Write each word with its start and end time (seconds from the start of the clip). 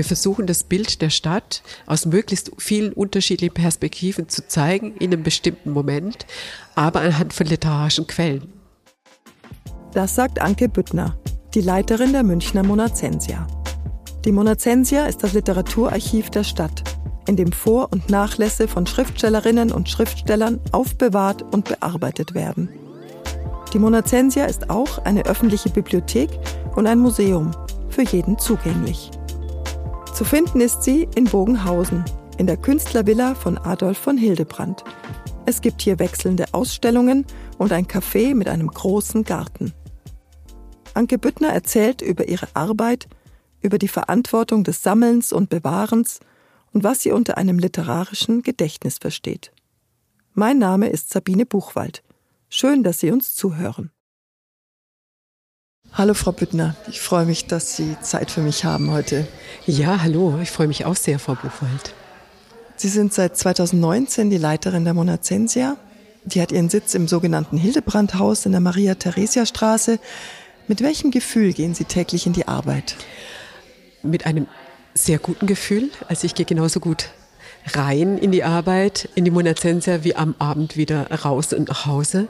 Wir 0.00 0.04
versuchen 0.06 0.46
das 0.46 0.64
Bild 0.64 1.02
der 1.02 1.10
Stadt 1.10 1.62
aus 1.84 2.06
möglichst 2.06 2.52
vielen 2.56 2.94
unterschiedlichen 2.94 3.52
Perspektiven 3.52 4.30
zu 4.30 4.48
zeigen 4.48 4.94
in 4.94 5.12
einem 5.12 5.22
bestimmten 5.22 5.72
Moment, 5.72 6.24
aber 6.74 7.02
anhand 7.02 7.34
von 7.34 7.46
literarischen 7.46 8.06
Quellen. 8.06 8.50
Das 9.92 10.14
sagt 10.14 10.40
Anke 10.40 10.70
Büttner, 10.70 11.18
die 11.52 11.60
Leiterin 11.60 12.12
der 12.12 12.22
Münchner 12.22 12.62
Monazensia. 12.62 13.46
Die 14.24 14.32
Monazensia 14.32 15.04
ist 15.04 15.22
das 15.22 15.34
Literaturarchiv 15.34 16.30
der 16.30 16.44
Stadt, 16.44 16.82
in 17.28 17.36
dem 17.36 17.52
Vor- 17.52 17.92
und 17.92 18.08
Nachlässe 18.08 18.68
von 18.68 18.86
Schriftstellerinnen 18.86 19.70
und 19.70 19.90
Schriftstellern 19.90 20.60
aufbewahrt 20.72 21.42
und 21.42 21.68
bearbeitet 21.68 22.32
werden. 22.32 22.70
Die 23.74 23.78
Monazensia 23.78 24.46
ist 24.46 24.70
auch 24.70 25.04
eine 25.04 25.26
öffentliche 25.26 25.68
Bibliothek 25.68 26.30
und 26.74 26.86
ein 26.86 27.00
Museum, 27.00 27.50
für 27.90 28.04
jeden 28.04 28.38
zugänglich. 28.38 29.10
Zu 30.14 30.24
finden 30.24 30.60
ist 30.60 30.82
sie 30.82 31.08
in 31.14 31.24
Bogenhausen, 31.24 32.04
in 32.36 32.46
der 32.46 32.56
Künstlervilla 32.56 33.34
von 33.34 33.56
Adolf 33.58 33.98
von 33.98 34.18
Hildebrand. 34.18 34.84
Es 35.46 35.60
gibt 35.62 35.82
hier 35.82 35.98
wechselnde 35.98 36.46
Ausstellungen 36.52 37.24
und 37.58 37.72
ein 37.72 37.86
Café 37.86 38.34
mit 38.34 38.48
einem 38.48 38.68
großen 38.68 39.24
Garten. 39.24 39.72
Anke 40.94 41.18
Büttner 41.18 41.48
erzählt 41.48 42.02
über 42.02 42.28
ihre 42.28 42.48
Arbeit, 42.54 43.08
über 43.62 43.78
die 43.78 43.88
Verantwortung 43.88 44.64
des 44.64 44.82
Sammelns 44.82 45.32
und 45.32 45.48
Bewahrens 45.48 46.20
und 46.72 46.84
was 46.84 47.00
sie 47.00 47.12
unter 47.12 47.38
einem 47.38 47.58
literarischen 47.58 48.42
Gedächtnis 48.42 48.98
versteht. 48.98 49.52
Mein 50.34 50.58
Name 50.58 50.88
ist 50.88 51.10
Sabine 51.10 51.46
Buchwald. 51.46 52.02
Schön, 52.48 52.82
dass 52.82 53.00
Sie 53.00 53.10
uns 53.10 53.34
zuhören. 53.34 53.90
Hallo 55.92 56.14
Frau 56.14 56.30
Büttner, 56.30 56.76
ich 56.88 57.00
freue 57.00 57.26
mich, 57.26 57.46
dass 57.46 57.74
Sie 57.74 57.96
Zeit 58.00 58.30
für 58.30 58.42
mich 58.42 58.64
haben 58.64 58.92
heute. 58.92 59.26
Ja, 59.66 60.00
hallo, 60.00 60.38
ich 60.40 60.52
freue 60.52 60.68
mich 60.68 60.84
auch 60.84 60.94
sehr, 60.94 61.18
Frau 61.18 61.34
Buchwald. 61.34 61.94
Sie 62.76 62.88
sind 62.88 63.12
seit 63.12 63.36
2019 63.36 64.30
die 64.30 64.38
Leiterin 64.38 64.84
der 64.84 64.94
Monazensia. 64.94 65.76
Die 66.24 66.40
hat 66.40 66.52
ihren 66.52 66.68
Sitz 66.68 66.94
im 66.94 67.08
sogenannten 67.08 67.58
Hildebrandhaus 67.58 68.46
in 68.46 68.52
der 68.52 68.60
Maria-Theresia-Straße. 68.60 69.98
Mit 70.68 70.80
welchem 70.80 71.10
Gefühl 71.10 71.52
gehen 71.52 71.74
Sie 71.74 71.84
täglich 71.84 72.24
in 72.24 72.34
die 72.34 72.46
Arbeit? 72.46 72.94
Mit 74.04 74.26
einem 74.26 74.46
sehr 74.94 75.18
guten 75.18 75.48
Gefühl. 75.48 75.90
Also 76.06 76.24
ich 76.24 76.36
gehe 76.36 76.46
genauso 76.46 76.78
gut 76.78 77.10
rein 77.74 78.16
in 78.16 78.30
die 78.30 78.44
Arbeit, 78.44 79.08
in 79.16 79.24
die 79.24 79.32
Monazensia, 79.32 80.04
wie 80.04 80.14
am 80.14 80.36
Abend 80.38 80.76
wieder 80.76 81.10
raus 81.10 81.52
und 81.52 81.68
nach 81.68 81.86
Hause, 81.86 82.28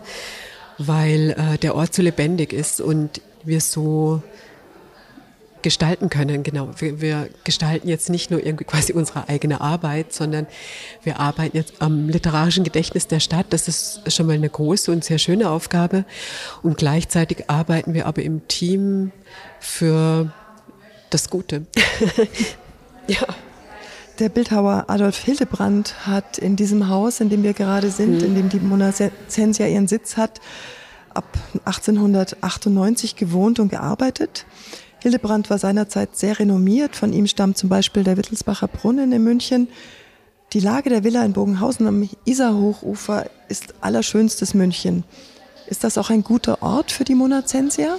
weil 0.80 1.30
äh, 1.32 1.58
der 1.58 1.74
Ort 1.74 1.94
so 1.94 2.00
lebendig 2.00 2.54
ist 2.54 2.80
und 2.80 3.20
wir 3.44 3.60
so 3.60 4.22
gestalten 5.60 6.08
können. 6.08 6.42
Genau, 6.42 6.70
wir, 6.78 7.02
wir, 7.02 7.28
gestalten 7.44 7.86
jetzt 7.86 8.08
nicht 8.08 8.30
nur 8.30 8.44
irgendwie 8.44 8.64
quasi 8.64 8.94
unsere 8.94 9.28
eigene 9.28 9.60
Arbeit, 9.60 10.14
sondern 10.14 10.46
wir 11.02 11.20
arbeiten 11.20 11.54
jetzt 11.54 11.82
am 11.82 12.08
literarischen 12.08 12.64
Gedächtnis 12.64 13.06
der 13.06 13.20
Stadt. 13.20 13.46
Das 13.50 13.68
ist 13.68 14.10
schon 14.10 14.26
mal 14.26 14.32
eine 14.32 14.48
große 14.48 14.90
und 14.90 15.04
sehr 15.04 15.18
schöne 15.18 15.50
Aufgabe. 15.50 16.06
Und 16.62 16.78
gleichzeitig 16.78 17.50
arbeiten 17.50 17.92
wir 17.92 18.06
aber 18.06 18.22
im 18.22 18.48
Team 18.48 19.12
für 19.58 20.32
das 21.10 21.28
Gute. 21.28 21.66
ja. 23.06 23.26
Der 24.20 24.28
Bildhauer 24.28 24.84
Adolf 24.88 25.16
Hildebrand 25.16 26.06
hat 26.06 26.36
in 26.36 26.54
diesem 26.54 26.88
Haus, 26.88 27.20
in 27.20 27.30
dem 27.30 27.42
wir 27.42 27.54
gerade 27.54 27.90
sind, 27.90 28.18
mhm. 28.18 28.24
in 28.24 28.34
dem 28.34 28.48
die 28.50 28.60
Mona 28.60 28.92
Sensia 29.28 29.66
ihren 29.66 29.88
Sitz 29.88 30.18
hat, 30.18 30.42
ab 31.14 31.38
1898 31.64 33.16
gewohnt 33.16 33.58
und 33.60 33.70
gearbeitet. 33.70 34.44
Hildebrand 34.98 35.48
war 35.48 35.56
seinerzeit 35.56 36.16
sehr 36.16 36.38
renommiert. 36.38 36.96
Von 36.96 37.14
ihm 37.14 37.26
stammt 37.26 37.56
zum 37.56 37.70
Beispiel 37.70 38.04
der 38.04 38.18
Wittelsbacher 38.18 38.68
Brunnen 38.68 39.10
in 39.10 39.24
München. 39.24 39.68
Die 40.52 40.60
Lage 40.60 40.90
der 40.90 41.02
Villa 41.02 41.24
in 41.24 41.32
Bogenhausen 41.32 41.86
am 41.86 42.06
Isarhochufer 42.26 43.24
ist 43.48 43.72
allerschönstes 43.80 44.52
München. 44.52 45.04
Ist 45.66 45.82
das 45.82 45.96
auch 45.96 46.10
ein 46.10 46.24
guter 46.24 46.62
Ort 46.62 46.92
für 46.92 47.04
die 47.04 47.14
Monazensia? 47.14 47.96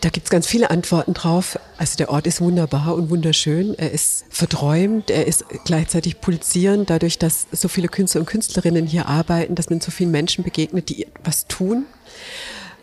Da 0.00 0.08
gibt 0.08 0.26
es 0.26 0.30
ganz 0.30 0.46
viele 0.46 0.70
Antworten 0.70 1.12
drauf. 1.12 1.58
Also 1.76 1.96
der 1.98 2.10
Ort 2.10 2.26
ist 2.26 2.40
wunderbar 2.40 2.94
und 2.94 3.10
wunderschön. 3.10 3.74
Er 3.78 3.90
ist 3.90 4.24
verträumt, 4.30 5.10
er 5.10 5.26
ist 5.26 5.44
gleichzeitig 5.64 6.22
pulsierend, 6.22 6.88
dadurch, 6.88 7.18
dass 7.18 7.46
so 7.52 7.68
viele 7.68 7.88
Künstler 7.88 8.20
und 8.20 8.26
Künstlerinnen 8.26 8.86
hier 8.86 9.06
arbeiten, 9.06 9.54
dass 9.54 9.68
man 9.68 9.80
so 9.80 9.90
vielen 9.90 10.10
Menschen 10.10 10.42
begegnet, 10.42 10.88
die 10.88 11.06
was 11.22 11.46
tun. 11.48 11.84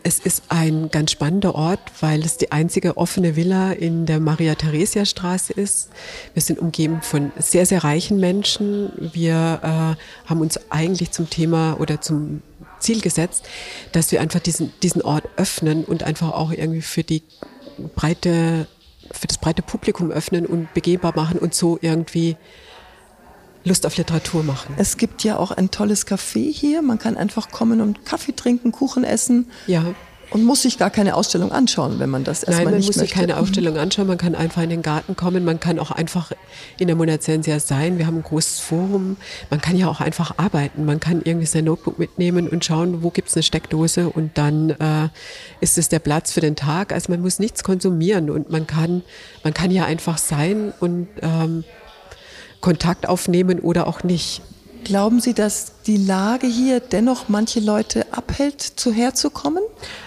Es 0.04 0.20
ist 0.20 0.44
ein 0.48 0.90
ganz 0.90 1.10
spannender 1.10 1.56
Ort, 1.56 1.80
weil 2.00 2.24
es 2.24 2.36
die 2.36 2.52
einzige 2.52 2.96
offene 2.96 3.34
Villa 3.34 3.72
in 3.72 4.06
der 4.06 4.20
Maria-Theresia-Straße 4.20 5.52
ist. 5.52 5.90
Wir 6.34 6.42
sind 6.42 6.60
umgeben 6.60 7.02
von 7.02 7.32
sehr, 7.36 7.66
sehr 7.66 7.82
reichen 7.82 8.20
Menschen. 8.20 8.92
Wir 9.12 9.60
äh, 9.62 10.28
haben 10.30 10.40
uns 10.40 10.70
eigentlich 10.70 11.10
zum 11.10 11.28
Thema 11.28 11.78
oder 11.80 12.00
zum 12.00 12.42
Ziel 12.78 13.00
gesetzt, 13.00 13.44
dass 13.92 14.12
wir 14.12 14.20
einfach 14.20 14.40
diesen, 14.40 14.72
diesen 14.82 15.02
Ort 15.02 15.24
öffnen 15.36 15.84
und 15.84 16.02
einfach 16.02 16.32
auch 16.32 16.50
irgendwie 16.52 16.82
für 16.82 17.02
die 17.02 17.22
breite, 17.94 18.66
für 19.10 19.26
das 19.26 19.38
breite 19.38 19.62
Publikum 19.62 20.10
öffnen 20.10 20.46
und 20.46 20.72
begehbar 20.74 21.14
machen 21.14 21.38
und 21.38 21.54
so 21.54 21.78
irgendwie 21.80 22.36
Lust 23.64 23.86
auf 23.86 23.96
Literatur 23.96 24.42
machen. 24.42 24.74
Es 24.78 24.96
gibt 24.96 25.24
ja 25.24 25.36
auch 25.36 25.50
ein 25.50 25.70
tolles 25.70 26.06
Café 26.06 26.52
hier. 26.52 26.82
Man 26.82 26.98
kann 26.98 27.16
einfach 27.16 27.50
kommen 27.50 27.80
und 27.80 28.04
Kaffee 28.04 28.32
trinken, 28.32 28.72
Kuchen 28.72 29.04
essen. 29.04 29.50
Ja. 29.66 29.94
Und 30.30 30.44
muss 30.44 30.62
sich 30.62 30.76
gar 30.76 30.90
keine 30.90 31.14
Ausstellung 31.14 31.52
anschauen, 31.52 31.98
wenn 31.98 32.10
man 32.10 32.22
das 32.22 32.42
erstmal 32.42 32.56
Nein, 32.56 32.64
man 32.64 32.74
nicht 32.80 32.86
muss 32.86 32.96
möchte. 32.96 33.08
sich 33.08 33.18
keine 33.18 33.38
Ausstellung 33.38 33.78
anschauen. 33.78 34.06
Man 34.06 34.18
kann 34.18 34.34
einfach 34.34 34.62
in 34.62 34.68
den 34.68 34.82
Garten 34.82 35.16
kommen. 35.16 35.44
Man 35.44 35.58
kann 35.58 35.78
auch 35.78 35.90
einfach 35.90 36.32
in 36.78 36.86
der 36.86 36.96
Monazensia 36.96 37.58
sein. 37.60 37.98
Wir 37.98 38.06
haben 38.06 38.18
ein 38.18 38.22
großes 38.22 38.60
Forum. 38.60 39.16
Man 39.48 39.60
kann 39.60 39.76
ja 39.76 39.88
auch 39.88 40.00
einfach 40.00 40.34
arbeiten. 40.36 40.84
Man 40.84 41.00
kann 41.00 41.22
irgendwie 41.24 41.46
sein 41.46 41.64
Notebook 41.64 41.98
mitnehmen 41.98 42.48
und 42.48 42.64
schauen, 42.64 43.02
wo 43.02 43.10
gibt 43.10 43.28
es 43.28 43.36
eine 43.36 43.42
Steckdose 43.42 44.10
und 44.10 44.36
dann 44.36 44.70
äh, 44.70 45.08
ist 45.60 45.78
es 45.78 45.88
der 45.88 45.98
Platz 45.98 46.32
für 46.32 46.40
den 46.40 46.56
Tag. 46.56 46.92
Also 46.92 47.10
man 47.10 47.22
muss 47.22 47.38
nichts 47.38 47.64
konsumieren 47.64 48.28
und 48.28 48.50
man 48.50 48.66
kann, 48.66 49.02
man 49.44 49.54
kann 49.54 49.70
ja 49.70 49.86
einfach 49.86 50.18
sein 50.18 50.74
und 50.78 51.08
ähm, 51.22 51.64
Kontakt 52.60 53.08
aufnehmen 53.08 53.60
oder 53.60 53.86
auch 53.86 54.02
nicht. 54.02 54.42
Glauben 54.84 55.20
Sie, 55.20 55.34
dass 55.34 55.72
die 55.86 55.96
Lage 55.96 56.46
hier 56.46 56.80
dennoch 56.80 57.28
manche 57.28 57.60
Leute 57.60 58.06
abhält, 58.12 58.60
zu 58.62 58.92
herzukommen? 58.92 59.62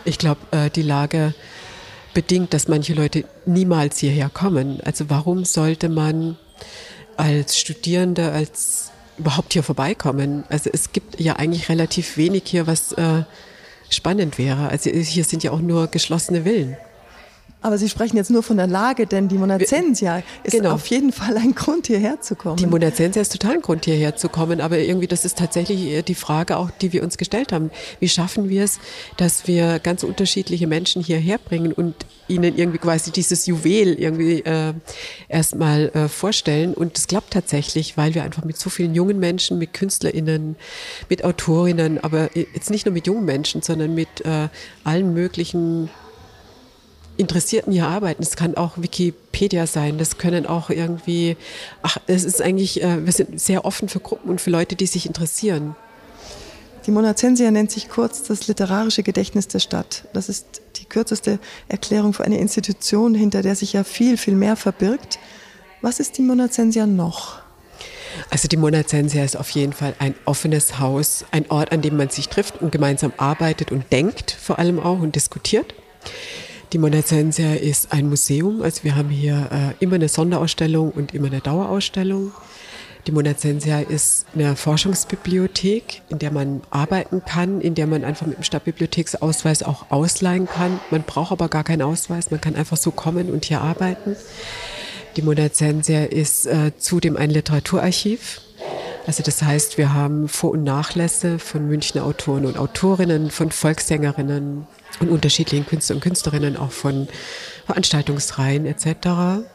Ich 0.06 0.18
glaube, 0.18 0.40
äh, 0.52 0.70
die 0.70 0.82
Lage 0.82 1.34
bedingt, 2.14 2.54
dass 2.54 2.68
manche 2.68 2.94
Leute 2.94 3.26
niemals 3.46 4.00
hierher 4.00 4.30
kommen. 4.30 4.82
Also 4.84 5.10
warum 5.10 5.46
sollte 5.46 5.90
man 5.90 6.38
als 7.18 7.58
Studierende, 7.60 8.32
als 8.32 8.92
überhaupt 9.18 9.54
hier 9.54 9.64
vorbeikommen? 9.64 10.44
Also 10.50 10.70
es 10.74 10.92
gibt 10.92 11.20
ja 11.20 11.36
eigentlich 11.36 11.70
relativ 11.70 12.18
wenig 12.18 12.44
hier, 12.46 12.68
was 12.68 12.92
äh, 12.94 13.24
spannend 13.90 14.38
wäre. 14.38 14.70
Also 14.70 14.90
hier 14.90 15.24
sind 15.24 15.44
ja 15.44 15.52
auch 15.52 15.60
nur 15.60 15.88
geschlossene 15.88 16.44
Villen. 16.44 16.76
Aber 17.64 17.78
Sie 17.78 17.90
sprechen 17.90 18.18
jetzt 18.18 18.32
nur 18.32 18.42
von 18.42 18.58
der 18.58 18.66
Lage, 18.68 19.06
denn 19.06 19.28
die 19.28 19.38
Monazensia 19.38 20.24
ist 20.44 20.54
Genau. 20.54 20.72
auf 20.72 20.88
jeden 20.88 21.12
Fall 21.12 21.38
ein 21.38 21.54
Grund, 21.54 21.88
hierher 21.88 22.20
zu 22.20 22.36
kommen. 22.36 22.58
Die 22.58 22.66
Monazensia 22.66 23.22
ist 23.22 23.32
total 23.32 23.56
ein 23.56 23.62
Grund, 23.62 23.86
hierher 23.86 24.16
zu 24.16 24.30
kommen, 24.30 24.62
aber 24.62 24.80
irgendwie, 24.80 25.08
das 25.08 25.26
ist 25.26 25.38
tatsächlich 25.38 26.04
die 26.06 26.16
Frage 26.16 26.58
auch, 26.58 26.72
die 26.72 26.92
wir 26.92 27.04
uns 27.04 27.18
gestellt 27.18 27.52
haben. 27.54 27.70
Wie 28.00 28.10
schaffen 28.10 28.50
wir 28.50 28.64
es, 28.64 28.80
dass 29.18 29.48
wir 29.48 29.78
ganz 29.80 30.04
unterschiedliche 30.04 30.66
Menschen 30.66 31.04
hierher 31.04 31.38
bringen 31.38 31.72
und 31.72 31.94
ihnen 32.28 32.58
irgendwie 32.58 32.80
quasi 32.80 33.12
dieses 33.12 33.46
Juwel 33.46 33.94
irgendwie 33.94 34.40
äh, 34.40 34.74
erstmal 35.30 35.90
äh, 35.90 36.08
vorstellen? 36.08 36.74
Und 36.74 36.98
das 36.98 37.06
klappt 37.08 37.32
tatsächlich, 37.32 37.96
weil 37.96 38.16
wir 38.16 38.24
einfach 38.24 38.44
mit 38.44 38.58
so 38.58 38.72
vielen 38.72 38.96
jungen 38.96 39.20
Menschen, 39.20 39.60
mit 39.60 39.74
KünstlerInnen, 39.74 40.56
mit 41.10 41.24
Autorinnen, 41.24 42.04
aber 42.04 42.36
jetzt 42.36 42.72
nicht 42.72 42.86
nur 42.88 42.94
mit 42.94 43.06
jungen 43.06 43.26
Menschen, 43.26 43.62
sondern 43.62 43.94
mit 43.94 44.26
äh, 44.26 44.48
allen 44.84 45.14
möglichen 45.14 45.90
Interessierten 47.22 47.72
hier 47.72 47.88
arbeiten. 47.88 48.22
Es 48.22 48.36
kann 48.36 48.58
auch 48.58 48.74
Wikipedia 48.78 49.68
sein, 49.68 49.98
das 49.98 50.18
können 50.18 50.46
auch 50.46 50.70
irgendwie, 50.70 51.38
ach, 51.82 51.98
es 52.08 52.26
ist 52.26 52.42
eigentlich, 52.42 52.84
äh, 52.84 53.06
wir 53.06 53.14
sind 53.14 53.40
sehr 53.40 53.64
offen 53.64 53.88
für 53.88 54.00
Gruppen 54.00 54.30
und 54.30 54.42
für 54.42 54.50
Leute, 54.50 54.76
die 54.76 54.88
sich 54.88 55.06
interessieren. 55.06 55.76
Die 56.86 56.92
Monazensia 56.92 57.52
nennt 57.52 57.70
sich 57.70 57.90
kurz 57.90 58.24
das 58.24 58.48
literarische 58.48 59.04
Gedächtnis 59.04 59.48
der 59.48 59.60
Stadt. 59.60 60.06
Das 60.14 60.30
ist 60.30 60.62
die 60.78 60.86
kürzeste 60.86 61.38
Erklärung 61.68 62.14
für 62.14 62.24
eine 62.24 62.40
Institution, 62.40 63.14
hinter 63.14 63.44
der 63.44 63.56
sich 63.56 63.74
ja 63.74 63.84
viel, 63.84 64.18
viel 64.18 64.34
mehr 64.34 64.56
verbirgt. 64.56 65.20
Was 65.82 66.00
ist 66.00 66.18
die 66.18 66.24
Monazensia 66.24 66.88
noch? 66.88 67.40
Also 68.30 68.48
die 68.48 68.58
Monazensia 68.58 69.24
ist 69.24 69.38
auf 69.38 69.52
jeden 69.52 69.74
Fall 69.74 69.94
ein 70.00 70.16
offenes 70.26 70.80
Haus, 70.80 71.24
ein 71.32 71.50
Ort, 71.50 71.72
an 71.72 71.82
dem 71.82 71.98
man 71.98 72.10
sich 72.10 72.30
trifft 72.30 72.62
und 72.62 72.72
gemeinsam 72.72 73.14
arbeitet 73.18 73.72
und 73.72 73.92
denkt, 73.92 74.32
vor 74.32 74.60
allem 74.60 74.80
auch 74.80 75.00
und 75.00 75.16
diskutiert. 75.16 75.74
Die 76.74 76.78
Monazensia 76.78 77.56
ist 77.56 77.92
ein 77.92 78.08
Museum, 78.08 78.62
also 78.62 78.86
wir 78.86 78.96
haben 78.96 79.10
hier 79.10 79.50
äh, 79.52 79.84
immer 79.84 79.96
eine 79.96 80.08
Sonderausstellung 80.08 80.92
und 80.92 81.14
immer 81.14 81.28
eine 81.28 81.42
Dauerausstellung. 81.42 82.32
Die 83.08 83.12
Monazensia 83.12 83.80
ist 83.80 84.26
eine 84.34 84.56
Forschungsbibliothek, 84.56 86.02
in 86.08 86.20
der 86.20 86.32
man 86.32 86.62
arbeiten 86.70 87.24
kann, 87.26 87.60
in 87.60 87.76
der 87.76 87.88
man 87.88 88.06
einfach 88.06 88.26
mit 88.26 88.38
dem 88.38 88.44
Stadtbibliotheksausweis 88.44 89.64
auch 89.64 89.92
ausleihen 89.92 90.48
kann. 90.48 90.80
Man 90.92 91.04
braucht 91.04 91.34
aber 91.34 91.50
gar 91.50 91.66
keinen 91.66 91.82
Ausweis, 91.82 92.32
man 92.32 92.40
kann 92.40 92.56
einfach 92.56 92.78
so 92.78 92.92
kommen 92.92 93.30
und 93.32 93.44
hier 93.44 93.60
arbeiten. 93.60 94.16
Die 95.18 95.24
Monazensia 95.24 96.06
ist 96.06 96.46
äh, 96.46 96.72
zudem 96.78 97.18
ein 97.18 97.32
Literaturarchiv. 97.32 98.40
Also 99.06 99.24
das 99.24 99.42
heißt, 99.42 99.78
wir 99.78 99.94
haben 99.94 100.30
Vor- 100.30 100.52
und 100.52 100.64
Nachlässe 100.64 101.38
von 101.38 101.68
Münchner 101.68 102.06
Autoren 102.06 102.46
und 102.46 102.58
Autorinnen, 102.58 103.30
von 103.30 103.52
Volkssängerinnen 103.52 104.68
und 105.00 105.10
unterschiedlichen 105.10 105.66
Künstler 105.66 105.96
und 105.96 106.02
Künstlerinnen, 106.02 106.58
auch 106.58 106.72
von 106.72 107.08
Veranstaltungsreihen 107.66 108.66
etc. 108.66 109.46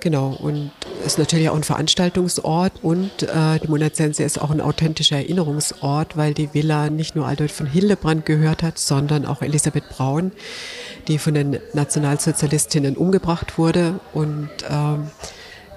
Genau, 0.00 0.28
und 0.28 0.70
ist 1.04 1.18
natürlich 1.18 1.48
auch 1.48 1.56
ein 1.56 1.64
Veranstaltungsort 1.64 2.72
und 2.82 3.22
äh, 3.22 3.58
die 3.58 3.68
Monazense 3.68 4.22
ist 4.22 4.40
auch 4.40 4.50
ein 4.50 4.60
authentischer 4.60 5.16
Erinnerungsort, 5.16 6.16
weil 6.16 6.34
die 6.34 6.52
Villa 6.52 6.90
nicht 6.90 7.16
nur 7.16 7.26
Adolf 7.26 7.52
von 7.52 7.66
Hildebrand 7.66 8.26
gehört 8.26 8.62
hat, 8.62 8.78
sondern 8.78 9.24
auch 9.26 9.42
Elisabeth 9.42 9.88
Braun, 9.88 10.32
die 11.08 11.18
von 11.18 11.34
den 11.34 11.58
Nationalsozialistinnen 11.72 12.96
umgebracht 12.96 13.58
wurde 13.58 13.98
und 14.12 14.50
ähm, 14.70 15.10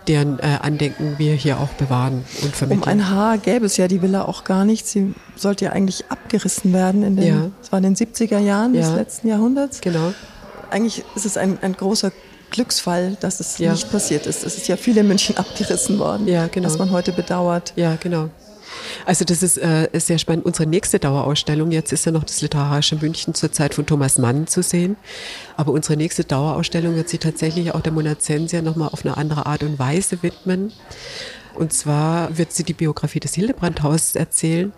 deren 0.09 0.39
äh, 0.39 0.57
Andenken 0.61 1.15
wir 1.17 1.35
hier 1.35 1.59
auch 1.59 1.69
bewahren 1.69 2.25
und 2.41 2.55
vermitteln. 2.55 2.83
Um 2.83 2.89
ein 2.89 3.09
Haar 3.09 3.37
gäbe 3.37 3.67
es 3.67 3.77
ja 3.77 3.87
die 3.87 4.01
Villa 4.01 4.25
auch 4.25 4.43
gar 4.43 4.65
nicht. 4.65 4.87
Sie 4.87 5.13
sollte 5.35 5.65
ja 5.65 5.71
eigentlich 5.71 6.05
abgerissen 6.09 6.73
werden 6.73 7.03
in 7.03 7.15
den, 7.15 7.27
ja. 7.27 7.51
das 7.61 7.71
war 7.71 7.77
in 7.77 7.83
den 7.83 7.95
70er 7.95 8.39
Jahren 8.39 8.73
ja. 8.73 8.81
des 8.81 8.95
letzten 8.95 9.27
Jahrhunderts. 9.29 9.81
Genau. 9.81 10.13
Eigentlich 10.71 11.05
ist 11.15 11.25
es 11.25 11.37
ein, 11.37 11.59
ein 11.61 11.73
großer 11.73 12.11
Glücksfall, 12.49 13.17
dass 13.19 13.39
es 13.39 13.59
ja. 13.59 13.71
nicht 13.71 13.91
passiert 13.91 14.25
ist. 14.25 14.43
Es 14.43 14.57
ist 14.57 14.67
ja 14.67 14.77
viel 14.77 14.97
in 14.97 15.07
München 15.07 15.37
abgerissen 15.37 15.99
worden, 15.99 16.27
ja, 16.27 16.47
genau. 16.47 16.67
was 16.67 16.79
man 16.79 16.89
heute 16.89 17.11
bedauert. 17.11 17.73
Ja, 17.75 17.95
genau. 17.99 18.29
Also 19.05 19.25
das 19.25 19.43
ist, 19.43 19.57
äh, 19.57 19.89
sehr 19.93 20.17
spannend. 20.17 20.45
Unsere 20.45 20.67
nächste 20.67 20.99
Dauerausstellung, 20.99 21.71
jetzt 21.71 21.91
ist 21.91 22.05
ja 22.05 22.11
noch 22.11 22.23
das 22.23 22.41
Literarische 22.41 22.95
München 22.95 23.33
zur 23.33 23.51
Zeit 23.51 23.73
von 23.73 23.85
Thomas 23.85 24.17
Mann 24.17 24.47
zu 24.47 24.61
sehen. 24.63 24.95
Aber 25.57 25.71
unsere 25.71 25.97
nächste 25.97 26.23
Dauerausstellung 26.23 26.95
wird 26.95 27.09
sich 27.09 27.19
tatsächlich 27.19 27.73
auch 27.73 27.81
der 27.81 27.91
Monazensia 27.91 28.61
nochmal 28.61 28.89
auf 28.89 29.05
eine 29.05 29.17
andere 29.17 29.45
Art 29.45 29.63
und 29.63 29.79
Weise 29.79 30.21
widmen. 30.21 30.71
Und 31.55 31.73
zwar 31.73 32.37
wird 32.37 32.53
sie 32.53 32.63
die 32.63 32.73
Biografie 32.73 33.19
des 33.19 33.33
Hildebrandhauses 33.33 34.15
erzählen, 34.15 34.71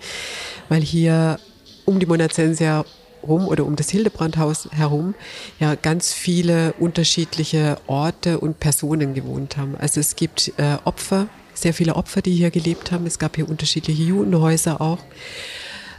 weil 0.69 0.81
hier 0.81 1.39
um 1.85 1.99
die 1.99 2.05
Monazensia 2.05 2.85
rum 3.23 3.47
oder 3.47 3.65
um 3.65 3.75
das 3.75 3.89
Hildebrandhaus 3.89 4.69
herum 4.71 5.13
ja 5.59 5.75
ganz 5.75 6.13
viele 6.13 6.73
unterschiedliche 6.79 7.77
Orte 7.87 8.39
und 8.39 8.59
Personen 8.59 9.13
gewohnt 9.13 9.57
haben. 9.57 9.75
Also 9.77 9.99
es 9.99 10.15
gibt 10.15 10.53
äh, 10.57 10.77
Opfer, 10.85 11.27
sehr 11.53 11.73
viele 11.73 11.95
Opfer, 11.95 12.21
die 12.21 12.33
hier 12.33 12.51
gelebt 12.51 12.91
haben. 12.91 13.05
Es 13.05 13.19
gab 13.19 13.35
hier 13.35 13.49
unterschiedliche 13.49 14.03
Judenhäuser 14.03 14.81
auch. 14.81 14.99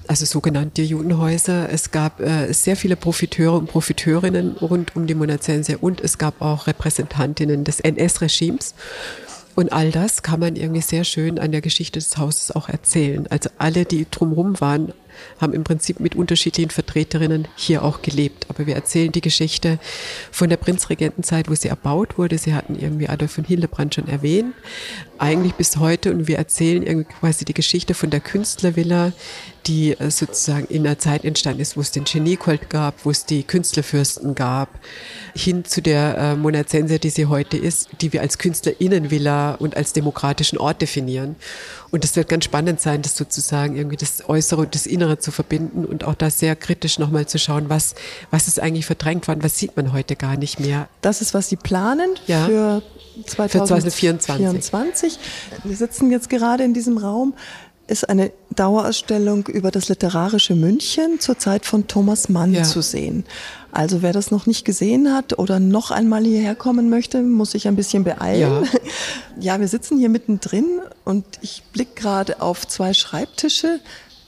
Also 0.08 0.26
sogenannte 0.26 0.82
Judenhäuser. 0.82 1.68
Es 1.70 1.90
gab 1.90 2.20
äh, 2.20 2.52
sehr 2.52 2.76
viele 2.76 2.96
Profiteure 2.96 3.54
und 3.54 3.68
Profiteurinnen 3.68 4.56
rund 4.56 4.96
um 4.96 5.06
die 5.06 5.14
Monazense 5.14 5.78
und 5.78 6.00
es 6.00 6.18
gab 6.18 6.40
auch 6.42 6.66
Repräsentantinnen 6.66 7.64
des 7.64 7.80
NS-Regimes. 7.80 8.74
Und 9.54 9.72
all 9.72 9.90
das 9.90 10.22
kann 10.22 10.40
man 10.40 10.56
irgendwie 10.56 10.80
sehr 10.80 11.04
schön 11.04 11.38
an 11.38 11.52
der 11.52 11.60
Geschichte 11.60 11.98
des 11.98 12.16
Hauses 12.16 12.50
auch 12.52 12.68
erzählen. 12.68 13.26
Also 13.28 13.50
alle, 13.58 13.84
die 13.84 14.06
drumherum 14.10 14.60
waren, 14.60 14.92
haben 15.40 15.52
im 15.52 15.64
Prinzip 15.64 16.00
mit 16.00 16.14
unterschiedlichen 16.14 16.70
Vertreterinnen 16.70 17.48
hier 17.56 17.82
auch 17.82 18.02
gelebt. 18.02 18.46
Aber 18.48 18.66
wir 18.66 18.74
erzählen 18.74 19.12
die 19.12 19.20
Geschichte 19.20 19.78
von 20.30 20.48
der 20.48 20.56
Prinzregentenzeit, 20.56 21.50
wo 21.50 21.54
sie 21.54 21.68
erbaut 21.68 22.18
wurde. 22.18 22.38
Sie 22.38 22.54
hatten 22.54 22.78
irgendwie 22.78 23.08
Adolf 23.08 23.32
von 23.32 23.44
Hildebrand 23.44 23.94
schon 23.94 24.08
erwähnt. 24.08 24.54
Eigentlich 25.18 25.54
bis 25.54 25.76
heute. 25.76 26.12
Und 26.12 26.26
wir 26.28 26.38
erzählen 26.38 26.82
irgendwie 26.82 27.12
quasi 27.20 27.44
die 27.44 27.54
Geschichte 27.54 27.94
von 27.94 28.10
der 28.10 28.20
Künstlervilla, 28.20 29.12
die 29.66 29.92
äh, 29.92 30.10
sozusagen 30.10 30.66
in 30.66 30.86
einer 30.86 30.98
Zeit 30.98 31.24
entstanden 31.24 31.60
ist, 31.60 31.76
wo 31.76 31.80
es 31.80 31.90
den 31.90 32.04
Geniekult 32.04 32.70
gab, 32.70 33.04
wo 33.04 33.10
es 33.10 33.24
die 33.24 33.42
Künstlerfürsten 33.42 34.34
gab, 34.34 34.68
hin 35.34 35.64
zu 35.64 35.82
der 35.82 36.18
äh, 36.18 36.36
Monazense, 36.36 36.98
die 36.98 37.10
sie 37.10 37.26
heute 37.26 37.56
ist, 37.56 37.88
die 38.00 38.12
wir 38.12 38.20
als 38.20 38.38
Künstlerinnenvilla 38.38 39.54
und 39.54 39.76
als 39.76 39.92
demokratischen 39.92 40.58
Ort 40.58 40.82
definieren. 40.82 41.36
Und 41.92 42.06
es 42.06 42.16
wird 42.16 42.30
ganz 42.30 42.46
spannend 42.46 42.80
sein, 42.80 43.02
das 43.02 43.16
sozusagen 43.16 43.76
irgendwie 43.76 43.98
das 43.98 44.26
Äußere 44.26 44.62
und 44.62 44.74
das 44.74 44.86
Innere 44.86 45.18
zu 45.18 45.30
verbinden 45.30 45.84
und 45.84 46.04
auch 46.04 46.14
da 46.14 46.30
sehr 46.30 46.56
kritisch 46.56 46.98
nochmal 46.98 47.26
zu 47.26 47.38
schauen, 47.38 47.68
was, 47.68 47.94
was 48.30 48.48
ist 48.48 48.58
eigentlich 48.60 48.86
verdrängt 48.86 49.28
worden, 49.28 49.42
was 49.42 49.58
sieht 49.58 49.76
man 49.76 49.92
heute 49.92 50.16
gar 50.16 50.38
nicht 50.38 50.58
mehr. 50.58 50.88
Das 51.02 51.20
ist, 51.20 51.34
was 51.34 51.50
Sie 51.50 51.56
planen 51.56 52.08
ja. 52.26 52.46
für 52.46 52.82
2024. 53.26 54.24
2024. 54.24 55.18
Wir 55.64 55.76
sitzen 55.76 56.10
jetzt 56.10 56.30
gerade 56.30 56.64
in 56.64 56.72
diesem 56.72 56.96
Raum 56.96 57.34
ist 57.92 58.08
eine 58.08 58.32
Dauerausstellung 58.56 59.46
über 59.46 59.70
das 59.70 59.88
literarische 59.88 60.54
München 60.54 61.20
zur 61.20 61.38
Zeit 61.38 61.66
von 61.66 61.86
Thomas 61.86 62.28
Mann 62.28 62.54
ja. 62.54 62.62
zu 62.64 62.80
sehen. 62.80 63.24
Also 63.70 64.02
wer 64.02 64.12
das 64.12 64.30
noch 64.30 64.46
nicht 64.46 64.64
gesehen 64.64 65.14
hat 65.14 65.38
oder 65.38 65.60
noch 65.60 65.90
einmal 65.90 66.24
hierher 66.24 66.54
kommen 66.54 66.90
möchte, 66.90 67.22
muss 67.22 67.52
sich 67.52 67.68
ein 67.68 67.76
bisschen 67.76 68.02
beeilen. 68.02 68.64
Ja, 68.64 68.80
ja 69.40 69.60
wir 69.60 69.68
sitzen 69.68 69.98
hier 69.98 70.08
mittendrin 70.08 70.80
und 71.04 71.24
ich 71.42 71.62
blicke 71.72 72.00
gerade 72.00 72.40
auf 72.40 72.66
zwei 72.66 72.94
Schreibtische. 72.94 73.78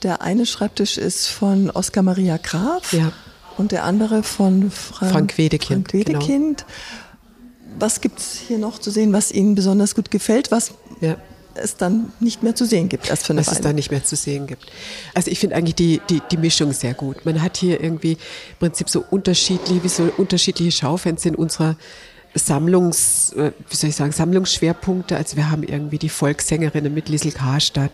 Der 0.03 0.21
eine 0.21 0.45
Schreibtisch 0.45 0.97
ist 0.97 1.27
von 1.27 1.71
Oskar 1.71 2.03
Maria 2.03 2.37
Graf 2.37 2.93
ja. 2.93 3.11
und 3.57 3.71
der 3.71 3.83
andere 3.83 4.21
von 4.21 4.69
Frank, 4.69 5.11
Frank 5.11 5.37
Wedekind. 5.37 5.91
Frank 5.91 5.93
Wedekind. 5.93 6.65
Genau. 6.65 7.79
Was 7.79 7.99
gibt 7.99 8.19
es 8.19 8.35
hier 8.47 8.59
noch 8.59 8.79
zu 8.79 8.91
sehen, 8.91 9.11
was 9.11 9.31
Ihnen 9.31 9.55
besonders 9.55 9.95
gut 9.95 10.11
gefällt? 10.11 10.51
Was 10.51 10.71
ja 11.01 11.17
es 11.55 11.77
dann 11.77 12.11
nicht 12.19 12.43
mehr 12.43 12.55
zu 12.55 12.65
sehen 12.65 12.89
gibt, 12.89 13.09
erst 13.09 13.25
für 13.25 13.33
eine 13.33 13.41
Was 13.41 13.47
Weile. 13.47 13.57
es 13.57 13.63
dann 13.63 13.75
nicht 13.75 13.91
mehr 13.91 14.03
zu 14.03 14.15
sehen 14.15 14.47
gibt. 14.47 14.65
Also 15.13 15.31
ich 15.31 15.39
finde 15.39 15.55
eigentlich 15.55 15.75
die, 15.75 16.01
die, 16.09 16.21
die 16.31 16.37
Mischung 16.37 16.73
sehr 16.73 16.93
gut. 16.93 17.25
Man 17.25 17.41
hat 17.41 17.57
hier 17.57 17.81
irgendwie 17.81 18.13
im 18.13 18.57
Prinzip 18.59 18.89
so 18.89 19.03
unterschiedliche, 19.09 19.83
wie 19.83 19.89
so 19.89 20.03
unterschiedliche 20.17 20.71
Schaufenster 20.71 21.29
in 21.29 21.35
unserer 21.35 21.75
Sammlungs, 22.35 23.31
äh, 23.33 23.51
wie 23.69 23.75
soll 23.75 23.89
ich 23.89 23.95
sagen, 23.95 24.11
Sammlungsschwerpunkte. 24.11 25.15
Also 25.15 25.37
wir 25.37 25.49
haben 25.49 25.63
irgendwie 25.63 25.97
die 25.97 26.09
Volkssängerinnen 26.09 26.93
mit 26.93 27.09
Liesel 27.09 27.31
Karstadt 27.31 27.91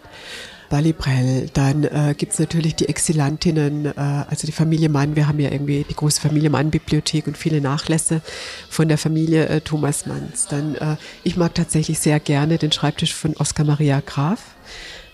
Balibrell. 0.71 1.49
Dann 1.53 1.83
äh, 1.83 2.15
gibt 2.17 2.33
es 2.33 2.39
natürlich 2.39 2.75
die 2.75 2.89
Exilantinnen, 2.89 3.85
äh, 3.85 3.91
also 3.95 4.47
die 4.47 4.53
Familie 4.53 4.89
Mann. 4.89 5.15
Wir 5.15 5.27
haben 5.27 5.39
ja 5.39 5.51
irgendwie 5.51 5.85
die 5.87 5.93
große 5.93 6.19
Familie 6.19 6.49
Mann-Bibliothek 6.49 7.27
und 7.27 7.37
viele 7.37 7.61
Nachlässe 7.61 8.21
von 8.69 8.87
der 8.87 8.97
Familie 8.97 9.47
äh, 9.47 9.61
Thomas 9.61 10.07
Manns. 10.07 10.47
Dann, 10.47 10.75
äh, 10.75 10.95
ich 11.23 11.37
mag 11.37 11.53
tatsächlich 11.53 11.99
sehr 11.99 12.19
gerne 12.19 12.57
den 12.57 12.71
Schreibtisch 12.71 13.13
von 13.13 13.35
Oskar 13.37 13.65
Maria 13.65 14.01
Graf. 14.03 14.39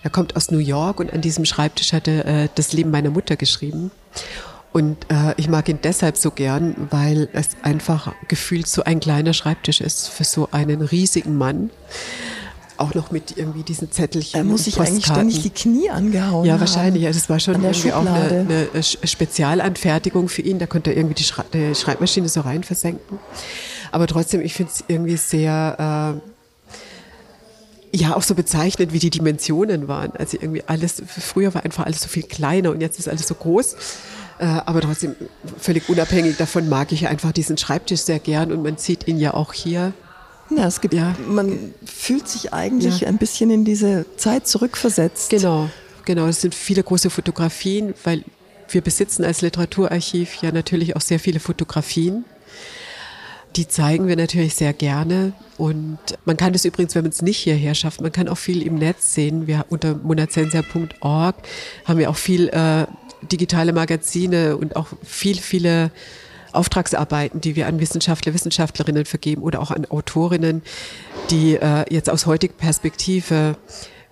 Er 0.02 0.10
kommt 0.10 0.36
aus 0.36 0.50
New 0.50 0.58
York 0.58 1.00
und 1.00 1.12
an 1.12 1.20
diesem 1.20 1.44
Schreibtisch 1.44 1.92
hat 1.92 2.08
er 2.08 2.24
äh, 2.24 2.48
das 2.54 2.72
Leben 2.72 2.90
meiner 2.90 3.10
Mutter 3.10 3.36
geschrieben. 3.36 3.90
Und 4.72 5.10
äh, 5.10 5.34
ich 5.38 5.48
mag 5.48 5.68
ihn 5.68 5.80
deshalb 5.82 6.16
so 6.16 6.30
gern, 6.30 6.88
weil 6.90 7.28
es 7.32 7.56
einfach 7.62 8.14
gefühlt 8.28 8.68
so 8.68 8.84
ein 8.84 9.00
kleiner 9.00 9.32
Schreibtisch 9.32 9.80
ist 9.80 10.08
für 10.08 10.24
so 10.24 10.50
einen 10.52 10.82
riesigen 10.82 11.36
Mann 11.36 11.70
auch 12.78 12.94
noch 12.94 13.10
mit 13.10 13.36
irgendwie 13.36 13.62
diesen 13.62 13.90
Zettelchen. 13.90 14.38
Er 14.38 14.44
muss 14.44 14.64
sich 14.64 14.80
eigentlich 14.80 15.06
ständig 15.06 15.42
die 15.42 15.50
Knie 15.50 15.90
angehauen 15.90 16.46
Ja, 16.46 16.60
wahrscheinlich. 16.60 17.02
Ja, 17.02 17.10
das 17.10 17.28
war 17.28 17.40
schon 17.40 17.62
irgendwie 17.62 17.92
auch 17.92 18.06
eine, 18.06 18.68
eine, 18.72 18.82
Spezialanfertigung 18.82 20.28
für 20.28 20.42
ihn. 20.42 20.58
Da 20.58 20.66
konnte 20.66 20.90
er 20.90 20.96
irgendwie 20.96 21.14
die, 21.14 21.24
Schrei 21.24 21.44
die 21.52 21.74
Schreibmaschine 21.74 22.28
so 22.28 22.40
rein 22.42 22.62
versenken. 22.62 23.18
Aber 23.90 24.06
trotzdem, 24.06 24.40
ich 24.40 24.54
finde 24.54 24.72
es 24.72 24.84
irgendwie 24.86 25.16
sehr, 25.16 26.20
äh, 27.92 27.96
ja, 27.96 28.14
auch 28.14 28.22
so 28.22 28.34
bezeichnet, 28.34 28.92
wie 28.92 28.98
die 28.98 29.10
Dimensionen 29.10 29.88
waren. 29.88 30.12
Also 30.12 30.36
irgendwie 30.40 30.62
alles, 30.66 31.02
früher 31.06 31.54
war 31.54 31.64
einfach 31.64 31.86
alles 31.86 32.02
so 32.02 32.08
viel 32.08 32.22
kleiner 32.22 32.70
und 32.70 32.80
jetzt 32.80 32.98
ist 32.98 33.08
alles 33.08 33.26
so 33.26 33.34
groß. 33.34 33.76
Äh, 34.38 34.44
aber 34.44 34.80
trotzdem, 34.82 35.16
völlig 35.58 35.88
unabhängig 35.88 36.36
davon 36.36 36.68
mag 36.68 36.92
ich 36.92 37.08
einfach 37.08 37.32
diesen 37.32 37.58
Schreibtisch 37.58 38.00
sehr 38.00 38.18
gern 38.18 38.52
und 38.52 38.62
man 38.62 38.76
sieht 38.76 39.08
ihn 39.08 39.18
ja 39.18 39.34
auch 39.34 39.52
hier 39.52 39.92
ja, 40.50 40.66
es 40.66 40.80
gibt, 40.80 40.94
ja. 40.94 41.14
man 41.26 41.74
fühlt 41.84 42.28
sich 42.28 42.52
eigentlich 42.52 43.00
ja. 43.00 43.08
ein 43.08 43.18
bisschen 43.18 43.50
in 43.50 43.64
diese 43.64 44.06
Zeit 44.16 44.46
zurückversetzt. 44.46 45.30
Genau, 45.30 45.68
genau. 46.04 46.26
Es 46.26 46.40
sind 46.40 46.54
viele 46.54 46.82
große 46.82 47.10
Fotografien, 47.10 47.94
weil 48.04 48.24
wir 48.70 48.80
besitzen 48.80 49.24
als 49.24 49.42
Literaturarchiv 49.42 50.42
ja 50.42 50.52
natürlich 50.52 50.96
auch 50.96 51.00
sehr 51.00 51.18
viele 51.18 51.40
Fotografien. 51.40 52.24
Die 53.56 53.66
zeigen 53.66 54.08
wir 54.08 54.16
natürlich 54.16 54.54
sehr 54.54 54.72
gerne. 54.72 55.32
Und 55.56 55.98
man 56.24 56.36
kann 56.36 56.52
das 56.52 56.64
übrigens, 56.64 56.94
wenn 56.94 57.02
man 57.02 57.12
es 57.12 57.22
nicht 57.22 57.38
hierher 57.38 57.74
schafft, 57.74 58.00
man 58.00 58.12
kann 58.12 58.28
auch 58.28 58.38
viel 58.38 58.62
im 58.62 58.76
Netz 58.76 59.14
sehen. 59.14 59.46
Wir 59.46 59.64
unter 59.70 59.94
monazensia.org 59.94 61.34
haben 61.84 61.98
wir 61.98 62.10
auch 62.10 62.16
viel 62.16 62.48
äh, 62.48 62.86
digitale 63.32 63.72
Magazine 63.72 64.56
und 64.56 64.76
auch 64.76 64.88
viel, 65.02 65.36
viele 65.36 65.90
Auftragsarbeiten, 66.52 67.40
die 67.40 67.56
wir 67.56 67.66
an 67.66 67.80
Wissenschaftler, 67.80 68.34
Wissenschaftlerinnen 68.34 69.04
vergeben 69.04 69.42
oder 69.42 69.60
auch 69.60 69.70
an 69.70 69.86
Autorinnen, 69.86 70.62
die 71.30 71.56
äh, 71.56 71.84
jetzt 71.92 72.10
aus 72.10 72.26
heutiger 72.26 72.54
Perspektive 72.54 73.56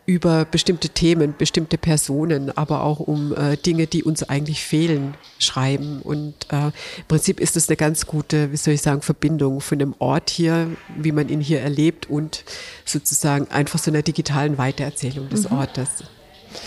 über 0.06 0.44
bestimmte 0.44 0.88
Themen, 0.88 1.34
bestimmte 1.36 1.78
Personen, 1.78 2.56
aber 2.56 2.84
auch 2.84 3.00
um 3.00 3.34
äh, 3.36 3.56
Dinge, 3.56 3.88
die 3.88 4.04
uns 4.04 4.22
eigentlich 4.22 4.62
fehlen, 4.62 5.14
schreiben. 5.40 6.00
Und 6.00 6.34
äh, 6.50 6.66
im 6.66 6.72
Prinzip 7.08 7.40
ist 7.40 7.56
es 7.56 7.68
eine 7.68 7.76
ganz 7.76 8.06
gute, 8.06 8.52
wie 8.52 8.56
soll 8.56 8.74
ich 8.74 8.82
sagen, 8.82 9.02
Verbindung 9.02 9.60
von 9.60 9.80
dem 9.80 9.94
Ort 9.98 10.30
hier, 10.30 10.68
wie 10.96 11.10
man 11.10 11.28
ihn 11.28 11.40
hier 11.40 11.60
erlebt 11.60 12.08
und 12.08 12.44
sozusagen 12.84 13.50
einfach 13.50 13.80
so 13.80 13.90
einer 13.90 14.02
digitalen 14.02 14.58
Weitererzählung 14.58 15.28
des 15.28 15.50
mhm. 15.50 15.58
Ortes. 15.58 16.04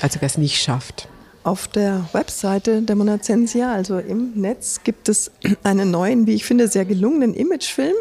Also 0.01 0.19
wer 0.19 0.27
es 0.27 0.37
nicht 0.37 0.61
schafft. 0.61 1.07
Auf 1.43 1.67
der 1.67 2.07
Webseite 2.11 2.81
der 2.81 2.95
Monazensia, 2.95 3.73
also 3.73 3.97
im 3.97 4.33
Netz, 4.35 4.81
gibt 4.83 5.07
es 5.07 5.31
einen 5.63 5.89
neuen, 5.89 6.27
wie 6.27 6.33
ich 6.33 6.43
finde, 6.45 6.67
sehr 6.67 6.85
gelungenen 6.85 7.33
Imagefilm 7.33 7.95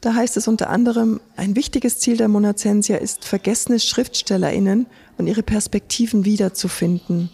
Da 0.00 0.14
heißt 0.14 0.36
es 0.36 0.48
unter 0.48 0.68
anderem, 0.70 1.20
ein 1.36 1.56
wichtiges 1.56 1.98
Ziel 2.00 2.16
der 2.16 2.28
Monacensia 2.28 2.96
ist, 2.96 3.24
vergessene 3.24 3.80
SchriftstellerInnen 3.80 4.86
und 5.16 5.26
ihre 5.26 5.42
Perspektiven 5.42 6.24
wiederzufinden. 6.24 7.30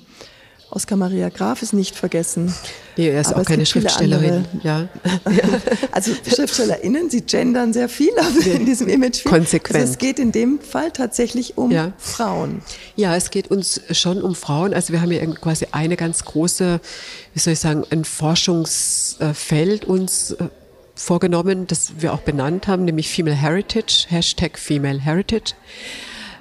Oskar 0.74 0.96
Maria 0.96 1.28
Graf 1.28 1.60
ist 1.60 1.74
nicht 1.74 1.94
vergessen. 1.94 2.54
Nee, 2.96 3.08
er 3.10 3.20
ist 3.20 3.26
Aber 3.32 3.42
auch 3.42 3.44
keine 3.44 3.66
Schriftstellerin. 3.66 4.46
Ja. 4.62 4.88
Also 5.90 6.12
SchriftstellerInnen, 6.14 7.10
sie 7.10 7.20
gendern 7.20 7.74
sehr 7.74 7.90
viel 7.90 8.12
in 8.46 8.64
diesem 8.64 8.88
Image. 8.88 9.24
Konsequent. 9.24 9.78
Also 9.78 9.92
es 9.92 9.98
geht 9.98 10.18
in 10.18 10.32
dem 10.32 10.60
Fall 10.60 10.90
tatsächlich 10.90 11.58
um 11.58 11.70
ja. 11.70 11.92
Frauen. 11.98 12.62
Ja, 12.96 13.14
es 13.14 13.30
geht 13.30 13.50
uns 13.50 13.82
schon 13.90 14.22
um 14.22 14.34
Frauen. 14.34 14.72
Also 14.72 14.94
wir 14.94 15.02
haben 15.02 15.10
hier 15.10 15.26
quasi 15.34 15.66
eine 15.72 15.96
ganz 15.96 16.24
große, 16.24 16.80
wie 17.34 17.38
soll 17.38 17.52
ich 17.52 17.60
sagen, 17.60 17.84
ein 17.90 18.06
Forschungsfeld 18.06 19.84
uns 19.84 20.30
äh, 20.32 20.48
vorgenommen, 20.94 21.66
das 21.66 21.92
wir 21.98 22.14
auch 22.14 22.20
benannt 22.20 22.66
haben, 22.66 22.86
nämlich 22.86 23.10
Female 23.10 23.36
Heritage, 23.36 24.06
Hashtag 24.08 24.58
Female 24.58 25.00
Heritage, 25.00 25.52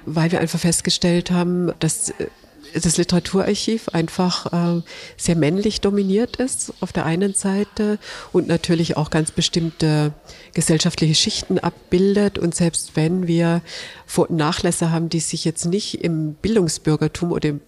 weil 0.06 0.32
wir 0.32 0.40
einfach 0.40 0.60
festgestellt 0.60 1.30
haben, 1.30 1.72
dass 1.80 2.10
äh, 2.10 2.28
das 2.74 2.96
Literaturarchiv 2.96 3.88
einfach 3.90 4.52
äh, 4.52 4.82
sehr 5.16 5.36
männlich 5.36 5.80
dominiert 5.80 6.36
ist 6.36 6.72
auf 6.80 6.92
der 6.92 7.04
einen 7.04 7.34
Seite 7.34 7.98
und 8.32 8.48
natürlich 8.48 8.96
auch 8.96 9.10
ganz 9.10 9.30
bestimmte 9.30 10.12
gesellschaftliche 10.54 11.14
Schichten 11.14 11.58
abbildet. 11.58 12.38
Und 12.38 12.54
selbst 12.54 12.92
wenn 12.94 13.26
wir 13.26 13.62
Vor- 14.06 14.28
Nachlässe 14.30 14.90
haben, 14.90 15.08
die 15.08 15.20
sich 15.20 15.44
jetzt 15.44 15.66
nicht 15.66 16.02
im 16.02 16.34
Bildungsbürgertum 16.34 17.32
oder 17.32 17.50
im 17.50 17.60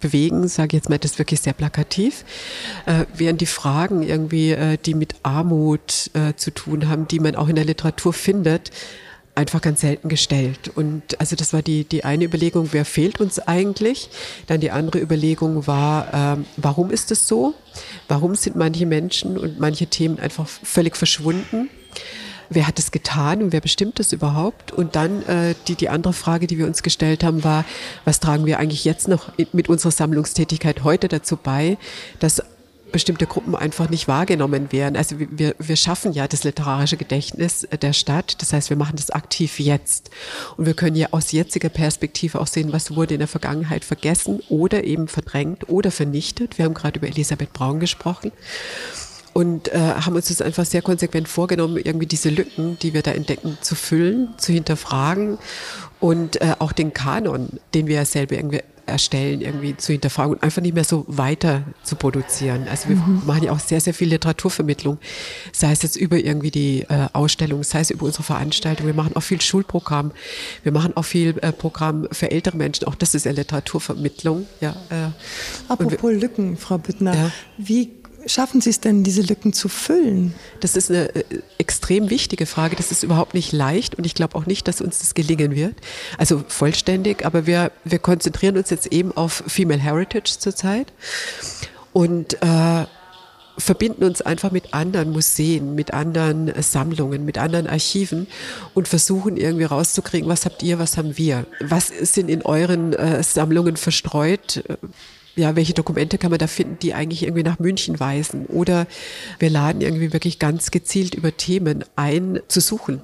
bewegen, 0.00 0.48
sage 0.48 0.68
ich 0.68 0.72
jetzt 0.74 0.88
mal, 0.88 0.98
das 0.98 1.12
ist 1.12 1.18
wirklich 1.18 1.40
sehr 1.40 1.52
plakativ, 1.52 2.24
äh, 2.86 3.06
während 3.14 3.40
die 3.40 3.46
Fragen 3.46 4.02
irgendwie, 4.02 4.52
äh, 4.52 4.76
die 4.76 4.94
mit 4.94 5.14
Armut 5.22 6.10
äh, 6.14 6.34
zu 6.36 6.50
tun 6.50 6.88
haben, 6.88 7.08
die 7.08 7.20
man 7.20 7.34
auch 7.34 7.48
in 7.48 7.56
der 7.56 7.64
Literatur 7.64 8.12
findet, 8.12 8.70
einfach 9.36 9.60
ganz 9.60 9.82
selten 9.82 10.08
gestellt. 10.08 10.70
Und 10.74 11.20
also 11.20 11.36
das 11.36 11.52
war 11.52 11.62
die, 11.62 11.84
die 11.84 12.04
eine 12.04 12.24
Überlegung, 12.24 12.68
wer 12.72 12.84
fehlt 12.84 13.20
uns 13.20 13.38
eigentlich? 13.38 14.08
Dann 14.46 14.60
die 14.60 14.70
andere 14.70 15.00
Überlegung 15.00 15.66
war, 15.66 16.08
ähm, 16.12 16.46
warum 16.56 16.90
ist 16.90 17.12
es 17.12 17.28
so? 17.28 17.54
Warum 18.08 18.34
sind 18.34 18.56
manche 18.56 18.86
Menschen 18.86 19.38
und 19.38 19.60
manche 19.60 19.86
Themen 19.86 20.18
einfach 20.18 20.48
völlig 20.48 20.96
verschwunden? 20.96 21.68
Wer 22.48 22.66
hat 22.66 22.78
es 22.78 22.92
getan 22.92 23.42
und 23.42 23.52
wer 23.52 23.60
bestimmt 23.60 24.00
es 24.00 24.12
überhaupt? 24.12 24.72
Und 24.72 24.96
dann 24.96 25.22
äh, 25.24 25.54
die, 25.68 25.74
die 25.74 25.88
andere 25.88 26.12
Frage, 26.12 26.46
die 26.46 26.58
wir 26.58 26.66
uns 26.66 26.82
gestellt 26.82 27.22
haben, 27.22 27.44
war, 27.44 27.64
was 28.04 28.20
tragen 28.20 28.46
wir 28.46 28.58
eigentlich 28.58 28.84
jetzt 28.84 29.08
noch 29.08 29.32
mit 29.52 29.68
unserer 29.68 29.90
Sammlungstätigkeit 29.90 30.84
heute 30.84 31.08
dazu 31.08 31.36
bei, 31.36 31.76
dass 32.20 32.42
bestimmte 32.92 33.26
Gruppen 33.26 33.54
einfach 33.54 33.90
nicht 33.90 34.08
wahrgenommen 34.08 34.72
werden. 34.72 34.96
Also 34.96 35.16
wir, 35.18 35.54
wir 35.58 35.76
schaffen 35.76 36.12
ja 36.12 36.28
das 36.28 36.44
literarische 36.44 36.96
Gedächtnis 36.96 37.66
der 37.82 37.92
Stadt. 37.92 38.40
Das 38.40 38.52
heißt, 38.52 38.70
wir 38.70 38.76
machen 38.76 38.96
das 38.96 39.10
aktiv 39.10 39.58
jetzt. 39.58 40.10
Und 40.56 40.66
wir 40.66 40.74
können 40.74 40.96
ja 40.96 41.08
aus 41.10 41.32
jetziger 41.32 41.68
Perspektive 41.68 42.40
auch 42.40 42.46
sehen, 42.46 42.72
was 42.72 42.94
wurde 42.94 43.14
in 43.14 43.20
der 43.20 43.28
Vergangenheit 43.28 43.84
vergessen 43.84 44.40
oder 44.48 44.84
eben 44.84 45.08
verdrängt 45.08 45.68
oder 45.68 45.90
vernichtet. 45.90 46.58
Wir 46.58 46.64
haben 46.64 46.74
gerade 46.74 46.98
über 46.98 47.08
Elisabeth 47.08 47.52
Braun 47.52 47.80
gesprochen 47.80 48.32
und 49.36 49.68
äh, 49.68 49.78
haben 49.78 50.16
uns 50.16 50.28
das 50.28 50.40
einfach 50.40 50.64
sehr 50.64 50.80
konsequent 50.80 51.28
vorgenommen, 51.28 51.76
irgendwie 51.76 52.06
diese 52.06 52.30
Lücken, 52.30 52.78
die 52.80 52.94
wir 52.94 53.02
da 53.02 53.10
entdecken, 53.10 53.58
zu 53.60 53.74
füllen, 53.74 54.32
zu 54.38 54.50
hinterfragen 54.50 55.36
und 56.00 56.40
äh, 56.40 56.54
auch 56.58 56.72
den 56.72 56.94
Kanon, 56.94 57.60
den 57.74 57.86
wir 57.86 57.96
ja 57.96 58.04
selber 58.06 58.36
irgendwie 58.36 58.62
erstellen, 58.86 59.40
irgendwie 59.40 59.76
zu 59.76 59.92
hinterfragen 59.92 60.34
und 60.34 60.42
einfach 60.42 60.62
nicht 60.62 60.74
mehr 60.74 60.84
so 60.84 61.04
weiter 61.08 61.64
zu 61.82 61.96
produzieren. 61.96 62.66
Also 62.68 62.88
wir 62.88 62.96
mhm. 62.96 63.22
machen 63.26 63.44
ja 63.44 63.52
auch 63.52 63.58
sehr, 63.58 63.80
sehr 63.80 63.94
viel 63.94 64.08
Literaturvermittlung, 64.08 64.98
sei 65.52 65.72
es 65.72 65.82
jetzt 65.82 65.96
über 65.96 66.16
irgendwie 66.16 66.50
die 66.50 66.82
äh, 66.82 67.08
Ausstellung, 67.12 67.62
sei 67.62 67.80
es 67.80 67.90
über 67.90 68.06
unsere 68.06 68.22
Veranstaltung. 68.22 68.86
Wir 68.86 68.94
machen 68.94 69.16
auch 69.16 69.22
viel 69.22 69.40
Schulprogramm. 69.40 70.12
Wir 70.62 70.72
machen 70.72 70.96
auch 70.96 71.04
viel 71.04 71.36
äh, 71.42 71.52
Programm 71.52 72.08
für 72.12 72.30
ältere 72.30 72.56
Menschen. 72.56 72.86
Auch 72.86 72.94
das 72.94 73.14
ist 73.14 73.26
ja 73.26 73.32
Literaturvermittlung. 73.32 74.46
Ja, 74.60 74.70
äh, 74.90 75.10
Apropos 75.68 76.12
Lücken, 76.12 76.56
Frau 76.56 76.78
Büttner, 76.78 77.14
ja. 77.14 77.30
wie 77.58 77.90
schaffen 78.26 78.60
Sie 78.60 78.70
es 78.70 78.80
denn, 78.80 79.02
diese 79.02 79.22
Lücken 79.22 79.52
zu 79.52 79.68
füllen? 79.68 80.34
Das 80.60 80.76
ist 80.76 80.90
eine 80.90 81.14
äh, 81.14 81.24
extrem 81.58 82.10
wichtige 82.10 82.46
Frage. 82.46 82.76
Das 82.76 82.90
ist 82.90 83.02
überhaupt 83.02 83.34
nicht 83.34 83.52
leicht 83.52 83.94
und 83.94 84.04
ich 84.04 84.14
glaube 84.14 84.36
auch 84.36 84.46
nicht, 84.46 84.68
dass 84.68 84.80
uns 84.80 84.98
das 84.98 85.14
gelingen 85.14 85.54
wird. 85.54 85.74
Also 86.18 86.44
vollständig, 86.48 87.24
aber 87.24 87.46
wir, 87.46 87.72
wir 87.84 87.98
konzentrieren 87.98 88.56
uns 88.56 88.70
jetzt 88.70 88.86
eben 88.88 89.16
auf 89.16 89.42
Female 89.46 89.80
Heritage 89.80 90.38
zurzeit 90.38 90.92
und 91.92 92.42
äh, 92.42 92.86
verbinden 93.58 94.04
uns 94.04 94.20
einfach 94.20 94.50
mit 94.50 94.74
anderen 94.74 95.10
Museen, 95.10 95.74
mit 95.74 95.94
anderen 95.94 96.52
Sammlungen, 96.62 97.24
mit 97.24 97.38
anderen 97.38 97.66
Archiven 97.66 98.26
und 98.74 98.88
versuchen 98.88 99.36
irgendwie 99.36 99.64
rauszukriegen, 99.64 100.28
was 100.28 100.44
habt 100.44 100.62
ihr, 100.62 100.78
was 100.78 100.96
haben 100.96 101.16
wir? 101.16 101.46
Was 101.60 101.88
sind 101.88 102.28
in 102.28 102.42
euren 102.42 102.92
äh, 102.92 103.22
Sammlungen 103.22 103.76
verstreut? 103.76 104.62
Ja, 105.36 105.54
welche 105.54 105.74
Dokumente 105.74 106.18
kann 106.18 106.30
man 106.30 106.38
da 106.38 106.46
finden, 106.46 106.78
die 106.80 106.94
eigentlich 106.94 107.22
irgendwie 107.22 107.42
nach 107.42 107.58
München 107.58 108.00
weisen? 108.00 108.46
Oder 108.46 108.86
wir 109.38 109.50
laden 109.50 109.82
irgendwie 109.82 110.12
wirklich 110.12 110.38
ganz 110.38 110.70
gezielt 110.70 111.14
über 111.14 111.36
Themen 111.36 111.84
ein, 111.94 112.40
zu 112.48 112.60
suchen. 112.60 113.02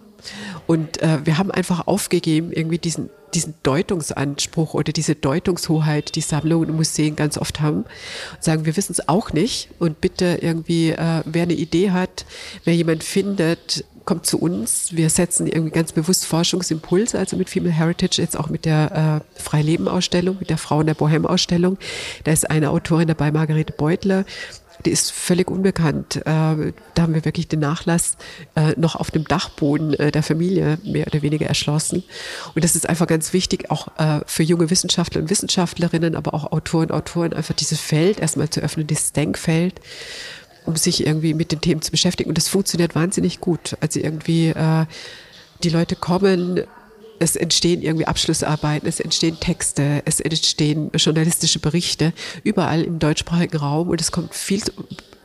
Und 0.67 1.03
äh, 1.03 1.25
wir 1.25 1.39
haben 1.39 1.51
einfach 1.51 1.87
aufgegeben, 1.87 2.53
irgendwie 2.53 2.79
diesen, 2.79 3.11
diesen 3.35 3.55
Deutungsanspruch 3.63 4.75
oder 4.75 4.93
diese 4.93 5.15
Deutungshoheit, 5.15 6.15
die 6.15 6.21
Sammlungen 6.21 6.71
und 6.71 6.77
Museen 6.77 7.17
ganz 7.17 7.37
oft 7.37 7.61
haben. 7.61 7.79
Und 8.33 8.43
sagen, 8.43 8.65
wir 8.65 8.77
wissen 8.77 8.93
es 8.93 9.09
auch 9.09 9.33
nicht. 9.33 9.69
Und 9.79 10.01
bitte 10.01 10.39
irgendwie, 10.41 10.91
äh, 10.91 11.23
wer 11.25 11.43
eine 11.43 11.55
Idee 11.55 11.91
hat, 11.91 12.25
wer 12.65 12.75
jemand 12.75 13.05
findet, 13.05 13.85
kommt 14.05 14.27
zu 14.27 14.39
uns. 14.39 14.95
Wir 14.95 15.11
setzen 15.11 15.47
irgendwie 15.47 15.71
ganz 15.71 15.93
bewusst 15.93 16.27
Forschungsimpulse, 16.27 17.19
also 17.19 17.37
mit 17.37 17.51
Female 17.51 17.73
Heritage, 17.73 18.21
jetzt 18.21 18.39
auch 18.39 18.49
mit 18.49 18.65
der 18.65 19.23
äh, 19.37 19.41
Freileben-Ausstellung, 19.41 20.37
mit 20.41 20.51
der 20.51 20.59
Frauen 20.59 20.87
der 20.87 20.95
Bohem-Ausstellung. 20.95 21.79
Da 22.25 22.33
ist 22.33 22.51
eine 22.51 22.71
Autorin 22.71 23.09
dabei, 23.09 23.31
Margarete 23.31 23.73
Beutler, 23.73 24.25
die 24.85 24.91
ist 24.91 25.13
völlig 25.13 25.51
unbekannt. 25.51 26.17
Äh, 26.17 26.23
da 26.25 26.73
haben 26.99 27.15
wir 27.15 27.25
wirklich 27.25 27.49
den 27.49 27.61
Nachlass 27.61 28.17
äh, 28.57 28.73
noch 28.77 28.97
auf 28.97 29.11
dem 29.11 29.25
Dachboden 29.25 29.95
äh, 29.95 30.11
der 30.11 30.23
Familie 30.23 30.79
mehr 30.85 31.07
oder 31.07 31.23
weniger 31.23 31.47
erschlossen. 31.47 32.03
Und 32.55 32.65
das 32.65 32.77
ist 32.77 32.89
einfach 32.89 33.07
ganz 33.07 33.33
wichtig, 33.33 33.71
auch 33.71 33.89
für 34.27 34.43
junge 34.43 34.71
Wissenschaftler 34.71 35.21
und 35.21 35.31
Wissenschaftlerinnen, 35.31 36.17
aber 36.17 36.35
auch 36.35 36.53
Autoren 36.53 36.91
und 36.91 36.93
Autoren, 36.93 37.33
einfach 37.33 37.55
dieses 37.55 37.81
Feld 37.81 38.21
erstmal 38.21 38.51
zu 38.51 38.61
öffnen, 38.61 38.87
dieses 38.87 39.13
Denkfeld 39.13 39.81
um 40.67 40.77
sich 40.77 41.07
irgendwie 41.07 41.35
mit 41.35 41.53
den 41.53 41.61
Themen 41.61 41.83
zu 41.83 41.91
beschäftigen. 41.91 42.29
Und 42.29 42.39
das 42.39 42.49
funktioniert 42.49 42.95
wahnsinnig 42.95 43.41
gut. 43.41 43.77
Also 43.81 44.01
irgendwie 44.01 44.49
äh, 44.49 44.87
die 45.63 45.71
Leute 45.71 45.97
kommen, 45.97 46.63
es 47.19 47.37
entstehen 47.37 47.83
irgendwie 47.83 48.07
Abschlussarbeiten, 48.07 48.89
es 48.89 48.99
entstehen 48.99 49.39
Texte, 49.39 50.03
es 50.05 50.21
entstehen 50.21 50.91
journalistische 50.95 51.61
Berichte 51.61 52.13
überall 52.43 52.83
im 52.83 52.99
deutschsprachigen 52.99 53.59
Raum 53.59 53.89
und 53.91 54.01
es 54.01 54.11
kommt 54.11 54.35
viel 54.35 54.63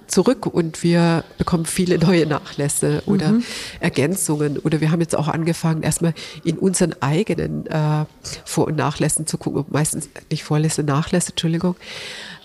zurück 0.08 0.46
und 0.46 0.84
wir 0.84 1.24
bekommen 1.38 1.66
viele 1.66 1.98
neue 1.98 2.26
Nachlässe 2.26 3.04
oder 3.06 3.34
mhm. 3.34 3.44
Ergänzungen. 3.80 4.58
Oder 4.60 4.82
wir 4.82 4.92
haben 4.92 5.02
jetzt 5.02 5.16
auch 5.16 5.28
angefangen, 5.28 5.84
erstmal 5.84 6.14
in 6.44 6.58
unseren 6.58 6.94
eigenen 7.02 7.68
äh, 7.68 8.06
Vor- 8.46 8.68
und 8.68 8.76
Nachlässen 8.76 9.28
zu 9.28 9.38
gucken, 9.38 9.66
meistens 9.70 10.10
nicht 10.32 10.44
Vorlässe, 10.44 10.84
Nachlässe, 10.84 11.32
Entschuldigung, 11.32 11.76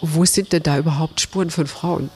wo 0.01 0.25
sind 0.25 0.53
denn 0.53 0.63
da 0.63 0.79
überhaupt 0.79 1.21
Spuren 1.21 1.51
von 1.51 1.67
Frauen? 1.67 2.11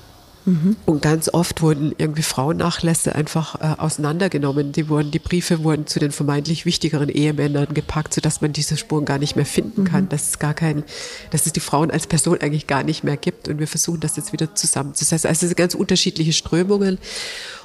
Mhm. 0.47 0.77
Und 0.87 1.03
ganz 1.03 1.29
oft 1.29 1.61
wurden 1.61 1.93
irgendwie 1.99 2.23
Frauennachlässe 2.23 3.15
einfach 3.15 3.61
äh, 3.61 3.81
auseinandergenommen. 3.81 4.73
Die 4.73 4.89
wurden, 4.89 5.11
die 5.11 5.19
Briefe 5.19 5.65
wurden 5.65 5.87
zu 5.87 5.99
den 5.99 6.13
vermeintlich 6.13 6.65
wichtigeren 6.65 7.09
Ehemännern 7.09 7.75
gepackt, 7.75 8.15
sodass 8.15 8.41
man 8.41 8.53
diese 8.53 8.77
Spuren 8.77 9.05
gar 9.05 9.19
nicht 9.19 9.35
mehr 9.35 9.45
finden 9.45 9.85
kann. 9.85 10.05
Mhm. 10.05 10.09
Dass 10.09 10.29
es 10.29 10.39
gar 10.39 10.55
kein, 10.55 10.85
dass 11.31 11.47
es 11.47 11.53
die 11.53 11.61
Frauen 11.61 11.91
als 11.91 12.07
Person 12.07 12.41
eigentlich 12.41 12.69
gar 12.69 12.85
nicht 12.85 13.03
mehr 13.03 13.17
gibt. 13.17 13.49
Und 13.49 13.59
wir 13.59 13.67
versuchen 13.67 14.01
das 14.01 14.17
jetzt 14.17 14.33
wieder 14.33 14.55
zusammenzusetzen. 14.55 15.29
Also 15.29 15.45
es 15.45 15.51
sind 15.51 15.57
ganz 15.57 15.75
unterschiedliche 15.75 16.33
Strömungen. 16.33 16.99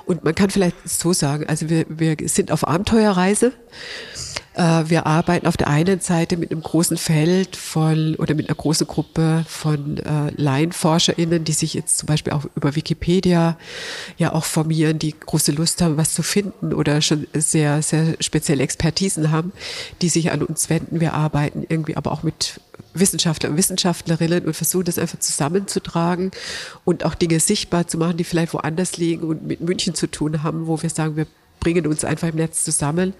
Und 0.05 0.23
man 0.23 0.33
kann 0.33 0.49
vielleicht 0.49 0.75
so 0.83 1.13
sagen, 1.13 1.45
also 1.47 1.69
wir, 1.69 1.85
wir 1.87 2.17
sind 2.25 2.51
auf 2.51 2.67
Abenteuerreise. 2.67 3.53
Äh, 4.53 4.83
wir 4.87 5.05
arbeiten 5.05 5.47
auf 5.47 5.57
der 5.57 5.67
einen 5.67 6.01
Seite 6.01 6.37
mit 6.37 6.51
einem 6.51 6.61
großen 6.61 6.97
Feld 6.97 7.55
von 7.55 8.15
oder 8.15 8.33
mit 8.33 8.49
einer 8.49 8.55
großen 8.55 8.85
Gruppe 8.85 9.45
von 9.47 9.97
äh, 9.97 10.31
LaienforscherInnen, 10.35 11.43
die 11.43 11.53
sich 11.53 11.73
jetzt 11.73 11.97
zum 11.97 12.07
Beispiel 12.07 12.33
auch 12.33 12.45
über 12.55 12.75
Wikipedia 12.75 13.57
ja 14.17 14.33
auch 14.33 14.45
formieren, 14.45 14.99
die 14.99 15.15
große 15.17 15.51
Lust 15.53 15.81
haben, 15.81 15.97
was 15.97 16.13
zu 16.13 16.23
finden 16.23 16.73
oder 16.73 17.01
schon 17.01 17.27
sehr, 17.33 17.81
sehr 17.81 18.15
spezielle 18.19 18.63
Expertisen 18.63 19.31
haben, 19.31 19.53
die 20.01 20.09
sich 20.09 20.31
an 20.31 20.43
uns 20.43 20.69
wenden. 20.69 20.99
Wir 20.99 21.13
arbeiten 21.13 21.65
irgendwie 21.67 21.95
aber 21.95 22.11
auch 22.11 22.23
mit 22.23 22.59
Wissenschaftler 22.93 23.49
und 23.49 23.57
Wissenschaftlerinnen 23.57 24.45
und 24.45 24.53
versuchen 24.53 24.83
das 24.83 24.99
einfach 24.99 25.19
zusammenzutragen 25.19 26.31
und 26.83 27.05
auch 27.05 27.15
Dinge 27.15 27.39
sichtbar 27.39 27.87
zu 27.87 27.97
machen, 27.97 28.17
die 28.17 28.25
vielleicht 28.25 28.53
woanders 28.53 28.97
liegen 28.97 29.23
und 29.23 29.47
mit 29.47 29.61
München 29.61 29.95
zu 29.95 30.07
tun 30.07 30.43
haben, 30.43 30.67
wo 30.67 30.81
wir 30.81 30.89
sagen, 30.89 31.15
wir 31.15 31.27
bringen 31.61 31.87
uns 31.87 32.03
einfach 32.03 32.27
im 32.27 32.35
Netz 32.35 32.65
zusammen. 32.65 33.13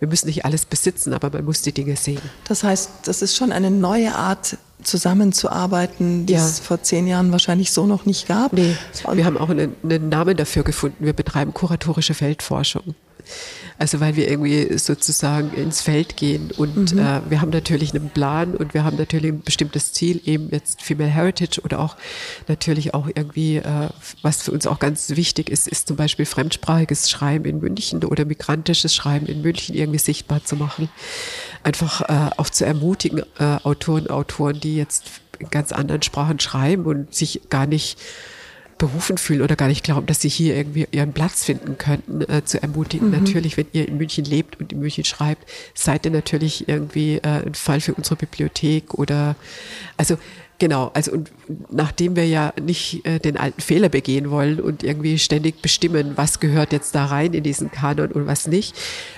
Wir 0.00 0.08
müssen 0.08 0.26
nicht 0.26 0.44
alles 0.44 0.66
besitzen, 0.66 1.14
aber 1.14 1.30
man 1.30 1.46
muss 1.46 1.62
die 1.62 1.72
Dinge 1.72 1.96
sehen. 1.96 2.20
Das 2.46 2.62
heißt, 2.62 2.90
das 3.04 3.22
ist 3.22 3.34
schon 3.36 3.52
eine 3.52 3.70
neue 3.70 4.14
Art 4.14 4.58
zusammenzuarbeiten, 4.82 6.26
die 6.26 6.34
ja. 6.34 6.44
es 6.44 6.60
vor 6.60 6.82
zehn 6.82 7.06
Jahren 7.06 7.32
wahrscheinlich 7.32 7.72
so 7.72 7.86
noch 7.86 8.04
nicht 8.04 8.28
gab. 8.28 8.52
Nee, 8.52 8.76
wir 9.10 9.24
haben 9.24 9.38
auch 9.38 9.48
einen, 9.48 9.74
einen 9.82 10.10
Namen 10.10 10.36
dafür 10.36 10.62
gefunden. 10.62 11.06
Wir 11.06 11.14
betreiben 11.14 11.54
kuratorische 11.54 12.12
Feldforschung. 12.12 12.94
Also 13.78 14.00
weil 14.00 14.16
wir 14.16 14.28
irgendwie 14.28 14.78
sozusagen 14.78 15.52
ins 15.54 15.80
Feld 15.80 16.16
gehen 16.16 16.50
und 16.56 16.94
mhm. 16.94 16.98
äh, 16.98 17.20
wir 17.28 17.40
haben 17.40 17.50
natürlich 17.50 17.94
einen 17.94 18.10
Plan 18.10 18.54
und 18.54 18.74
wir 18.74 18.84
haben 18.84 18.96
natürlich 18.96 19.32
ein 19.32 19.42
bestimmtes 19.42 19.92
Ziel, 19.92 20.20
eben 20.24 20.48
jetzt 20.50 20.82
Female 20.82 21.10
Heritage 21.10 21.60
oder 21.62 21.80
auch 21.80 21.96
natürlich 22.46 22.94
auch 22.94 23.08
irgendwie, 23.12 23.56
äh, 23.56 23.88
was 24.22 24.42
für 24.42 24.52
uns 24.52 24.66
auch 24.66 24.78
ganz 24.78 25.10
wichtig 25.10 25.50
ist, 25.50 25.66
ist 25.66 25.88
zum 25.88 25.96
Beispiel 25.96 26.24
fremdsprachiges 26.24 27.10
Schreiben 27.10 27.44
in 27.44 27.60
München 27.60 28.04
oder 28.04 28.24
migrantisches 28.24 28.94
Schreiben 28.94 29.26
in 29.26 29.42
München 29.42 29.74
irgendwie 29.74 29.98
sichtbar 29.98 30.44
zu 30.44 30.56
machen. 30.56 30.88
Einfach 31.62 32.02
äh, 32.02 32.30
auch 32.36 32.50
zu 32.50 32.64
ermutigen, 32.64 33.22
äh, 33.38 33.58
Autoren, 33.64 34.08
Autoren, 34.08 34.60
die 34.60 34.76
jetzt 34.76 35.04
in 35.38 35.50
ganz 35.50 35.72
anderen 35.72 36.02
Sprachen 36.02 36.38
schreiben 36.40 36.84
und 36.84 37.14
sich 37.14 37.42
gar 37.50 37.66
nicht 37.66 37.98
berufen 38.78 39.18
fühlen 39.18 39.42
oder 39.42 39.56
gar 39.56 39.68
nicht 39.68 39.84
glauben, 39.84 40.06
dass 40.06 40.20
sie 40.20 40.28
hier 40.28 40.56
irgendwie 40.56 40.86
ihren 40.90 41.12
Platz 41.12 41.44
finden 41.44 41.78
könnten, 41.78 42.22
äh, 42.22 42.44
zu 42.44 42.62
ermutigen. 42.62 43.08
Mhm. 43.08 43.18
Natürlich, 43.18 43.56
wenn 43.56 43.66
ihr 43.72 43.88
in 43.88 43.96
München 43.96 44.24
lebt 44.24 44.58
und 44.60 44.72
in 44.72 44.80
München 44.80 45.04
schreibt, 45.04 45.48
seid 45.74 46.04
ihr 46.04 46.12
natürlich 46.12 46.68
irgendwie 46.68 47.16
äh, 47.16 47.46
ein 47.46 47.54
Fall 47.54 47.80
für 47.80 47.94
unsere 47.94 48.16
Bibliothek 48.16 48.94
oder 48.94 49.36
also 49.96 50.18
Genau, 50.58 50.92
also 50.94 51.12
und 51.12 51.32
nachdem 51.70 52.14
wir 52.14 52.26
ja 52.26 52.52
nicht 52.62 53.04
äh, 53.04 53.18
den 53.18 53.36
alten 53.36 53.60
Fehler 53.60 53.88
begehen 53.88 54.30
wollen 54.30 54.60
und 54.60 54.84
irgendwie 54.84 55.18
ständig 55.18 55.60
bestimmen, 55.60 56.12
was 56.14 56.38
gehört 56.38 56.72
jetzt 56.72 56.94
da 56.94 57.06
rein 57.06 57.34
in 57.34 57.42
diesen 57.42 57.72
Kanon 57.72 58.12
und 58.12 58.26
was 58.28 58.46
nicht, 58.46 58.76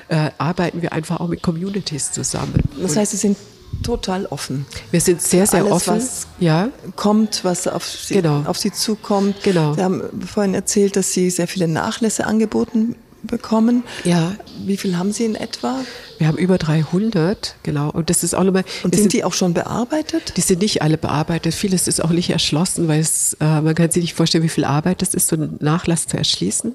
äh, 0.08 0.30
arbeiten 0.38 0.80
wir 0.80 0.94
einfach 0.94 1.20
auch 1.20 1.28
mit 1.28 1.42
Communities 1.42 2.10
zusammen. 2.10 2.54
Das 2.80 2.96
heißt, 2.96 3.12
Sie 3.12 3.18
sind 3.18 3.36
total 3.82 4.26
offen. 4.26 4.66
Wir 4.90 5.00
sind 5.00 5.22
sehr, 5.22 5.46
sehr 5.46 5.60
Alles, 5.60 5.72
offen. 5.72 5.96
Was 5.96 6.26
ja. 6.38 6.68
kommt, 6.96 7.44
was 7.44 7.66
auf 7.66 7.84
Sie, 7.84 8.14
genau. 8.14 8.42
auf 8.46 8.58
Sie 8.58 8.72
zukommt. 8.72 9.42
Genau. 9.42 9.74
Sie 9.74 9.82
haben 9.82 10.02
vorhin 10.26 10.54
erzählt, 10.54 10.96
dass 10.96 11.12
Sie 11.12 11.30
sehr 11.30 11.48
viele 11.48 11.68
Nachlässe 11.68 12.26
angeboten 12.26 12.96
bekommen. 13.26 13.84
Ja. 14.04 14.34
Wie 14.64 14.76
viel 14.76 14.96
haben 14.96 15.12
Sie 15.12 15.24
in 15.24 15.34
etwa? 15.34 15.80
Wir 16.18 16.28
haben 16.28 16.38
über 16.38 16.58
300, 16.58 17.56
genau. 17.62 17.90
Und 17.90 18.08
das 18.08 18.24
ist 18.24 18.34
auch 18.34 18.44
nochmal. 18.44 18.64
Und 18.82 18.94
sind, 18.94 19.02
sind 19.02 19.12
die 19.12 19.24
auch 19.24 19.34
schon 19.34 19.52
bearbeitet? 19.52 20.34
Die 20.36 20.40
sind 20.40 20.62
nicht 20.62 20.82
alle 20.82 20.96
bearbeitet. 20.96 21.54
Vieles 21.54 21.88
ist 21.88 22.02
auch 22.02 22.10
nicht 22.10 22.30
erschlossen, 22.30 22.88
weil 22.88 23.00
es, 23.00 23.34
äh, 23.40 23.60
man 23.60 23.74
kann 23.74 23.90
sich 23.90 24.02
nicht 24.02 24.14
vorstellen, 24.14 24.44
wie 24.44 24.48
viel 24.48 24.64
Arbeit 24.64 25.02
das 25.02 25.14
ist, 25.14 25.28
so 25.28 25.36
einen 25.36 25.56
Nachlass 25.60 26.06
zu 26.06 26.16
erschließen. 26.16 26.74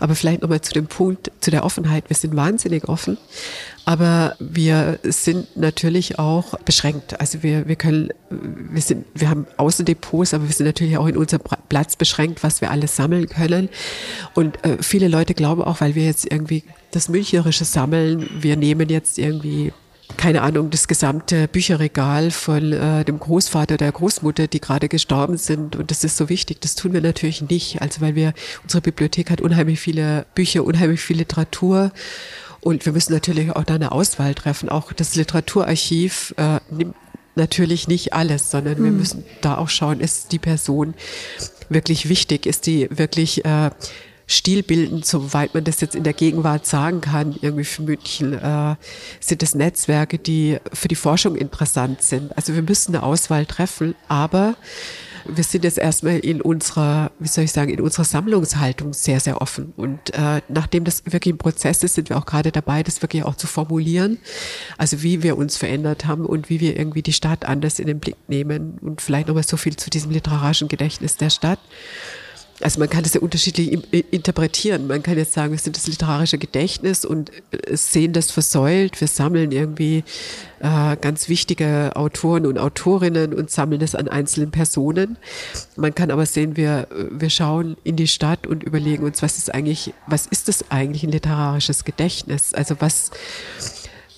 Aber 0.00 0.14
vielleicht 0.14 0.42
nochmal 0.42 0.60
zu 0.60 0.72
dem 0.72 0.86
Punkt, 0.86 1.30
zu 1.40 1.50
der 1.50 1.64
Offenheit. 1.64 2.04
Wir 2.08 2.16
sind 2.16 2.36
wahnsinnig 2.36 2.88
offen. 2.88 3.16
Aber 3.84 4.34
wir 4.38 4.98
sind 5.02 5.56
natürlich 5.56 6.18
auch 6.18 6.58
beschränkt. 6.60 7.20
Also 7.20 7.42
wir, 7.42 7.68
wir 7.68 7.76
können, 7.76 8.10
wir 8.30 8.80
sind, 8.80 9.04
wir 9.14 9.28
haben 9.28 9.46
Außendepots, 9.58 10.32
aber 10.32 10.46
wir 10.46 10.54
sind 10.54 10.66
natürlich 10.66 10.96
auch 10.96 11.06
in 11.06 11.16
unserem 11.16 11.42
Platz 11.68 11.96
beschränkt, 11.96 12.42
was 12.42 12.60
wir 12.60 12.70
alles 12.70 12.96
sammeln 12.96 13.28
können. 13.28 13.68
Und 14.34 14.64
äh, 14.64 14.78
viele 14.80 15.08
Leute 15.08 15.34
glauben 15.34 15.62
auch, 15.62 15.80
weil 15.80 15.94
wir 15.94 16.04
jetzt 16.04 16.30
irgendwie 16.30 16.64
das 16.92 17.08
Münchnerische 17.08 17.64
sammeln, 17.64 18.28
wir 18.40 18.56
nehmen 18.56 18.88
jetzt 18.88 19.18
irgendwie 19.18 19.72
keine 20.16 20.42
Ahnung, 20.42 20.70
das 20.70 20.86
gesamte 20.86 21.48
Bücherregal 21.48 22.30
von 22.30 22.72
äh, 22.72 23.04
dem 23.04 23.18
Großvater, 23.18 23.76
der 23.76 23.90
Großmutter, 23.90 24.46
die 24.46 24.60
gerade 24.60 24.88
gestorben 24.88 25.36
sind. 25.38 25.76
Und 25.76 25.90
das 25.90 26.04
ist 26.04 26.16
so 26.16 26.28
wichtig. 26.28 26.60
Das 26.60 26.74
tun 26.74 26.92
wir 26.92 27.00
natürlich 27.00 27.42
nicht. 27.42 27.80
Also 27.80 28.00
weil 28.00 28.14
wir, 28.14 28.32
unsere 28.62 28.80
Bibliothek 28.80 29.30
hat 29.30 29.40
unheimlich 29.40 29.80
viele 29.80 30.26
Bücher, 30.34 30.64
unheimlich 30.64 31.00
viel 31.00 31.16
Literatur. 31.16 31.90
Und 32.64 32.86
wir 32.86 32.94
müssen 32.94 33.12
natürlich 33.12 33.54
auch 33.54 33.64
da 33.64 33.74
eine 33.74 33.92
Auswahl 33.92 34.34
treffen. 34.34 34.70
Auch 34.70 34.94
das 34.94 35.16
Literaturarchiv 35.16 36.34
äh, 36.38 36.60
nimmt 36.70 36.96
natürlich 37.34 37.88
nicht 37.88 38.14
alles, 38.14 38.50
sondern 38.50 38.82
wir 38.82 38.90
müssen 38.90 39.22
da 39.42 39.58
auch 39.58 39.68
schauen, 39.68 40.00
ist 40.00 40.32
die 40.32 40.38
Person 40.38 40.94
wirklich 41.68 42.08
wichtig, 42.08 42.46
ist 42.46 42.66
die 42.66 42.88
wirklich 42.90 43.44
äh, 43.44 43.70
stilbildend, 44.26 45.04
soweit 45.04 45.52
man 45.52 45.64
das 45.64 45.82
jetzt 45.82 45.94
in 45.94 46.04
der 46.04 46.14
Gegenwart 46.14 46.64
sagen 46.64 47.02
kann, 47.02 47.36
irgendwie 47.42 47.64
für 47.64 47.82
München, 47.82 48.32
äh, 48.32 48.76
sind 49.20 49.42
es 49.42 49.54
Netzwerke, 49.54 50.18
die 50.18 50.58
für 50.72 50.88
die 50.88 50.94
Forschung 50.94 51.36
interessant 51.36 52.00
sind. 52.00 52.34
Also 52.34 52.54
wir 52.54 52.62
müssen 52.62 52.94
eine 52.94 53.04
Auswahl 53.04 53.44
treffen, 53.44 53.94
aber 54.08 54.56
wir 55.26 55.44
sind 55.44 55.64
jetzt 55.64 55.78
erstmal 55.78 56.18
in 56.18 56.40
unserer, 56.40 57.10
wie 57.18 57.28
soll 57.28 57.44
ich 57.44 57.52
sagen, 57.52 57.70
in 57.70 57.80
unserer 57.80 58.04
Sammlungshaltung 58.04 58.92
sehr, 58.92 59.20
sehr 59.20 59.40
offen. 59.40 59.72
Und 59.76 60.14
äh, 60.14 60.42
nachdem 60.48 60.84
das 60.84 61.04
wirklich 61.06 61.34
ein 61.34 61.38
Prozess 61.38 61.82
ist, 61.82 61.94
sind 61.94 62.08
wir 62.08 62.16
auch 62.16 62.26
gerade 62.26 62.52
dabei, 62.52 62.82
das 62.82 63.02
wirklich 63.02 63.24
auch 63.24 63.36
zu 63.36 63.46
formulieren. 63.46 64.18
Also 64.78 65.02
wie 65.02 65.22
wir 65.22 65.36
uns 65.36 65.56
verändert 65.56 66.06
haben 66.06 66.26
und 66.26 66.50
wie 66.50 66.60
wir 66.60 66.76
irgendwie 66.76 67.02
die 67.02 67.12
Stadt 67.12 67.44
anders 67.44 67.78
in 67.78 67.86
den 67.86 68.00
Blick 68.00 68.16
nehmen 68.28 68.78
und 68.80 69.00
vielleicht 69.00 69.28
nochmal 69.28 69.44
so 69.44 69.56
viel 69.56 69.76
zu 69.76 69.90
diesem 69.90 70.10
literarischen 70.10 70.68
Gedächtnis 70.68 71.16
der 71.16 71.30
Stadt 71.30 71.58
also 72.64 72.80
man 72.80 72.88
kann 72.88 73.02
das 73.02 73.12
ja 73.12 73.20
unterschiedlich 73.20 73.72
interpretieren. 74.10 74.86
Man 74.86 75.02
kann 75.02 75.18
jetzt 75.18 75.34
sagen, 75.34 75.52
wir 75.52 75.58
sind 75.58 75.76
das 75.76 75.86
literarische 75.86 76.38
Gedächtnis 76.38 77.04
und 77.04 77.30
äh, 77.52 77.76
sehen 77.76 78.14
das 78.14 78.30
versäult. 78.30 79.02
Wir 79.02 79.08
sammeln 79.08 79.52
irgendwie 79.52 80.02
äh, 80.60 80.96
ganz 80.96 81.28
wichtige 81.28 81.92
Autoren 81.94 82.46
und 82.46 82.58
Autorinnen 82.58 83.34
und 83.34 83.50
sammeln 83.50 83.80
das 83.80 83.94
an 83.94 84.08
einzelnen 84.08 84.50
Personen. 84.50 85.18
Man 85.76 85.94
kann 85.94 86.10
aber 86.10 86.24
sehen, 86.24 86.56
wir, 86.56 86.88
wir 87.10 87.28
schauen 87.28 87.76
in 87.84 87.96
die 87.96 88.08
Stadt 88.08 88.46
und 88.46 88.62
überlegen 88.62 89.04
uns, 89.04 89.20
was 89.20 89.36
ist 89.36 89.52
eigentlich, 89.52 89.92
was 90.06 90.26
ist 90.26 90.48
das 90.48 90.70
eigentlich 90.70 91.02
ein 91.02 91.12
literarisches 91.12 91.84
Gedächtnis? 91.84 92.54
Also 92.54 92.76
was, 92.78 93.10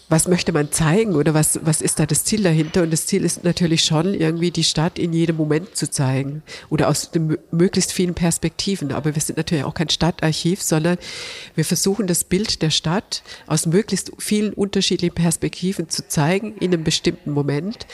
was 0.08 0.28
möchte 0.28 0.52
man 0.52 0.70
zeigen 0.70 1.16
oder 1.16 1.34
was, 1.34 1.58
was 1.64 1.82
ist 1.82 1.98
da 1.98 2.06
das 2.06 2.24
Ziel 2.24 2.42
dahinter? 2.42 2.82
Und 2.82 2.92
das 2.92 3.06
Ziel 3.06 3.24
ist 3.24 3.42
natürlich 3.42 3.84
schon, 3.84 4.14
irgendwie 4.14 4.52
die 4.52 4.62
Stadt 4.62 4.98
in 4.98 5.12
jedem 5.12 5.36
Moment 5.36 5.76
zu 5.76 5.90
zeigen 5.90 6.42
oder 6.70 6.88
aus 6.88 7.10
den 7.10 7.36
möglichst 7.50 7.92
vielen 7.92 8.14
Perspektiven. 8.14 8.92
Aber 8.92 9.14
wir 9.14 9.22
sind 9.22 9.36
natürlich 9.36 9.64
auch 9.64 9.74
kein 9.74 9.88
Stadtarchiv, 9.88 10.62
sondern 10.62 10.98
wir 11.56 11.64
versuchen 11.64 12.06
das 12.06 12.22
Bild 12.22 12.62
der 12.62 12.70
Stadt 12.70 13.22
aus 13.48 13.66
möglichst 13.66 14.12
vielen 14.18 14.52
unterschiedlichen 14.52 15.14
Perspektiven 15.14 15.88
zu 15.88 16.06
zeigen 16.06 16.56
in 16.58 16.72
einem 16.72 16.84
bestimmten 16.84 17.32
Moment, 17.32 17.86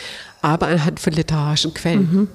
aber 0.43 0.67
anhand 0.67 1.01
von 1.01 1.15
literarischen 1.15 1.73
Quellen. 1.73 2.13
Mhm. 2.13 2.29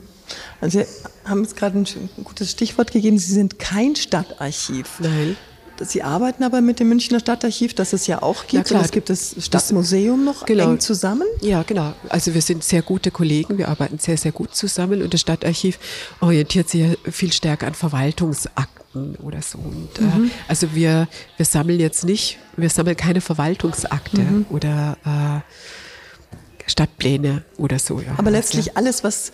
Also 0.59 0.79
Sie 0.79 0.85
haben 1.25 1.43
jetzt 1.43 1.55
gerade 1.55 1.77
ein 1.77 2.09
gutes 2.23 2.51
Stichwort 2.51 2.91
gegeben, 2.91 3.17
Sie 3.17 3.31
sind 3.31 3.59
kein 3.59 3.95
Stadtarchiv. 3.95 4.99
Nein. 4.99 5.37
Sie 5.81 6.03
arbeiten 6.03 6.43
aber 6.43 6.61
mit 6.61 6.79
dem 6.79 6.89
Münchner 6.89 7.19
Stadtarchiv, 7.19 7.73
das 7.73 7.93
es 7.93 8.07
ja 8.07 8.21
auch 8.21 8.47
gibt. 8.47 8.69
Ja, 8.69 8.77
und 8.77 8.85
es 8.85 8.91
gibt 8.91 9.09
das 9.09 9.35
Stadtmuseum 9.39 10.23
noch 10.23 10.45
genau. 10.45 10.71
eng 10.71 10.79
zusammen. 10.79 11.27
Ja, 11.41 11.63
genau. 11.63 11.93
Also 12.09 12.33
wir 12.33 12.41
sind 12.41 12.63
sehr 12.63 12.81
gute 12.81 13.11
Kollegen, 13.11 13.57
wir 13.57 13.69
arbeiten 13.69 13.99
sehr, 13.99 14.17
sehr 14.17 14.31
gut 14.31 14.55
zusammen 14.55 15.01
und 15.01 15.13
das 15.13 15.21
Stadtarchiv 15.21 15.79
orientiert 16.21 16.69
sich 16.69 16.81
ja 16.81 17.11
viel 17.11 17.31
stärker 17.31 17.67
an 17.67 17.73
Verwaltungsakten 17.73 19.15
oder 19.17 19.41
so. 19.41 19.59
Und, 19.59 19.99
äh, 19.99 20.01
mhm. 20.01 20.25
äh, 20.25 20.29
also 20.47 20.73
wir, 20.73 21.07
wir 21.37 21.45
sammeln 21.45 21.79
jetzt 21.79 22.03
nicht, 22.03 22.39
wir 22.55 22.69
sammeln 22.69 22.97
keine 22.97 23.21
Verwaltungsakte 23.21 24.21
mhm. 24.21 24.45
oder 24.49 24.97
äh, 25.05 26.69
Stadtpläne 26.69 27.43
oder 27.57 27.79
so. 27.79 27.99
Ja. 27.99 28.15
Aber 28.17 28.31
letztlich 28.31 28.75
alles, 28.77 29.03
was 29.03 29.31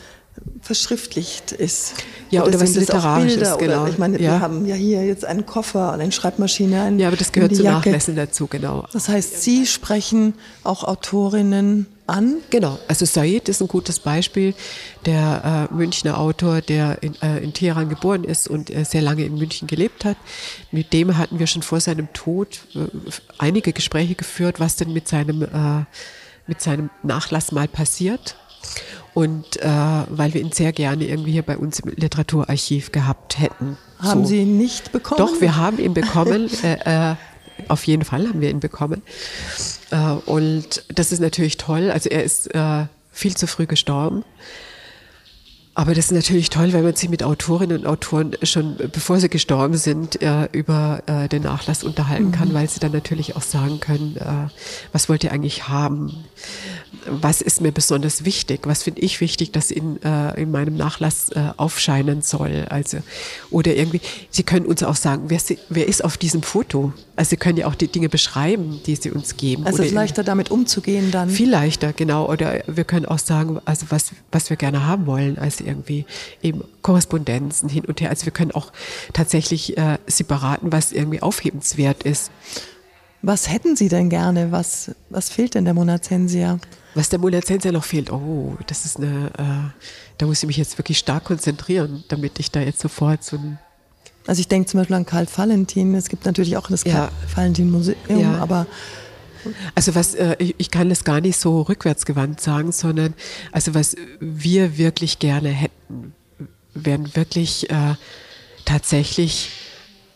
verschriftlicht 0.61 1.51
ist. 1.51 1.93
Ja, 2.29 2.41
oder, 2.41 2.49
oder 2.49 2.61
was 2.61 2.75
literarisch 2.75 3.35
ist, 3.35 3.57
genau. 3.59 3.83
Oder, 3.83 3.91
ich 3.91 3.97
meine, 3.97 4.19
ja. 4.19 4.31
wir 4.31 4.39
haben 4.39 4.65
ja 4.65 4.75
hier 4.75 5.05
jetzt 5.05 5.25
einen 5.25 5.45
Koffer, 5.45 5.91
eine 5.91 6.11
Schreibmaschine, 6.11 6.81
ein, 6.81 6.99
Ja, 6.99 7.07
aber 7.07 7.17
das 7.17 7.31
gehört 7.31 7.55
zu 7.55 7.63
Nachlässen 7.63 8.15
dazu, 8.15 8.47
genau. 8.47 8.85
Das 8.93 9.09
heißt, 9.09 9.41
Sie 9.43 9.65
sprechen 9.65 10.33
auch 10.63 10.83
Autorinnen 10.83 11.87
an? 12.07 12.37
Genau, 12.49 12.79
also 12.87 13.05
Said 13.05 13.49
ist 13.49 13.61
ein 13.61 13.67
gutes 13.67 13.99
Beispiel, 13.99 14.53
der 15.05 15.69
äh, 15.71 15.73
Münchner 15.73 16.19
Autor, 16.19 16.61
der 16.61 17.01
in, 17.01 17.19
äh, 17.21 17.39
in 17.39 17.53
Teheran 17.53 17.89
geboren 17.89 18.23
ist 18.23 18.47
und 18.47 18.69
äh, 18.69 18.83
sehr 18.83 19.01
lange 19.01 19.23
in 19.25 19.37
München 19.37 19.67
gelebt 19.67 20.05
hat. 20.05 20.17
Mit 20.71 20.93
dem 20.93 21.17
hatten 21.17 21.39
wir 21.39 21.47
schon 21.47 21.61
vor 21.61 21.79
seinem 21.79 22.11
Tod 22.13 22.59
äh, 22.75 22.79
einige 23.37 23.73
Gespräche 23.73 24.15
geführt, 24.15 24.59
was 24.59 24.75
denn 24.75 24.91
mit 24.91 25.07
seinem, 25.07 25.43
äh, 25.43 25.85
mit 26.47 26.61
seinem 26.61 26.89
Nachlass 27.03 27.51
mal 27.51 27.67
passiert. 27.67 28.35
Und 29.13 29.61
äh, 29.61 29.69
weil 30.09 30.33
wir 30.33 30.41
ihn 30.41 30.51
sehr 30.51 30.71
gerne 30.71 31.07
irgendwie 31.07 31.31
hier 31.33 31.43
bei 31.43 31.57
uns 31.57 31.79
im 31.79 31.91
Literaturarchiv 31.95 32.91
gehabt 32.91 33.39
hätten. 33.39 33.77
Haben 33.99 34.23
so. 34.23 34.29
Sie 34.29 34.41
ihn 34.41 34.57
nicht 34.57 34.91
bekommen? 34.91 35.19
Doch, 35.19 35.39
wir 35.39 35.55
haben 35.55 35.77
ihn 35.79 35.93
bekommen. 35.93 36.49
äh, 36.63 37.11
äh, 37.11 37.15
auf 37.67 37.85
jeden 37.85 38.03
Fall 38.03 38.27
haben 38.27 38.41
wir 38.41 38.49
ihn 38.49 38.59
bekommen. 38.59 39.03
Äh, 39.91 39.97
und 40.25 40.83
das 40.89 41.11
ist 41.11 41.19
natürlich 41.19 41.57
toll. 41.57 41.91
Also 41.91 42.09
er 42.09 42.23
ist 42.23 42.53
äh, 42.55 42.85
viel 43.11 43.37
zu 43.37 43.45
früh 43.47 43.67
gestorben. 43.67 44.25
Aber 45.75 45.95
das 45.95 46.05
ist 46.05 46.11
natürlich 46.11 46.51
toll, 46.51 46.71
wenn 46.71 46.83
man 46.83 46.95
sich 46.95 47.09
mit 47.09 47.23
Autorinnen 47.23 47.79
und 47.79 47.87
Autoren 47.87 48.35
schon, 48.43 48.75
bevor 48.91 49.19
sie 49.19 49.27
gestorben 49.27 49.75
sind, 49.75 50.21
äh, 50.21 50.47
über 50.51 51.01
äh, 51.07 51.27
den 51.27 51.41
Nachlass 51.41 51.83
unterhalten 51.83 52.31
kann, 52.31 52.49
mhm. 52.49 52.53
weil 52.53 52.69
sie 52.69 52.79
dann 52.79 52.91
natürlich 52.91 53.35
auch 53.35 53.41
sagen 53.41 53.79
können, 53.79 54.15
äh, 54.17 54.49
was 54.91 55.09
wollt 55.09 55.23
ihr 55.23 55.31
eigentlich 55.31 55.67
haben? 55.67 56.25
Was 57.07 57.41
ist 57.41 57.59
mir 57.59 57.71
besonders 57.71 58.23
wichtig? 58.23 58.61
Was 58.67 58.83
finde 58.83 59.01
ich 59.01 59.19
wichtig, 59.19 59.51
dass 59.51 59.71
in, 59.71 59.99
äh, 60.03 60.39
in 60.39 60.51
meinem 60.51 60.77
Nachlass 60.77 61.29
äh, 61.29 61.49
aufscheinen 61.57 62.21
soll? 62.21 62.67
Also, 62.69 62.99
oder 63.49 63.75
irgendwie, 63.75 64.01
sie 64.29 64.43
können 64.43 64.67
uns 64.67 64.83
auch 64.83 64.95
sagen, 64.95 65.23
wer, 65.29 65.39
sie, 65.39 65.57
wer 65.69 65.87
ist 65.87 66.03
auf 66.03 66.17
diesem 66.17 66.43
Foto? 66.43 66.93
Also 67.15 67.31
sie 67.31 67.37
können 67.37 67.57
ja 67.57 67.65
auch 67.65 67.75
die 67.75 67.87
Dinge 67.87 68.09
beschreiben, 68.09 68.79
die 68.85 68.95
sie 68.95 69.09
uns 69.09 69.37
geben. 69.37 69.65
Also 69.65 69.81
es 69.81 69.89
ist 69.89 69.93
leichter 69.93 70.23
damit 70.23 70.51
umzugehen 70.51 71.09
dann. 71.09 71.29
Viel 71.29 71.49
leichter, 71.49 71.93
genau. 71.93 72.29
Oder 72.29 72.61
wir 72.67 72.83
können 72.83 73.07
auch 73.07 73.19
sagen, 73.19 73.59
also 73.65 73.87
was, 73.89 74.11
was 74.31 74.51
wir 74.51 74.57
gerne 74.57 74.85
haben 74.85 75.07
wollen, 75.07 75.39
also 75.39 75.62
irgendwie 75.65 76.05
eben 76.41 76.63
Korrespondenzen 76.81 77.69
hin 77.69 77.85
und 77.85 78.01
her. 78.01 78.09
Also 78.09 78.25
wir 78.25 78.33
können 78.33 78.51
auch 78.51 78.71
tatsächlich 79.13 79.77
äh, 79.77 79.97
sie 80.07 80.23
beraten, 80.23 80.71
was 80.71 80.91
irgendwie 80.91 81.21
aufhebenswert 81.21 82.03
ist. 82.03 82.31
Was 83.21 83.49
hätten 83.49 83.77
Sie 83.77 83.87
denn 83.87 84.09
gerne? 84.09 84.51
Was, 84.51 84.91
was 85.09 85.29
fehlt 85.29 85.55
denn 85.55 85.63
der 85.63 85.73
Monazensia? 85.73 86.59
Was 86.93 87.09
der 87.09 87.19
Monazensia 87.19 87.71
noch 87.71 87.85
fehlt, 87.85 88.11
oh, 88.11 88.57
das 88.67 88.85
ist 88.85 88.97
eine, 88.97 89.31
äh, 89.37 89.81
da 90.17 90.25
muss 90.25 90.43
ich 90.43 90.47
mich 90.47 90.57
jetzt 90.57 90.77
wirklich 90.77 90.97
stark 90.97 91.23
konzentrieren, 91.23 92.03
damit 92.09 92.37
ich 92.39 92.51
da 92.51 92.59
jetzt 92.59 92.81
sofort 92.81 93.23
so 93.23 93.37
ein 93.37 93.57
also 94.25 94.39
ich 94.39 94.47
denke 94.47 94.69
zum 94.69 94.79
Beispiel 94.79 94.95
an 94.95 95.05
Karl 95.05 95.27
Valentin. 95.35 95.95
Es 95.95 96.07
gibt 96.07 96.25
natürlich 96.25 96.55
auch 96.55 96.69
das 96.69 96.83
ja. 96.85 96.93
Karl 96.93 97.11
Valentin 97.35 97.71
Museum, 97.71 97.97
ja. 98.07 98.37
aber 98.37 98.67
also 99.75 99.95
was 99.95 100.15
äh, 100.15 100.35
ich, 100.39 100.71
kann 100.71 100.89
das 100.89 101.03
gar 101.03 101.21
nicht 101.21 101.37
so 101.37 101.61
rückwärtsgewandt 101.61 102.41
sagen, 102.41 102.71
sondern 102.71 103.13
also 103.51 103.73
was 103.73 103.95
wir 104.19 104.77
wirklich 104.77 105.19
gerne 105.19 105.49
hätten, 105.49 106.13
wären 106.73 107.15
wirklich 107.15 107.69
äh, 107.69 107.95
tatsächlich 108.65 109.49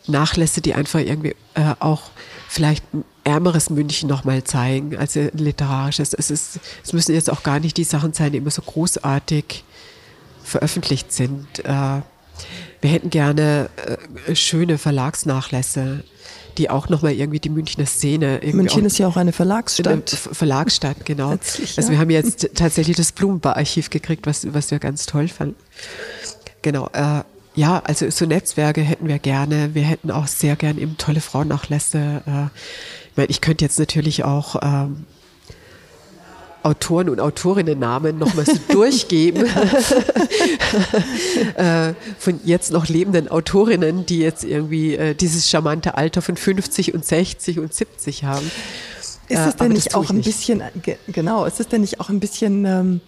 Nachlässe, 0.06 0.60
die 0.60 0.74
einfach 0.74 1.00
irgendwie 1.00 1.34
äh, 1.54 1.74
auch 1.80 2.10
vielleicht 2.48 2.84
ein 2.94 3.04
ärmeres 3.24 3.68
München 3.70 4.08
nochmal 4.08 4.42
zeigen, 4.44 4.96
also 4.96 5.20
ein 5.20 5.30
literarisches. 5.34 6.14
Es, 6.14 6.30
ist, 6.30 6.60
es 6.82 6.92
müssen 6.92 7.14
jetzt 7.14 7.30
auch 7.30 7.42
gar 7.42 7.60
nicht 7.60 7.76
die 7.76 7.84
Sachen 7.84 8.14
sein, 8.14 8.32
die 8.32 8.38
immer 8.38 8.50
so 8.50 8.62
großartig 8.62 9.64
veröffentlicht 10.42 11.12
sind. 11.12 11.46
Wir 11.62 12.90
hätten 12.90 13.10
gerne 13.10 13.68
schöne 14.32 14.78
Verlagsnachlässe, 14.78 16.04
die 16.58 16.68
auch 16.70 16.88
nochmal 16.88 17.12
irgendwie 17.12 17.40
die 17.40 17.48
Münchner 17.48 17.86
Szene. 17.86 18.40
München 18.52 18.84
ist 18.84 18.98
ja 18.98 19.06
auch 19.06 19.16
eine 19.16 19.32
Verlagsstadt. 19.32 20.10
Verlagsstadt, 20.10 21.06
genau. 21.06 21.30
Letztlich, 21.30 21.78
also 21.78 21.90
wir 21.90 21.98
haben 21.98 22.10
jetzt 22.10 22.50
tatsächlich 22.54 22.96
das 22.96 23.12
Blumenbar-Archiv 23.12 23.90
gekriegt, 23.90 24.26
was, 24.26 24.52
was 24.52 24.70
wir 24.70 24.78
ganz 24.78 25.06
toll 25.06 25.28
fanden. 25.28 25.56
Genau. 26.62 26.88
Äh, 26.92 27.22
ja, 27.54 27.80
also 27.84 28.10
so 28.10 28.26
Netzwerke 28.26 28.82
hätten 28.82 29.08
wir 29.08 29.18
gerne. 29.18 29.74
Wir 29.74 29.82
hätten 29.82 30.10
auch 30.10 30.26
sehr 30.26 30.56
gern 30.56 30.78
eben 30.78 30.98
tolle 30.98 31.20
Frauennachlässe. 31.20 32.22
Äh, 32.26 32.44
ich 33.10 33.16
meine, 33.16 33.28
ich 33.30 33.40
könnte 33.40 33.64
jetzt 33.64 33.78
natürlich 33.78 34.24
auch 34.24 34.56
ähm, 34.62 35.06
Autoren 36.62 37.08
und 37.08 37.20
Autorinnen-Namen 37.20 38.18
nochmal 38.18 38.46
so 38.46 38.56
durchgeben 38.72 39.46
äh, 41.56 41.94
von 42.18 42.40
jetzt 42.44 42.72
noch 42.72 42.88
lebenden 42.88 43.28
Autorinnen, 43.28 44.06
die 44.06 44.18
jetzt 44.18 44.44
irgendwie 44.44 44.96
äh, 44.96 45.14
dieses 45.14 45.48
charmante 45.48 45.96
Alter 45.96 46.22
von 46.22 46.36
50 46.36 46.94
und 46.94 47.04
60 47.04 47.58
und 47.58 47.72
70 47.72 48.24
haben. 48.24 48.50
Ist 49.28 49.38
es 49.38 49.54
äh, 49.54 49.58
denn 49.58 49.72
nicht 49.72 49.94
auch 49.94 50.10
ein 50.10 50.16
nicht. 50.16 50.26
bisschen, 50.26 50.62
genau, 51.08 51.44
ist 51.44 51.60
es 51.60 51.68
denn 51.68 51.82
nicht 51.82 52.00
auch 52.00 52.08
ein 52.08 52.20
bisschen 52.20 52.64
ähm, 52.64 53.00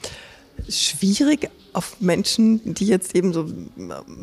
schwierig, 0.69 1.51
auf 1.73 2.01
Menschen, 2.01 2.75
die 2.75 2.87
jetzt 2.87 3.15
eben 3.15 3.33
so 3.33 3.47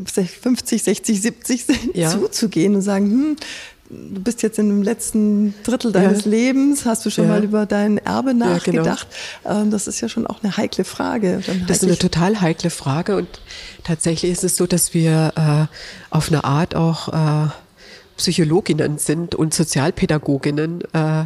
50, 0.05 0.83
60, 0.83 1.21
70 1.21 1.65
sind, 1.65 1.95
ja. 1.95 2.09
zuzugehen 2.09 2.75
und 2.75 2.81
sagen, 2.81 3.09
hm, 3.09 3.35
du 3.89 4.21
bist 4.21 4.41
jetzt 4.41 4.59
in 4.59 4.69
dem 4.69 4.83
letzten 4.83 5.53
Drittel 5.63 5.91
deines 5.91 6.25
ja. 6.25 6.31
Lebens, 6.31 6.85
hast 6.85 7.05
du 7.05 7.09
schon 7.09 7.25
ja. 7.25 7.31
mal 7.31 7.43
über 7.43 7.65
dein 7.65 7.97
Erbe 7.97 8.33
nachgedacht? 8.33 9.07
Ja, 9.43 9.49
genau. 9.49 9.61
Ähm, 9.63 9.71
das 9.71 9.87
ist 9.87 10.01
ja 10.01 10.09
schon 10.09 10.27
auch 10.27 10.43
eine 10.43 10.57
heikle 10.57 10.83
Frage. 10.83 11.41
das 11.67 11.77
ist 11.77 11.83
eine 11.83 11.97
total 11.97 12.41
heikle 12.41 12.69
Frage 12.69 13.15
und 13.15 13.27
tatsächlich 13.83 14.31
ist 14.31 14.43
es 14.43 14.55
so, 14.55 14.67
dass 14.67 14.93
wir 14.93 15.33
äh, 15.35 16.15
auf 16.15 16.29
eine 16.29 16.43
Art 16.43 16.75
auch 16.75 17.09
äh, 17.09 17.49
Psychologinnen 18.17 18.97
sind 18.97 19.35
und 19.35 19.53
Sozialpädagoginnen. 19.53 20.81
Äh, 20.93 21.25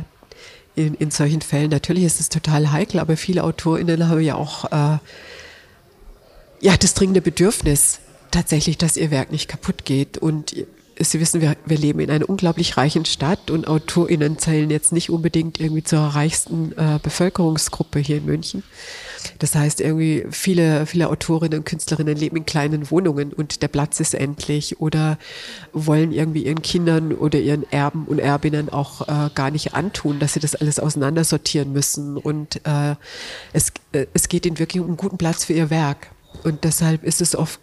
in, 0.73 0.93
in 0.95 1.11
solchen 1.11 1.41
Fällen. 1.41 1.69
Natürlich 1.69 2.05
ist 2.05 2.21
es 2.21 2.29
total 2.29 2.71
heikel, 2.71 3.01
aber 3.01 3.17
viele 3.17 3.43
AutorInnen 3.43 4.07
haben 4.07 4.21
ja 4.21 4.35
auch 4.35 4.71
äh, 4.71 4.99
ja, 6.61 6.77
das 6.77 6.93
dringende 6.93 7.21
Bedürfnis, 7.21 7.99
tatsächlich, 8.31 8.77
dass 8.77 8.95
ihr 8.95 9.11
Werk 9.11 9.31
nicht 9.31 9.49
kaputt 9.49 9.83
geht. 9.83 10.17
Und 10.17 10.55
Sie 11.03 11.19
wissen, 11.19 11.41
wir, 11.41 11.55
wir 11.65 11.77
leben 11.77 11.99
in 11.99 12.11
einer 12.11 12.29
unglaublich 12.29 12.77
reichen 12.77 13.05
Stadt 13.05 13.49
und 13.49 13.67
AutorInnen 13.67 14.37
zählen 14.37 14.69
jetzt 14.69 14.91
nicht 14.91 15.09
unbedingt 15.09 15.59
irgendwie 15.59 15.83
zur 15.83 15.99
reichsten 15.99 16.73
äh, 16.77 16.99
Bevölkerungsgruppe 17.01 17.99
hier 17.99 18.17
in 18.17 18.25
München. 18.25 18.63
Das 19.39 19.55
heißt, 19.55 19.81
irgendwie 19.81 20.25
viele, 20.31 20.85
viele 20.85 21.09
Autorinnen 21.09 21.59
und 21.59 21.65
Künstlerinnen 21.65 22.15
leben 22.15 22.37
in 22.37 22.45
kleinen 22.45 22.89
Wohnungen 22.91 23.33
und 23.33 23.61
der 23.61 23.67
Platz 23.67 23.99
ist 23.99 24.13
endlich 24.13 24.79
oder 24.79 25.17
wollen 25.73 26.11
irgendwie 26.11 26.45
ihren 26.45 26.61
Kindern 26.61 27.13
oder 27.13 27.39
ihren 27.39 27.69
Erben 27.71 28.05
und 28.05 28.19
Erbinnen 28.19 28.69
auch 28.69 29.07
äh, 29.07 29.29
gar 29.33 29.51
nicht 29.51 29.73
antun, 29.73 30.19
dass 30.19 30.33
sie 30.33 30.39
das 30.39 30.55
alles 30.55 30.79
auseinandersortieren 30.79 31.71
müssen. 31.71 32.17
Und 32.17 32.65
äh, 32.65 32.95
es, 33.53 33.71
äh, 33.91 34.07
es 34.13 34.27
geht 34.27 34.45
ihnen 34.45 34.59
wirklich 34.59 34.81
um 34.81 34.87
einen 34.87 34.97
guten 34.97 35.17
Platz 35.17 35.45
für 35.45 35.53
ihr 35.53 35.69
Werk. 35.69 36.11
Und 36.43 36.63
deshalb 36.63 37.03
ist 37.03 37.21
es 37.21 37.35
oft 37.35 37.59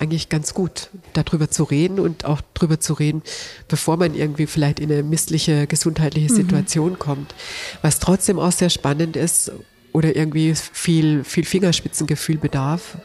eigentlich 0.00 0.28
ganz 0.28 0.54
gut, 0.54 0.88
darüber 1.12 1.50
zu 1.50 1.64
reden 1.64 2.00
und 2.00 2.24
auch 2.24 2.40
darüber 2.54 2.80
zu 2.80 2.94
reden, 2.94 3.22
bevor 3.68 3.96
man 3.96 4.14
irgendwie 4.14 4.46
vielleicht 4.46 4.80
in 4.80 4.90
eine 4.90 5.02
missliche 5.02 5.66
gesundheitliche 5.66 6.32
mhm. 6.32 6.36
Situation 6.36 6.92
mhm. 6.92 6.98
kommt. 6.98 7.34
Was 7.82 7.98
trotzdem 7.98 8.38
auch 8.38 8.52
sehr 8.52 8.70
spannend 8.70 9.16
ist 9.16 9.52
oder 9.92 10.16
irgendwie 10.16 10.54
viel, 10.54 11.22
viel 11.24 11.44
Fingerspitzengefühl 11.44 12.38
bedarf, 12.38 12.96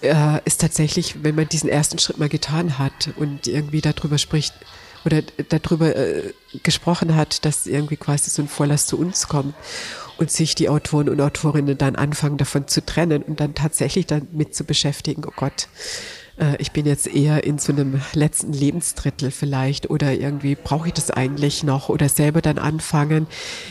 äh, 0.00 0.38
ist 0.44 0.60
tatsächlich, 0.60 1.24
wenn 1.24 1.34
man 1.34 1.48
diesen 1.48 1.68
ersten 1.68 1.98
Schritt 1.98 2.18
mal 2.18 2.28
getan 2.28 2.78
hat 2.78 3.10
und 3.16 3.46
irgendwie 3.46 3.80
darüber 3.80 4.18
spricht, 4.18 4.54
oder 5.04 5.22
darüber 5.48 5.96
äh, 5.96 6.32
gesprochen 6.62 7.16
hat, 7.16 7.44
dass 7.44 7.66
irgendwie 7.66 7.96
quasi 7.96 8.30
so 8.30 8.42
ein 8.42 8.48
Vorlass 8.48 8.86
zu 8.86 8.98
uns 8.98 9.26
kommt 9.26 9.54
und 10.22 10.30
sich 10.30 10.54
die 10.54 10.68
Autoren 10.68 11.08
und 11.08 11.20
Autorinnen 11.20 11.76
dann 11.76 11.96
anfangen 11.96 12.38
davon 12.38 12.68
zu 12.68 12.86
trennen 12.86 13.22
und 13.22 13.40
dann 13.40 13.54
tatsächlich 13.54 14.06
damit 14.06 14.54
zu 14.54 14.64
beschäftigen, 14.64 15.24
oh 15.26 15.32
Gott, 15.34 15.68
äh, 16.38 16.56
ich 16.58 16.70
bin 16.70 16.86
jetzt 16.86 17.06
eher 17.06 17.44
in 17.44 17.58
so 17.58 17.72
einem 17.72 18.00
letzten 18.14 18.52
Lebensdrittel 18.52 19.30
vielleicht 19.30 19.90
oder 19.90 20.12
irgendwie 20.12 20.54
brauche 20.54 20.86
ich 20.88 20.94
das 20.94 21.10
eigentlich 21.10 21.64
noch 21.64 21.88
oder 21.88 22.08
selber 22.08 22.40
dann 22.40 22.58
anfangen, 22.58 23.26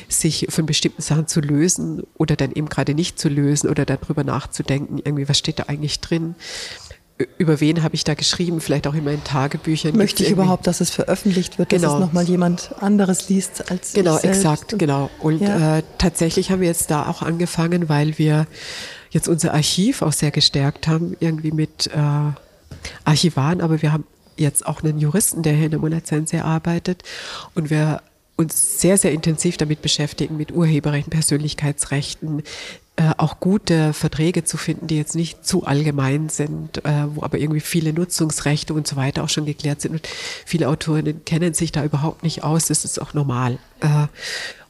sich 0.09 0.47
von 0.49 0.65
bestimmten 0.65 1.01
Sachen 1.01 1.27
zu 1.27 1.39
lösen 1.39 2.03
oder 2.17 2.35
dann 2.35 2.51
eben 2.51 2.69
gerade 2.69 2.93
nicht 2.93 3.17
zu 3.17 3.29
lösen 3.29 3.69
oder 3.69 3.85
darüber 3.85 4.23
nachzudenken, 4.23 4.99
irgendwie, 5.03 5.29
was 5.29 5.37
steht 5.37 5.59
da 5.59 5.63
eigentlich 5.63 6.01
drin? 6.01 6.35
Über 7.37 7.59
wen 7.59 7.83
habe 7.83 7.95
ich 7.95 8.03
da 8.03 8.13
geschrieben, 8.13 8.61
vielleicht 8.61 8.87
auch 8.87 8.93
in 8.93 9.03
meinen 9.03 9.23
Tagebüchern. 9.23 9.95
Möchte 9.95 10.23
ich 10.23 10.31
überhaupt, 10.31 10.67
dass 10.67 10.81
es 10.81 10.89
veröffentlicht 10.89 11.57
wird, 11.57 11.69
genau. 11.69 11.81
dass 11.81 11.91
es 11.91 11.95
genau. 11.95 12.05
nochmal 12.05 12.23
jemand 12.25 12.75
anderes 12.79 13.29
liest 13.29 13.71
als 13.71 13.93
Genau, 13.93 14.17
ich 14.17 14.23
exakt, 14.23 14.77
genau. 14.77 15.09
Und 15.19 15.41
ja. 15.41 15.77
äh, 15.77 15.83
tatsächlich 15.97 16.51
haben 16.51 16.61
wir 16.61 16.67
jetzt 16.67 16.91
da 16.91 17.07
auch 17.07 17.21
angefangen, 17.21 17.89
weil 17.89 18.17
wir 18.17 18.47
jetzt 19.09 19.27
unser 19.27 19.53
Archiv 19.53 20.01
auch 20.01 20.13
sehr 20.13 20.31
gestärkt 20.31 20.87
haben, 20.87 21.15
irgendwie 21.19 21.51
mit 21.51 21.87
äh, 21.87 22.31
Archivaren, 23.03 23.61
aber 23.61 23.81
wir 23.81 23.91
haben 23.91 24.05
jetzt 24.37 24.65
auch 24.65 24.83
einen 24.83 24.99
Juristen, 24.99 25.43
der 25.43 25.53
hier 25.53 25.65
in 25.65 25.71
der 25.71 25.79
Monazense 25.79 26.43
arbeitet 26.43 27.03
und 27.53 27.69
wir 27.69 28.01
uns 28.37 28.81
sehr, 28.81 28.97
sehr 28.97 29.11
intensiv 29.11 29.57
damit 29.57 29.81
beschäftigen, 29.81 30.37
mit 30.37 30.51
Urheberrechten, 30.51 31.11
Persönlichkeitsrechten, 31.11 32.43
äh, 33.01 33.13
auch 33.17 33.39
gute 33.39 33.93
Verträge 33.93 34.43
zu 34.43 34.57
finden, 34.57 34.85
die 34.85 34.97
jetzt 34.97 35.15
nicht 35.15 35.43
zu 35.43 35.63
allgemein 35.65 36.29
sind, 36.29 36.85
äh, 36.85 37.07
wo 37.15 37.23
aber 37.23 37.39
irgendwie 37.39 37.59
viele 37.59 37.93
Nutzungsrechte 37.93 38.75
und 38.75 38.85
so 38.85 38.95
weiter 38.95 39.23
auch 39.23 39.29
schon 39.29 39.45
geklärt 39.45 39.81
sind. 39.81 39.93
Und 39.93 40.07
viele 40.45 40.67
Autorinnen 40.67 41.25
kennen 41.25 41.55
sich 41.55 41.71
da 41.71 41.83
überhaupt 41.83 42.21
nicht 42.21 42.43
aus. 42.43 42.67
Das 42.67 42.85
ist 42.85 43.01
auch 43.01 43.15
normal. 43.15 43.57
Äh, 43.79 44.05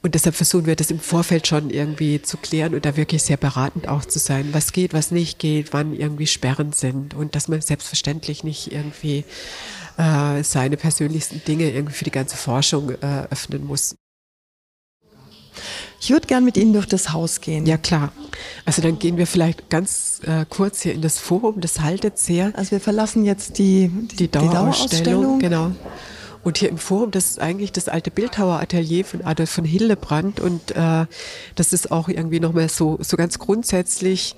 und 0.02 0.16
deshalb 0.16 0.36
versuchen 0.36 0.66
wir 0.66 0.78
das 0.78 0.92
im 0.92 1.00
Vorfeld 1.00 1.46
schon 1.46 1.70
irgendwie 1.72 2.22
zu 2.22 2.38
klären 2.38 2.74
und 2.74 2.86
da 2.86 2.96
wirklich 2.96 3.22
sehr 3.22 3.36
beratend 3.36 3.90
auch 3.90 4.06
zu 4.06 4.18
sein, 4.18 4.50
was 4.54 4.72
geht, 4.72 4.94
was 4.94 5.12
nicht 5.12 5.38
geht, 5.38 5.74
wann 5.74 5.94
irgendwie 5.94 6.28
Sperren 6.28 6.72
sind 6.72 7.14
und 7.14 7.36
dass 7.36 7.50
man 7.50 7.60
selbstverständlich 7.60 8.46
nicht 8.46 8.72
irgendwie 8.72 9.26
äh, 9.98 10.42
seine 10.42 10.78
persönlichsten 10.78 11.44
Dinge 11.44 11.70
irgendwie 11.70 11.96
für 11.96 12.06
die 12.06 12.12
ganze 12.12 12.38
Forschung 12.38 12.92
äh, 12.92 13.28
öffnen 13.30 13.66
muss. 13.66 13.96
Ich 16.02 16.10
würde 16.10 16.26
gern 16.26 16.44
mit 16.44 16.58
Ihnen 16.58 16.74
durch 16.74 16.88
das 16.88 17.14
Haus 17.14 17.42
gehen. 17.42 17.68
Ja, 17.68 17.78
klar. 17.78 18.12
Also 18.66 18.82
dann 18.82 18.98
gehen 18.98 19.18
wir 19.18 19.28
vielleicht 19.28 19.70
ganz 19.70 20.20
äh, 20.26 20.46
kurz 20.50 20.82
hier 20.82 20.94
in 20.94 21.02
das 21.02 21.20
Forum, 21.20 21.62
das 21.62 21.80
haltet 21.80 22.18
sehr. 22.18 22.54
Also 22.56 22.72
wir 22.72 22.80
verlassen 22.80 23.24
jetzt 23.24 23.60
die, 23.60 23.88
die, 23.88 24.16
die 24.16 24.32
Dauerausstellung. 24.32 25.38
Genau. 25.38 25.72
Und 26.44 26.58
hier 26.58 26.70
im 26.70 26.80
Forum, 26.80 27.12
das 27.12 27.30
ist 27.30 27.40
eigentlich 27.40 27.72
das 27.72 27.88
alte 27.88 28.10
Bildhaueratelier 28.10 29.06
von 29.06 29.24
Adolf 29.24 29.52
von 29.52 29.64
Hillebrand 29.64 30.40
und 30.40 30.72
äh, 30.72 31.06
das 31.54 31.72
ist 31.72 31.92
auch 31.92 32.10
irgendwie 32.10 32.40
nochmal 32.40 32.68
so, 32.68 32.98
so 33.00 33.16
ganz 33.16 33.38
grundsätzlich 33.38 34.36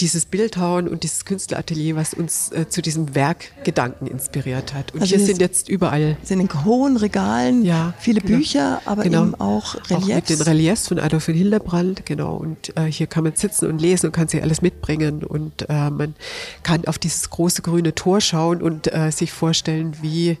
dieses 0.00 0.26
Bildhauen 0.26 0.88
und 0.88 1.02
dieses 1.02 1.24
Künstleratelier, 1.24 1.96
was 1.96 2.14
uns 2.14 2.52
äh, 2.52 2.68
zu 2.68 2.82
diesem 2.82 3.14
Werkgedanken 3.14 4.06
inspiriert 4.06 4.74
hat. 4.74 4.94
Und 4.94 5.00
also 5.00 5.16
hier 5.16 5.24
sind 5.24 5.40
jetzt 5.40 5.68
überall. 5.68 6.16
Sind 6.22 6.40
in 6.40 6.64
hohen 6.64 6.96
Regalen 6.96 7.64
ja, 7.64 7.94
viele 7.98 8.20
genau. 8.20 8.36
Bücher, 8.36 8.82
aber 8.84 9.02
genau. 9.02 9.24
eben 9.24 9.34
auch 9.36 9.74
Reliefs. 9.74 9.92
Auch 9.92 10.06
mit 10.06 10.28
den 10.28 10.40
Reliefs 10.42 10.88
von 10.88 10.98
Adolf 10.98 11.24
von 11.24 11.34
Hildebrand, 11.34 12.06
genau. 12.06 12.36
Und 12.36 12.76
äh, 12.76 12.84
hier 12.84 13.06
kann 13.06 13.24
man 13.24 13.34
sitzen 13.34 13.68
und 13.68 13.80
lesen 13.80 14.06
und 14.06 14.12
kann 14.12 14.28
sich 14.28 14.42
alles 14.42 14.62
mitbringen. 14.62 15.24
Und 15.24 15.68
äh, 15.68 15.90
man 15.90 16.14
kann 16.62 16.84
auf 16.86 16.98
dieses 16.98 17.30
große 17.30 17.62
grüne 17.62 17.94
Tor 17.94 18.20
schauen 18.20 18.62
und 18.62 18.92
äh, 18.92 19.10
sich 19.10 19.32
vorstellen, 19.32 19.96
wie 20.00 20.38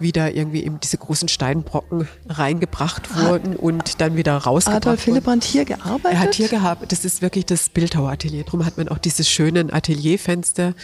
wieder 0.00 0.34
irgendwie 0.34 0.64
eben 0.64 0.80
diese 0.80 0.98
großen 0.98 1.28
Steinbrocken 1.28 2.08
reingebracht 2.28 3.16
wurden 3.16 3.56
und 3.56 4.00
dann 4.00 4.16
wieder 4.16 4.36
rausgebracht 4.36 4.86
Adolf 4.86 5.04
Hillebrand 5.04 5.44
hier 5.44 5.64
gearbeitet? 5.64 6.12
Er 6.12 6.18
hat 6.18 6.34
hier 6.34 6.48
gehabt, 6.48 6.90
das 6.92 7.04
ist 7.04 7.22
wirklich 7.22 7.46
das 7.46 7.68
Bildhaueratelier. 7.68 8.44
Darum 8.44 8.64
hat 8.64 8.76
man 8.78 8.88
auch 8.88 8.98
diese 8.98 9.24
schönen 9.24 9.72
Atelierfenster 9.72 10.74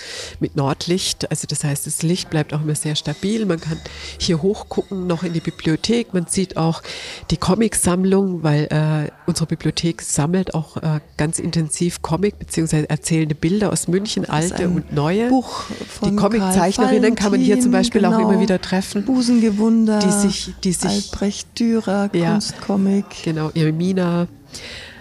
mit 0.40 0.57
Nordlicht. 0.57 1.31
Also 1.31 1.46
das 1.48 1.64
heißt, 1.64 1.87
das 1.87 2.03
Licht 2.03 2.31
bleibt 2.31 2.55
auch 2.55 2.62
immer 2.62 2.74
sehr 2.74 2.96
stabil. 2.96 3.46
Man 3.46 3.61
kann 3.61 3.79
hier 4.18 4.42
hochgucken, 4.42 5.07
noch 5.07 5.22
in 5.22 5.33
die 5.33 5.40
Bibliothek. 5.40 6.14
Man 6.14 6.27
sieht 6.27 6.57
auch 6.57 6.83
die 7.31 7.37
Comicsammlung, 7.37 8.42
weil 8.42 8.64
äh, 8.64 9.11
unsere 9.27 9.46
Bibliothek 9.46 10.03
sammelt 10.03 10.55
auch 10.55 10.77
äh, 10.79 11.00
ganz 11.16 11.38
intensiv 11.38 12.03
Comic 12.03 12.38
bzw. 12.38 12.85
erzählende 12.88 13.35
Bilder 13.35 13.72
aus 13.72 13.88
München, 13.88 14.29
alte 14.29 14.68
und 14.68 14.92
neue. 14.92 15.29
Buch 15.29 15.62
von 15.88 16.11
die 16.11 16.16
Comiczeichnerinnen 16.16 17.14
kann 17.14 17.33
man 17.33 17.40
hier 17.40 17.61
zum 17.61 17.72
Beispiel 17.72 18.00
genau. 18.00 18.16
auch 18.16 18.20
immer 18.20 18.40
wieder 18.40 18.61
treffen. 18.61 19.04
Busengewunder, 19.07 19.99
die 19.99 20.11
sich, 20.11 20.55
die 20.62 20.73
sich 20.73 21.12
Albrecht 21.12 21.59
Dürer, 21.59 22.11
ja, 22.12 22.33
Kunstcomic. 22.33 23.05
Genau, 23.25 23.51
Irmina. 23.55 24.27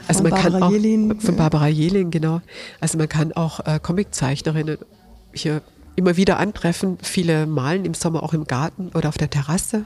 Also 0.08 0.22
von 0.22 0.30
man 0.30 0.32
Barbara 0.32 0.60
kann 0.60 0.63
auch, 0.63 0.72
Jelin. 0.72 1.20
Von 1.20 1.36
Barbara 1.36 1.68
Jelin, 1.68 2.12
genau. 2.12 2.42
Also 2.80 2.98
man 2.98 3.10
kann 3.10 3.32
auch 3.34 3.60
äh, 3.66 3.80
Comiczeichnerinnen 3.82 4.78
hier 5.34 5.62
immer 5.96 6.18
wieder 6.18 6.39
antreffen. 6.39 6.98
Viele 7.02 7.46
malen 7.46 7.86
im 7.86 7.94
Sommer 7.94 8.24
auch 8.24 8.34
im 8.34 8.46
Garten 8.46 8.92
oder 8.94 9.10
auf 9.10 9.18
der 9.18 9.30
Terrasse. 9.30 9.86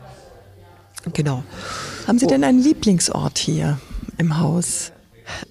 Genau. 1.14 1.44
Haben 2.08 2.20
Sie 2.20 2.28
denn 2.28 2.44
einen 2.44 2.62
Lieblingsort 2.62 3.38
hier 3.38 3.80
im 4.18 4.40
Haus? 4.40 4.92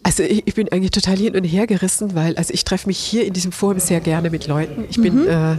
Also 0.02 0.22
ich, 0.22 0.46
ich, 0.46 0.54
bin 0.54 0.70
eigentlich 0.72 0.90
total 0.90 1.16
hin 1.16 1.36
und 1.36 1.44
her 1.44 1.66
gerissen, 1.66 2.14
weil 2.14 2.36
also 2.36 2.52
ich 2.52 2.64
treffe 2.64 2.86
mich 2.86 2.98
hier 2.98 3.26
in 3.26 3.32
diesem 3.34 3.52
Forum 3.52 3.78
sehr 3.78 4.00
gerne 4.00 4.30
mit 4.30 4.46
Leuten. 4.46 4.84
Ich 4.88 5.00
bin 5.00 5.22
Mhm. 5.22 5.28
äh, 5.28 5.56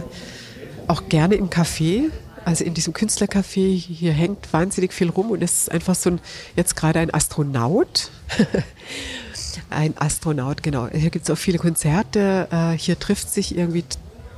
auch 0.88 1.08
gerne 1.08 1.36
im 1.36 1.50
Café, 1.50 2.10
also 2.48 2.64
in 2.64 2.72
diesem 2.72 2.94
Künstlercafé. 2.94 3.76
Hier 3.76 4.12
hängt 4.12 4.52
wahnsinnig 4.54 4.94
viel 4.94 5.10
rum 5.10 5.30
und 5.30 5.42
es 5.42 5.52
ist 5.62 5.70
einfach 5.70 5.94
so 5.94 6.10
ein, 6.10 6.20
jetzt 6.56 6.76
gerade 6.76 6.98
ein 6.98 7.12
Astronaut. 7.12 8.10
ein 9.70 9.92
Astronaut, 9.98 10.62
genau. 10.62 10.88
Hier 10.88 11.10
gibt 11.10 11.24
es 11.24 11.30
auch 11.30 11.36
viele 11.36 11.58
Konzerte. 11.58 12.48
Äh, 12.50 12.78
hier 12.78 12.98
trifft 12.98 13.30
sich 13.30 13.54
irgendwie 13.56 13.84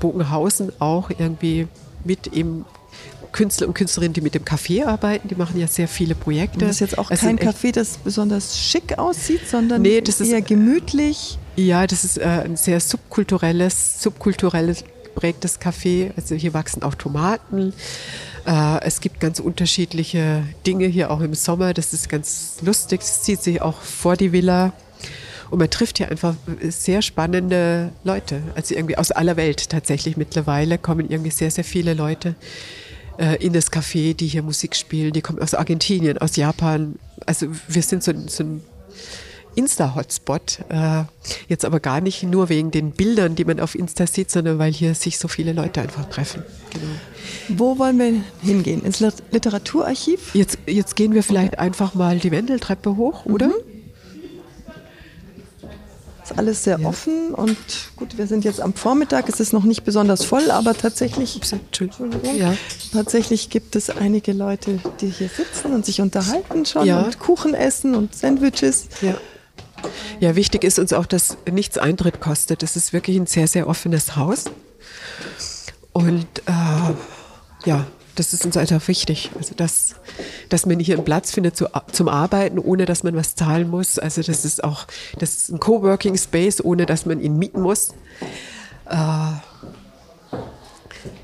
Bogenhausen 0.00 0.72
auch 0.80 1.10
irgendwie 1.10 1.68
mit 2.02 2.26
eben 2.32 2.64
Künstler 3.30 3.68
und 3.68 3.74
Künstlerinnen, 3.74 4.12
die 4.12 4.22
mit 4.22 4.34
dem 4.34 4.44
Café 4.44 4.86
arbeiten, 4.86 5.28
die 5.28 5.36
machen 5.36 5.60
ja 5.60 5.68
sehr 5.68 5.86
viele 5.86 6.16
Projekte. 6.16 6.58
Das 6.58 6.70
ist 6.72 6.80
jetzt 6.80 6.98
auch 6.98 7.12
Es 7.12 7.20
kein 7.20 7.38
Café, 7.38 7.70
das 7.72 7.96
besonders 7.98 8.58
schick 8.58 8.98
aussieht, 8.98 9.48
sondern 9.48 9.82
Nee, 9.82 10.00
das 10.00 10.20
ist- 10.20 10.30
eher 10.30 10.42
gemütlich. 10.42 11.38
Ja, 11.54 11.86
das 11.86 12.04
ist 12.04 12.18
äh, 12.18 12.24
ein 12.24 12.56
sehr 12.56 12.80
subkulturelles, 12.80 14.02
subkulturelles 14.02 14.82
geprägtes 15.14 15.60
Café. 15.60 16.12
Also 16.16 16.34
hier 16.34 16.54
wachsen 16.54 16.82
auch 16.82 16.94
Tomaten. 16.94 17.72
Äh, 18.46 18.82
es 18.84 19.00
gibt 19.00 19.20
ganz 19.20 19.40
unterschiedliche 19.40 20.44
Dinge 20.66 20.86
hier 20.86 21.10
auch 21.10 21.20
im 21.20 21.34
Sommer. 21.34 21.74
Das 21.74 21.92
ist 21.92 22.08
ganz 22.08 22.58
lustig. 22.62 23.00
Es 23.02 23.22
zieht 23.22 23.42
sich 23.42 23.62
auch 23.62 23.80
vor 23.80 24.16
die 24.16 24.32
Villa. 24.32 24.72
Und 25.50 25.58
man 25.58 25.68
trifft 25.68 25.98
hier 25.98 26.08
einfach 26.08 26.34
sehr 26.68 27.02
spannende 27.02 27.90
Leute. 28.04 28.40
Also 28.54 28.74
irgendwie 28.74 28.96
aus 28.96 29.10
aller 29.10 29.36
Welt 29.36 29.68
tatsächlich 29.68 30.16
mittlerweile 30.16 30.78
kommen 30.78 31.10
irgendwie 31.10 31.32
sehr, 31.32 31.50
sehr 31.50 31.64
viele 31.64 31.94
Leute 31.94 32.36
äh, 33.18 33.44
in 33.44 33.52
das 33.52 33.72
Café, 33.72 34.14
die 34.14 34.28
hier 34.28 34.42
Musik 34.42 34.76
spielen. 34.76 35.12
Die 35.12 35.22
kommen 35.22 35.40
aus 35.40 35.54
Argentinien, 35.54 36.18
aus 36.18 36.36
Japan. 36.36 36.96
Also 37.26 37.48
wir 37.66 37.82
sind 37.82 38.04
so, 38.04 38.12
so 38.28 38.44
ein 38.44 38.62
Insta-Hotspot. 39.60 40.60
Äh, 40.70 41.04
jetzt 41.48 41.64
aber 41.64 41.80
gar 41.80 42.00
nicht 42.00 42.22
nur 42.22 42.48
wegen 42.48 42.70
den 42.70 42.92
Bildern, 42.92 43.34
die 43.34 43.44
man 43.44 43.60
auf 43.60 43.74
Insta 43.74 44.06
sieht, 44.06 44.30
sondern 44.30 44.58
weil 44.58 44.72
hier 44.72 44.94
sich 44.94 45.18
so 45.18 45.28
viele 45.28 45.52
Leute 45.52 45.80
einfach 45.82 46.06
treffen. 46.08 46.42
Genau. 46.72 47.58
Wo 47.60 47.78
wollen 47.78 47.98
wir 47.98 48.12
hingehen? 48.42 48.82
Ins 48.82 49.00
Lit- 49.00 49.22
Literaturarchiv? 49.30 50.34
Jetzt, 50.34 50.58
jetzt 50.66 50.96
gehen 50.96 51.12
wir 51.14 51.22
vielleicht 51.22 51.58
einfach 51.58 51.94
mal 51.94 52.18
die 52.18 52.30
Wendeltreppe 52.30 52.96
hoch, 52.96 53.26
oder? 53.26 53.50
Ist 56.24 56.38
alles 56.38 56.62
sehr 56.64 56.84
offen 56.84 57.34
und 57.34 57.56
gut, 57.96 58.16
wir 58.16 58.26
sind 58.26 58.44
jetzt 58.44 58.60
am 58.60 58.72
Vormittag. 58.74 59.28
Es 59.28 59.40
ist 59.40 59.52
noch 59.52 59.64
nicht 59.64 59.82
besonders 59.84 60.24
voll, 60.24 60.50
aber 60.50 60.74
tatsächlich, 60.74 61.40
Entschuldigung. 61.52 62.10
Ja. 62.38 62.54
tatsächlich 62.92 63.50
gibt 63.50 63.74
es 63.74 63.90
einige 63.90 64.32
Leute, 64.32 64.78
die 65.00 65.08
hier 65.08 65.28
sitzen 65.28 65.72
und 65.74 65.84
sich 65.84 66.00
unterhalten 66.00 66.64
schon 66.66 66.86
Ja. 66.86 67.02
und 67.02 67.18
Kuchen 67.18 67.52
essen 67.54 67.94
und 67.96 68.14
Sandwiches. 68.14 68.88
Ja. 69.02 69.14
Ja, 70.20 70.36
wichtig 70.36 70.64
ist 70.64 70.78
uns 70.78 70.92
auch, 70.92 71.06
dass 71.06 71.36
nichts 71.50 71.78
Eintritt 71.78 72.20
kostet. 72.20 72.62
Das 72.62 72.76
ist 72.76 72.92
wirklich 72.92 73.16
ein 73.16 73.26
sehr, 73.26 73.46
sehr 73.46 73.68
offenes 73.68 74.16
Haus. 74.16 74.44
Und 75.92 76.26
äh, 76.46 77.64
ja, 77.64 77.86
das 78.14 78.32
ist 78.32 78.44
uns 78.44 78.56
einfach 78.56 78.86
wichtig. 78.88 79.30
Also, 79.36 79.54
dass, 79.54 79.94
dass 80.48 80.66
man 80.66 80.78
hier 80.78 80.96
einen 80.96 81.04
Platz 81.04 81.30
findet 81.30 81.56
zu, 81.56 81.68
zum 81.92 82.08
Arbeiten, 82.08 82.58
ohne 82.58 82.84
dass 82.84 83.02
man 83.02 83.16
was 83.16 83.34
zahlen 83.34 83.68
muss. 83.68 83.98
Also, 83.98 84.22
das 84.22 84.44
ist 84.44 84.62
auch 84.62 84.86
das 85.18 85.36
ist 85.36 85.48
ein 85.50 85.60
Coworking 85.60 86.16
Space, 86.16 86.62
ohne 86.62 86.86
dass 86.86 87.06
man 87.06 87.20
ihn 87.20 87.38
mieten 87.38 87.62
muss. 87.62 87.90
Äh, 88.86 88.96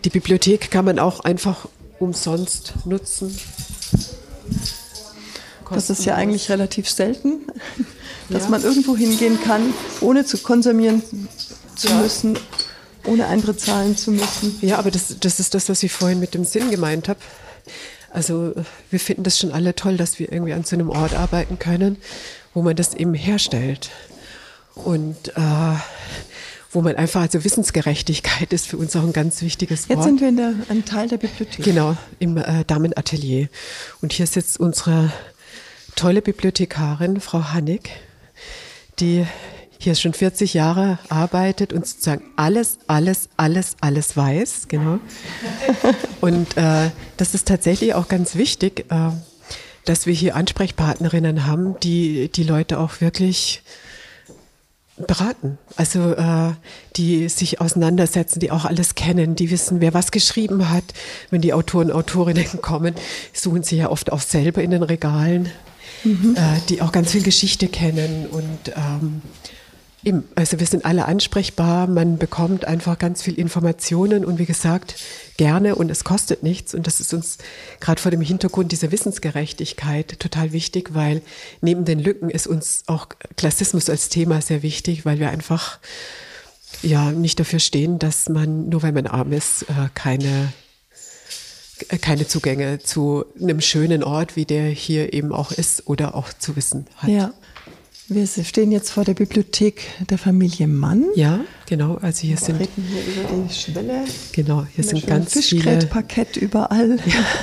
die 0.05 0.11
Bibliothek 0.11 0.71
kann 0.71 0.85
man 0.85 0.99
auch 0.99 1.21
einfach 1.21 1.69
umsonst 1.99 2.75
nutzen. 2.85 3.37
Das 5.71 5.90
ist 5.90 6.05
ja 6.05 6.14
eigentlich 6.14 6.49
relativ 6.49 6.88
selten, 6.88 7.40
dass 8.31 8.45
Ja. 8.45 8.49
man 8.51 8.62
irgendwo 8.62 8.97
hingehen 8.97 9.39
kann, 9.43 9.73
ohne 10.01 10.25
zu 10.25 10.39
konsumieren 10.39 11.03
zu 11.77 11.93
müssen, 11.95 12.39
ohne 13.05 13.27
Eintritt 13.27 13.61
zahlen 13.61 13.97
zu 13.97 14.11
müssen. 14.11 14.57
Ja, 14.62 14.79
aber 14.79 14.91
das, 14.91 15.17
das 15.21 15.39
ist 15.41 15.55
das, 15.55 15.69
was 15.69 15.83
ich 15.83 15.93
vorhin 15.93 16.19
mit 16.21 16.35
dem 16.35 16.45
Sinn 16.45 16.71
gemeint 16.71 17.09
habe. 17.09 17.21
Also 18.11 18.55
wir 18.91 18.99
finden 19.01 19.23
das 19.25 19.39
schon 19.39 19.53
alle 19.53 19.75
toll, 19.75 19.97
dass 19.97 20.19
wir 20.19 20.33
irgendwie 20.33 20.55
an 20.55 20.65
so 20.65 20.75
einem 20.77 20.89
Ort 20.89 21.15
arbeiten 21.15 21.59
können, 21.59 21.99
wo 22.55 22.62
man 22.62 22.75
das 22.75 22.95
eben 22.95 23.15
herstellt. 23.15 23.91
Und 24.75 25.29
äh, 25.37 25.77
wo 26.73 26.83
man 26.83 26.97
einfach, 26.97 27.23
also 27.23 27.45
Wissensgerechtigkeit 27.45 28.53
ist 28.53 28.67
für 28.67 28.77
uns 28.77 28.95
auch 28.97 29.03
ein 29.03 29.12
ganz 29.12 29.41
wichtiges 29.43 29.89
Jetzt 29.89 29.99
Wort. 29.99 30.05
sind 30.07 30.21
wir 30.21 30.29
in 30.29 30.37
der, 30.37 30.55
einem 30.69 30.85
Teil 30.85 31.09
der 31.09 31.17
Bibliothek. 31.19 31.65
Genau, 31.65 31.97
im 32.19 32.37
äh, 32.37 32.65
Damenatelier. 32.67 33.49
Und 34.03 34.12
hier 34.12 34.27
sitzt 34.27 34.61
unsere 34.61 35.12
tolle 35.95 36.21
Bibliothekarin, 36.21 37.21
Frau 37.21 37.45
Hannig, 37.53 37.91
die 38.99 39.27
hier 39.79 39.95
schon 39.95 40.15
40 40.15 40.55
Jahre 40.55 40.99
arbeitet 41.09 41.73
und 41.73 41.87
sozusagen 41.87 42.25
alles, 42.37 42.79
alles, 42.87 43.29
alles, 43.37 43.77
alles 43.81 44.17
weiß. 44.17 44.69
Genau. 44.69 44.99
Und 46.21 46.57
äh, 46.57 46.91
das 47.17 47.35
ist 47.35 47.47
tatsächlich 47.47 47.95
auch 47.95 48.09
ganz 48.09 48.37
wichtig, 48.37 48.87
äh, 48.91 49.11
dass 49.85 50.07
wir 50.07 50.15
hier 50.15 50.35
Ansprechpartnerinnen 50.35 51.47
haben, 51.47 51.79
die 51.81 52.31
die 52.31 52.43
Leute 52.43 52.79
auch 52.79 53.01
wirklich 53.01 53.63
beraten. 54.97 55.59
Also 55.77 56.13
äh, 56.15 56.53
die 56.97 57.29
sich 57.29 57.61
auseinandersetzen, 57.61 58.41
die 58.41 58.51
auch 58.51 58.65
alles 58.65 58.95
kennen, 58.95 59.37
die 59.37 59.51
wissen, 59.51 59.81
wer 59.81 59.93
was 59.95 60.11
geschrieben 60.11 60.71
hat. 60.71 60.85
Wenn 61.31 61.43
die 61.43 61.53
Autoren, 61.53 61.93
Autorinnen 61.93 62.63
kommen, 62.63 62.95
suchen 63.33 63.63
sie 63.63 63.77
ja 63.77 63.91
oft 63.91 64.11
auch 64.11 64.21
selber 64.21 64.63
in 64.63 64.71
den 64.71 64.83
Regalen, 64.83 65.51
äh, 66.07 66.61
die 66.69 66.83
auch 66.83 66.92
ganz 66.92 67.12
viel 67.12 67.23
Geschichte 67.23 67.69
kennen 67.69 68.27
und 68.27 68.75
ähm, 68.75 69.23
Eben, 70.07 70.23
also 70.37 70.61
wir 70.61 70.66
sind 70.69 70.85
alle 70.85 71.07
ansprechbar, 71.07 71.88
man 71.88 72.16
bekommt 72.16 72.64
einfach 72.64 72.97
ganz 72.97 73.23
viel 73.23 73.35
Informationen 73.35 74.25
und 74.25 74.38
wie 74.38 74.47
gesagt, 74.47 74.95
gerne 75.37 75.75
und 75.75 75.90
es 75.90 76.05
kostet 76.05 76.45
nichts. 76.45 76.75
Und 76.75 76.87
das 76.87 77.01
ist 77.01 77.12
uns 77.12 77.38
gerade 77.81 78.01
vor 78.01 78.12
dem 78.12 78.21
Hintergrund 78.21 78.71
dieser 78.71 78.92
Wissensgerechtigkeit 78.92 80.21
total 80.21 80.53
wichtig, 80.53 80.95
weil 80.95 81.23
neben 81.61 81.85
den 81.85 81.99
Lücken 81.99 82.31
ist 82.31 82.47
uns 82.47 82.85
auch 82.87 83.09
Klassismus 83.37 83.90
als 83.90 84.09
Thema 84.09 84.40
sehr 84.40 84.62
wichtig, 84.62 85.05
weil 85.05 85.19
wir 85.19 85.31
einfach 85.31 85.81
ja 86.83 87.11
nicht 87.11 87.40
dafür 87.40 87.59
stehen, 87.59 87.99
dass 87.99 88.29
man, 88.29 88.69
nur 88.69 88.85
weil 88.85 88.92
man 88.92 89.09
arm 89.09 89.33
ist, 89.33 89.62
äh, 89.62 89.88
keine 89.95 90.53
keine 92.01 92.27
Zugänge 92.27 92.79
zu 92.79 93.25
einem 93.41 93.61
schönen 93.61 94.03
Ort, 94.03 94.37
wie 94.37 94.45
der 94.45 94.67
hier 94.69 95.12
eben 95.12 95.33
auch 95.33 95.53
ist 95.53 95.87
oder 95.89 96.15
auch 96.15 96.33
zu 96.33 96.57
wissen 96.57 96.87
hat. 96.97 97.11
Ja. 97.11 97.33
Wir 98.09 98.25
stehen 98.29 98.71
jetzt 98.71 98.91
vor 98.91 99.05
der 99.05 99.15
Bibliothek 99.15 99.83
der 100.09 100.17
Familie 100.17 100.69
Mann. 100.69 101.07
Ja, 101.17 101.41
genau. 101.69 101.97
Also 101.97 102.23
hier 102.23 102.37
sind 102.37 102.59
Treten 102.59 102.85
hier 102.89 103.03
über 103.03 103.49
die 103.49 103.53
Schwelle. 103.53 104.05
Genau, 104.31 104.65
hier 104.73 104.85
sind 104.85 105.05
ganz 105.09 105.33
viele, 105.33 105.43
Fischgrätparkett 105.43 106.37
überall. 106.37 106.99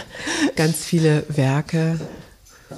ganz 0.55 0.85
viele 0.85 1.25
Werke 1.27 1.99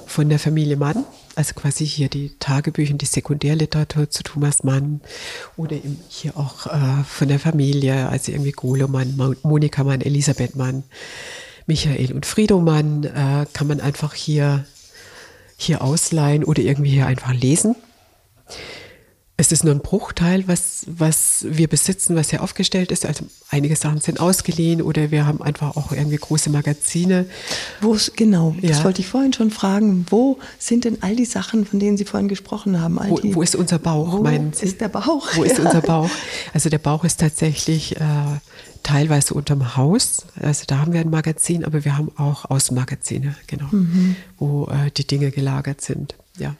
von 0.06 0.28
der 0.28 0.40
Familie 0.40 0.76
Mann. 0.76 1.04
Also 1.36 1.54
quasi 1.54 1.86
hier 1.86 2.08
die 2.08 2.32
Tagebücher, 2.40 2.94
die 2.94 3.06
Sekundärliteratur 3.06 4.10
zu 4.10 4.24
Thomas 4.24 4.64
Mann 4.64 5.00
oder 5.56 5.76
eben 5.76 6.00
hier 6.08 6.36
auch 6.36 6.66
äh, 6.66 7.04
von 7.04 7.28
der 7.28 7.38
Familie, 7.38 8.08
also 8.08 8.32
irgendwie 8.32 8.52
Golo 8.52 8.88
Mann, 8.88 9.14
Mo- 9.16 9.34
Monika 9.44 9.84
Mann, 9.84 10.00
Elisabeth 10.00 10.56
Mann, 10.56 10.82
Michael 11.66 12.12
und 12.12 12.26
Friedo 12.26 12.60
Mann, 12.60 13.04
äh, 13.04 13.46
kann 13.52 13.66
man 13.66 13.80
einfach 13.80 14.14
hier, 14.14 14.64
hier 15.56 15.82
ausleihen 15.82 16.44
oder 16.44 16.62
irgendwie 16.62 16.90
hier 16.90 17.06
einfach 17.06 17.32
lesen. 17.32 17.74
es 19.38 19.52
ist 19.52 19.64
nur 19.64 19.74
ein 19.74 19.80
Bruchteil, 19.80 20.48
was, 20.48 20.86
was 20.86 21.44
wir 21.46 21.68
besitzen, 21.68 22.16
was 22.16 22.30
hier 22.30 22.42
aufgestellt 22.42 22.90
ist. 22.90 23.04
Also 23.04 23.26
einige 23.50 23.76
Sachen 23.76 24.00
sind 24.00 24.18
ausgeliehen 24.18 24.80
oder 24.80 25.10
wir 25.10 25.26
haben 25.26 25.42
einfach 25.42 25.76
auch 25.76 25.92
irgendwie 25.92 26.16
große 26.16 26.48
Magazine. 26.48 27.26
Wo 27.82 27.98
genau, 28.14 28.54
ja. 28.62 28.70
das 28.70 28.84
wollte 28.84 29.02
ich 29.02 29.08
vorhin 29.08 29.34
schon 29.34 29.50
fragen. 29.50 30.06
Wo 30.08 30.38
sind 30.58 30.84
denn 30.84 31.02
all 31.02 31.16
die 31.16 31.26
Sachen, 31.26 31.66
von 31.66 31.80
denen 31.80 31.98
Sie 31.98 32.06
vorhin 32.06 32.28
gesprochen 32.28 32.80
haben? 32.80 32.98
Wo, 33.08 33.20
wo, 33.22 33.42
ist 33.42 33.56
unser 33.56 33.78
Bauch, 33.78 34.12
wo 34.12 34.22
meinen 34.22 34.54
Sie? 34.54 34.64
ist 34.64 34.80
der 34.80 34.88
Bauch? 34.88 35.28
Wo 35.34 35.44
ja. 35.44 35.50
ist 35.50 35.60
unser 35.60 35.80
Bauch? 35.82 36.10
Also 36.54 36.70
der 36.70 36.78
Bauch 36.78 37.04
ist 37.04 37.20
tatsächlich 37.20 37.96
äh, 37.96 38.00
teilweise 38.86 39.34
unterm 39.34 39.76
Haus. 39.76 40.26
Also 40.40 40.62
da 40.66 40.78
haben 40.78 40.92
wir 40.92 41.00
ein 41.00 41.10
Magazin, 41.10 41.64
aber 41.64 41.84
wir 41.84 41.98
haben 41.98 42.12
auch 42.16 42.44
Außenmagazine, 42.48 43.34
genau, 43.48 43.66
mhm. 43.72 44.14
wo 44.38 44.66
äh, 44.66 44.92
die 44.96 45.06
Dinge 45.06 45.32
gelagert 45.32 45.80
sind. 45.80 46.14
Ja. 46.38 46.54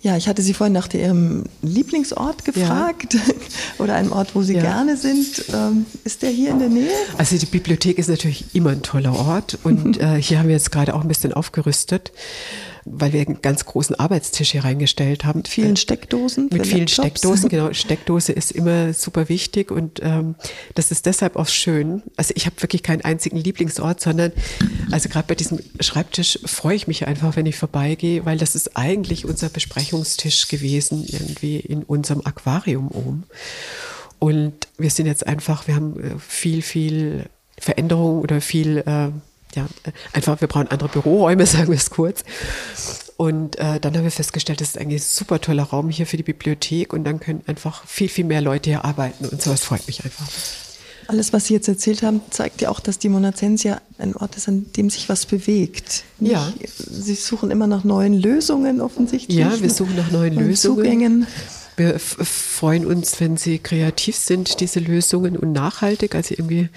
Ja, 0.00 0.16
ich 0.16 0.26
hatte 0.28 0.42
Sie 0.42 0.52
vorhin 0.52 0.72
nach 0.72 0.92
Ihrem 0.92 1.44
Lieblingsort 1.62 2.44
gefragt 2.44 3.14
ja. 3.14 3.20
oder 3.78 3.94
einem 3.94 4.12
Ort, 4.12 4.34
wo 4.34 4.42
Sie 4.42 4.54
ja. 4.54 4.62
gerne 4.62 4.96
sind. 4.96 5.44
Ähm, 5.52 5.86
ist 6.04 6.22
der 6.22 6.30
hier 6.30 6.50
in 6.50 6.58
der 6.58 6.68
Nähe? 6.68 6.90
Also 7.18 7.36
die 7.36 7.46
Bibliothek 7.46 7.98
ist 7.98 8.08
natürlich 8.08 8.54
immer 8.54 8.70
ein 8.70 8.82
toller 8.82 9.14
Ort 9.14 9.58
und 9.62 9.96
äh, 10.00 10.20
hier 10.20 10.38
haben 10.38 10.48
wir 10.48 10.54
jetzt 10.54 10.72
gerade 10.72 10.94
auch 10.94 11.02
ein 11.02 11.08
bisschen 11.08 11.32
aufgerüstet 11.32 12.12
weil 12.84 13.12
wir 13.12 13.20
einen 13.20 13.42
ganz 13.42 13.64
großen 13.64 13.98
Arbeitstisch 13.98 14.52
hier 14.52 14.64
reingestellt 14.64 15.24
haben. 15.24 15.40
Mit 15.40 15.48
vielen 15.48 15.76
Steckdosen? 15.76 16.48
Mit 16.50 16.66
vielen 16.66 16.86
Laptops. 16.86 16.92
Steckdosen, 16.92 17.48
genau. 17.48 17.72
Steckdose 17.72 18.32
ist 18.32 18.52
immer 18.52 18.92
super 18.92 19.28
wichtig 19.28 19.70
und 19.70 20.00
ähm, 20.02 20.34
das 20.74 20.90
ist 20.90 21.06
deshalb 21.06 21.36
auch 21.36 21.48
schön. 21.48 22.02
Also 22.16 22.32
ich 22.36 22.46
habe 22.46 22.60
wirklich 22.60 22.82
keinen 22.82 23.02
einzigen 23.02 23.36
Lieblingsort, 23.36 24.00
sondern 24.00 24.32
also 24.90 25.08
gerade 25.08 25.28
bei 25.28 25.34
diesem 25.34 25.60
Schreibtisch 25.80 26.38
freue 26.44 26.76
ich 26.76 26.86
mich 26.86 27.06
einfach, 27.06 27.36
wenn 27.36 27.46
ich 27.46 27.56
vorbeigehe, 27.56 28.24
weil 28.24 28.38
das 28.38 28.54
ist 28.54 28.76
eigentlich 28.76 29.24
unser 29.24 29.48
Besprechungstisch 29.48 30.48
gewesen, 30.48 31.04
irgendwie 31.06 31.58
in 31.58 31.82
unserem 31.84 32.22
Aquarium 32.24 32.88
oben. 32.88 33.24
Und 34.18 34.68
wir 34.78 34.90
sind 34.90 35.06
jetzt 35.06 35.26
einfach, 35.26 35.66
wir 35.66 35.74
haben 35.74 35.98
äh, 35.98 36.18
viel, 36.18 36.62
viel 36.62 37.26
Veränderung 37.58 38.20
oder 38.20 38.40
viel 38.40 38.78
äh, 38.78 39.10
ja, 39.54 39.66
einfach, 40.12 40.40
wir 40.40 40.48
brauchen 40.48 40.68
andere 40.68 40.88
Büroräume, 40.88 41.46
sagen 41.46 41.68
wir 41.68 41.76
es 41.76 41.90
kurz. 41.90 42.24
Und 43.16 43.56
äh, 43.56 43.78
dann 43.78 43.96
haben 43.96 44.04
wir 44.04 44.10
festgestellt, 44.10 44.60
das 44.60 44.70
ist 44.70 44.78
eigentlich 44.78 45.02
ein 45.02 45.06
super 45.06 45.40
toller 45.40 45.64
Raum 45.64 45.90
hier 45.90 46.06
für 46.06 46.16
die 46.16 46.22
Bibliothek 46.22 46.92
und 46.92 47.04
dann 47.04 47.20
können 47.20 47.42
einfach 47.46 47.86
viel, 47.86 48.08
viel 48.08 48.24
mehr 48.24 48.40
Leute 48.40 48.70
hier 48.70 48.84
arbeiten 48.84 49.26
und 49.26 49.40
sowas 49.40 49.62
freut 49.62 49.86
mich 49.86 50.04
einfach. 50.04 50.26
Alles, 51.08 51.32
was 51.32 51.46
Sie 51.46 51.54
jetzt 51.54 51.68
erzählt 51.68 52.02
haben, 52.02 52.20
zeigt 52.30 52.60
ja 52.62 52.70
auch, 52.70 52.80
dass 52.80 52.98
die 52.98 53.08
Monazensia 53.08 53.80
ein 53.98 54.14
Ort 54.16 54.36
ist, 54.36 54.48
an 54.48 54.66
dem 54.76 54.88
sich 54.88 55.08
was 55.08 55.26
bewegt. 55.26 56.04
Nicht? 56.20 56.32
Ja. 56.32 56.52
Sie 56.66 57.14
suchen 57.14 57.50
immer 57.50 57.66
nach 57.66 57.84
neuen 57.84 58.14
Lösungen 58.14 58.80
offensichtlich. 58.80 59.38
Ja, 59.38 59.60
wir 59.60 59.70
suchen 59.70 59.96
nach 59.96 60.10
neuen 60.10 60.34
Lösungen. 60.34 60.76
Zugängen. 60.78 61.26
Wir 61.76 61.98
freuen 61.98 62.84
uns, 62.84 63.18
wenn 63.20 63.36
sie 63.36 63.58
kreativ 63.58 64.16
sind, 64.16 64.60
diese 64.60 64.80
Lösungen 64.80 65.36
und 65.36 65.52
nachhaltig. 65.52 66.14
Also 66.14 66.34
irgendwie, 66.36 66.68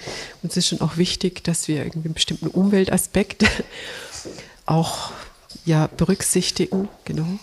uns 0.42 0.56
ist 0.56 0.68
schon 0.68 0.80
auch 0.80 0.96
wichtig, 0.96 1.44
dass 1.44 1.68
wir 1.68 1.84
irgendwie 1.84 2.08
einen 2.08 2.14
bestimmten 2.14 2.48
Umweltaspekt 2.48 3.44
auch 4.66 5.12
ja, 5.64 5.88
berücksichtigen. 5.88 6.88
Genau. 7.04 7.38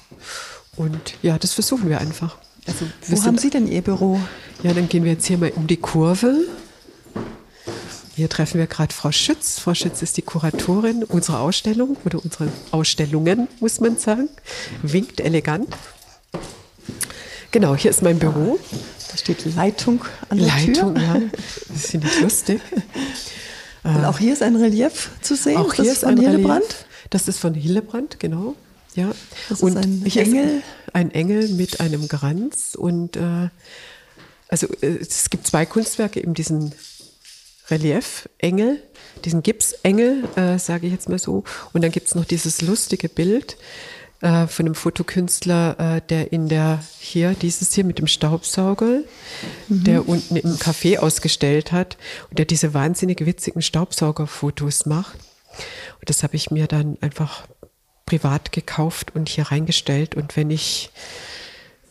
Und 0.76 1.14
ja, 1.22 1.38
das 1.38 1.54
versuchen 1.54 1.90
wir 1.90 2.02
einfach. 2.02 2.38
Also, 2.66 2.86
wir 3.08 3.18
Wo 3.18 3.24
haben 3.26 3.38
Sie 3.38 3.50
denn 3.50 3.68
Ihr 3.68 3.82
Büro? 3.82 4.20
Ja, 4.64 4.74
dann 4.74 4.90
gehen 4.90 5.04
wir 5.04 5.12
jetzt 5.12 5.26
hier 5.26 5.38
mal 5.38 5.52
um 5.52 5.68
die 5.68 5.78
Kurve. 5.78 6.46
Hier 8.16 8.30
treffen 8.30 8.60
wir 8.60 8.68
gerade 8.68 8.94
Frau 8.94 9.12
Schütz. 9.12 9.60
Frau 9.60 9.74
Schütz 9.74 10.02
ist 10.02 10.18
die 10.18 10.22
Kuratorin 10.22 11.04
unserer 11.04 11.40
Ausstellung 11.40 11.98
oder 12.06 12.24
unserer 12.24 12.48
Ausstellungen, 12.72 13.48
muss 13.60 13.80
man 13.80 13.98
sagen. 13.98 14.30
Winkt 14.84 15.20
elegant. 15.20 15.68
Genau, 17.54 17.76
hier 17.76 17.92
ist 17.92 18.02
mein 18.02 18.18
Büro. 18.18 18.60
Da 19.12 19.16
steht 19.16 19.46
Leitung 19.56 20.04
an 20.28 20.40
der 20.40 20.48
Leitung, 20.48 20.96
Tür. 20.96 21.04
ja. 21.04 21.22
Das 21.70 21.86
finde 21.92 22.08
ich 22.08 22.20
lustig. 22.20 22.60
Und 23.84 24.06
auch 24.06 24.18
hier 24.18 24.34
ist 24.34 24.42
ein 24.42 24.56
Relief 24.56 25.12
zu 25.22 25.36
sehen. 25.36 25.58
Auch 25.58 25.72
hier 25.72 25.86
das 25.86 25.98
ist 25.98 26.04
ein 26.04 26.18
Hillebrand. 26.18 26.64
Relief. 26.64 26.86
Das 27.12 27.28
ist 27.28 27.38
von 27.38 27.54
Hillebrand, 27.54 28.20
genau. 28.20 28.56
Ja. 28.96 29.12
Das 29.50 29.62
und 29.62 29.78
ist 29.78 29.86
ein 29.86 30.04
Engel. 30.04 30.58
Ist 30.58 30.64
ein 30.94 31.12
Engel 31.12 31.48
mit 31.50 31.80
einem 31.80 32.08
Kranz. 32.08 32.74
Und 32.76 33.18
äh, 33.18 33.50
also 34.48 34.66
äh, 34.82 34.98
es 35.00 35.30
gibt 35.30 35.46
zwei 35.46 35.68
Kunstwerke, 35.68 36.22
eben 36.22 36.34
diesen 36.34 36.74
Relief-Engel, 37.70 38.82
diesen 39.26 39.44
Gipsengel, 39.44 40.24
äh, 40.38 40.58
sage 40.58 40.88
ich 40.88 40.94
jetzt 40.94 41.08
mal 41.08 41.20
so. 41.20 41.44
Und 41.72 41.84
dann 41.84 41.92
gibt 41.92 42.08
es 42.08 42.16
noch 42.16 42.26
dieses 42.26 42.64
lustige 42.64 43.10
Bild 43.10 43.58
äh, 44.24 44.48
von 44.48 44.66
einem 44.66 44.76
Fotokünstler, 44.76 45.98
äh, 45.98 46.02
der 46.10 46.32
in 46.32 46.48
der 46.48 46.82
hier, 46.98 47.34
dieses 47.34 47.74
hier 47.74 47.84
mit 47.84 48.00
dem 48.00 48.08
Staubsauger, 48.08 49.02
mhm. 49.68 49.84
der 49.84 50.08
unten 50.08 50.38
im 50.38 50.56
Café 50.56 50.98
ausgestellt 50.98 51.74
hat 51.74 51.98
und 52.30 52.40
der 52.40 52.46
diese 52.46 52.74
wahnsinnig 52.74 53.26
witzigen 53.26 53.62
Staubsaugerfotos 53.62 54.86
macht. 54.86 55.16
Und 56.00 56.10
das 56.10 56.24
habe 56.24 56.38
ich 56.38 56.52
mir 56.52 56.68
dann 56.68 56.98
einfach 57.02 57.46
privat 58.06 58.54
gekauft 58.54 59.14
und 59.14 59.28
hier 59.28 59.52
reingestellt. 59.52 60.16
Und 60.16 60.38
wenn 60.38 60.52
ich 60.52 60.90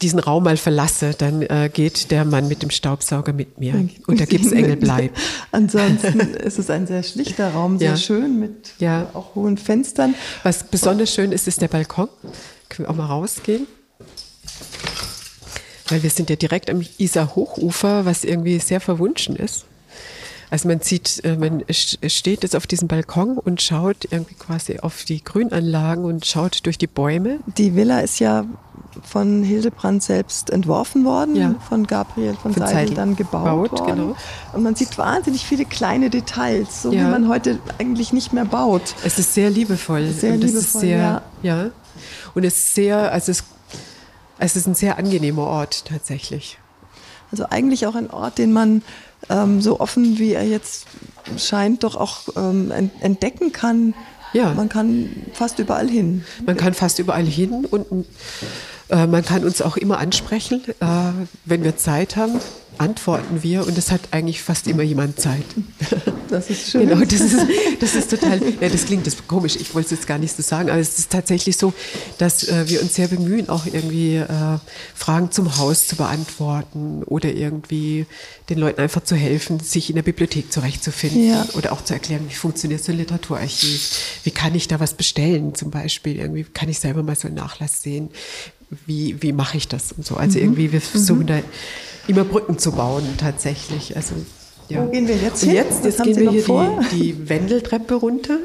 diesen 0.02 0.18
Raum 0.18 0.44
mal 0.44 0.56
verlasse, 0.56 1.14
dann 1.16 1.42
äh, 1.42 1.70
geht 1.72 2.10
der 2.10 2.24
Mann 2.24 2.48
mit 2.48 2.62
dem 2.62 2.70
Staubsauger 2.70 3.32
mit 3.32 3.58
mir 3.58 3.88
und 4.06 4.20
der 4.20 4.26
Gipsengel 4.26 4.76
bleibt. 4.76 5.16
Ansonsten 5.52 6.20
ist 6.20 6.58
es 6.58 6.68
ein 6.70 6.86
sehr 6.86 7.02
schlichter 7.02 7.52
Raum, 7.52 7.78
sehr 7.78 7.90
ja. 7.90 7.96
schön 7.96 8.38
mit 8.38 8.74
ja. 8.78 9.08
auch 9.14 9.34
hohen 9.34 9.56
Fenstern. 9.56 10.14
Was 10.42 10.64
besonders 10.64 11.14
schön 11.14 11.32
ist, 11.32 11.48
ist 11.48 11.60
der 11.60 11.68
Balkon. 11.68 12.08
Können 12.68 12.88
wir 12.88 12.90
auch 12.90 12.96
mal 12.96 13.06
rausgehen? 13.06 13.66
Weil 15.88 16.02
wir 16.02 16.10
sind 16.10 16.30
ja 16.30 16.36
direkt 16.36 16.70
am 16.70 16.84
Isar-Hochufer, 16.98 18.04
was 18.04 18.24
irgendwie 18.24 18.58
sehr 18.58 18.80
verwunschen 18.80 19.36
ist. 19.36 19.66
Also 20.52 20.68
man 20.68 20.80
sieht, 20.80 21.24
äh, 21.24 21.36
man 21.36 21.64
steht 21.70 22.42
jetzt 22.42 22.54
auf 22.54 22.66
diesem 22.66 22.86
Balkon 22.86 23.38
und 23.38 23.62
schaut 23.62 24.06
irgendwie 24.10 24.34
quasi 24.34 24.80
auf 24.80 25.04
die 25.04 25.24
Grünanlagen 25.24 26.04
und 26.04 26.26
schaut 26.26 26.66
durch 26.66 26.76
die 26.76 26.86
Bäume. 26.86 27.38
Die 27.56 27.74
Villa 27.74 28.00
ist 28.00 28.18
ja 28.18 28.44
von 29.02 29.42
Hildebrand 29.42 30.02
selbst 30.02 30.50
entworfen 30.50 31.05
worden, 31.05 31.37
ja. 31.37 31.55
von 31.68 31.87
Gabriel 31.87 32.35
von, 32.35 32.52
von 32.52 32.66
Seidel 32.66 32.94
dann 32.94 33.16
gebaut 33.16 33.70
baut, 33.70 33.81
worden. 33.81 33.96
Genau. 33.96 34.16
Und 34.52 34.62
man 34.62 34.74
sieht 34.74 34.98
wahnsinnig 34.98 35.44
viele 35.46 35.64
kleine 35.64 36.11
Details, 36.11 36.83
so 36.83 36.92
ja. 36.92 37.00
wie 37.00 37.11
man 37.11 37.28
heute 37.28 37.59
eigentlich 37.78 38.12
nicht 38.12 38.33
mehr 38.33 38.44
baut. 38.44 38.94
Es 39.05 39.18
ist 39.18 39.35
sehr 39.35 39.50
liebevoll. 39.50 40.09
Sehr 40.11 40.35
und 40.35 40.40
liebevoll, 40.40 40.81
sehr, 40.81 41.22
ja. 41.42 41.64
ja. 41.64 41.70
Und 42.35 42.44
es 42.44 42.57
ist 42.57 42.74
sehr, 42.74 43.12
also 43.12 43.31
es, 43.31 43.44
es 44.38 44.57
ist 44.57 44.66
ein 44.66 44.74
sehr 44.74 44.98
angenehmer 44.98 45.46
Ort 45.46 45.87
tatsächlich. 45.87 46.59
Also 47.31 47.46
eigentlich 47.48 47.87
auch 47.87 47.94
ein 47.94 48.11
Ort, 48.11 48.38
den 48.38 48.52
man 48.52 48.83
ähm, 49.31 49.61
so 49.61 49.81
offen 49.81 50.18
wie 50.18 50.33
er 50.33 50.44
jetzt 50.44 50.87
scheint, 51.38 51.85
doch 51.85 51.96
auch 51.96 52.28
ähm, 52.37 52.72
entdecken 53.00 53.52
kann. 53.52 53.94
Ja. 54.33 54.52
Man 54.55 54.68
kann 54.68 55.11
fast 55.33 55.59
überall 55.59 55.88
hin. 55.88 56.24
Man 56.44 56.57
kann 56.57 56.74
fast 56.74 56.98
überall 56.98 57.24
hin 57.24 57.66
und 57.66 58.07
äh, 58.92 59.07
man 59.07 59.24
kann 59.24 59.44
uns 59.44 59.61
auch 59.62 59.76
immer 59.76 59.98
ansprechen, 59.98 60.62
äh, 60.81 60.87
wenn 61.44 61.64
wir 61.64 61.76
Zeit 61.76 62.16
haben 62.16 62.40
antworten 62.78 63.42
wir 63.42 63.66
und 63.66 63.76
es 63.76 63.90
hat 63.90 64.00
eigentlich 64.11 64.42
fast 64.42 64.66
immer 64.66 64.83
jemand 64.83 65.20
Zeit. 65.20 65.44
Das 66.33 66.48
ist 66.48 66.70
schön. 66.70 66.88
Genau, 66.88 67.05
das 67.05 67.20
ist, 67.20 67.37
das 67.81 67.94
ist 67.94 68.09
total, 68.09 68.40
ja, 68.59 68.70
das 68.70 68.87
klingt 68.87 69.07
das 69.07 69.18
komisch, 69.28 69.57
ich 69.57 69.74
wollte 69.74 69.88
es 69.88 69.90
jetzt 69.90 70.07
gar 70.07 70.16
nicht 70.16 70.35
so 70.35 70.42
sagen, 70.42 70.70
aber 70.70 70.78
es 70.78 70.98
ist 70.98 71.11
tatsächlich 71.11 71.59
so, 71.59 71.74
dass 72.16 72.48
äh, 72.48 72.70
wir 72.70 72.81
uns 72.81 72.94
sehr 72.94 73.09
bemühen, 73.09 73.50
auch 73.50 73.66
irgendwie 73.66 74.16
äh, 74.16 74.59
Fragen 74.94 75.31
zum 75.31 75.59
Haus 75.59 75.87
zu 75.87 75.96
beantworten 75.96 77.02
oder 77.02 77.35
irgendwie 77.35 78.07
den 78.48 78.57
Leuten 78.57 78.81
einfach 78.81 79.05
zu 79.05 79.14
helfen, 79.14 79.61
sich 79.61 79.90
in 79.90 79.96
der 79.96 80.05
Bibliothek 80.05 80.50
zurechtzufinden 80.50 81.28
ja. 81.28 81.46
oder 81.52 81.72
auch 81.72 81.85
zu 81.85 81.92
erklären, 81.92 82.24
wie 82.31 82.35
funktioniert 82.35 82.83
so 82.83 82.92
ein 82.92 82.98
Literaturarchiv, 82.98 83.90
wie 84.24 84.31
kann 84.31 84.55
ich 84.55 84.68
da 84.68 84.81
was 84.81 84.94
bestellen 84.94 85.55
zum 85.55 85.70
Beispiel, 85.70 86.18
irgendwie 86.18 86.44
kann 86.44 86.70
ich 86.70 86.78
selber 86.78 87.02
mal 87.02 87.14
so 87.14 87.28
einen 87.28 87.37
Nachlass 87.37 87.83
sehen, 87.83 88.09
wie, 88.87 89.20
wie 89.20 89.32
mache 89.32 89.56
ich 89.56 89.68
das 89.68 89.92
und 89.92 90.04
so. 90.06 90.16
Also 90.16 90.38
mhm. 90.38 90.44
irgendwie, 90.44 90.72
wir 90.72 90.80
versuchen 90.80 91.22
mhm. 91.22 91.26
da 91.26 91.38
immer 92.08 92.24
Brücken 92.24 92.58
zu 92.58 92.72
bauen 92.72 93.04
tatsächlich. 93.18 93.96
Also, 93.96 94.14
ja. 94.68 94.85
Wo 94.85 94.90
gehen 94.90 95.06
wir 95.08 95.16
jetzt 95.16 95.40
hin? 95.40 95.50
Und 95.50 95.56
jetzt, 95.56 95.85
jetzt 95.85 96.02
gehen 96.02 96.16
wir 96.16 96.30
hier 96.30 96.78
die, 96.90 96.96
die 96.96 97.28
Wendeltreppe 97.28 97.94
runter 97.94 98.38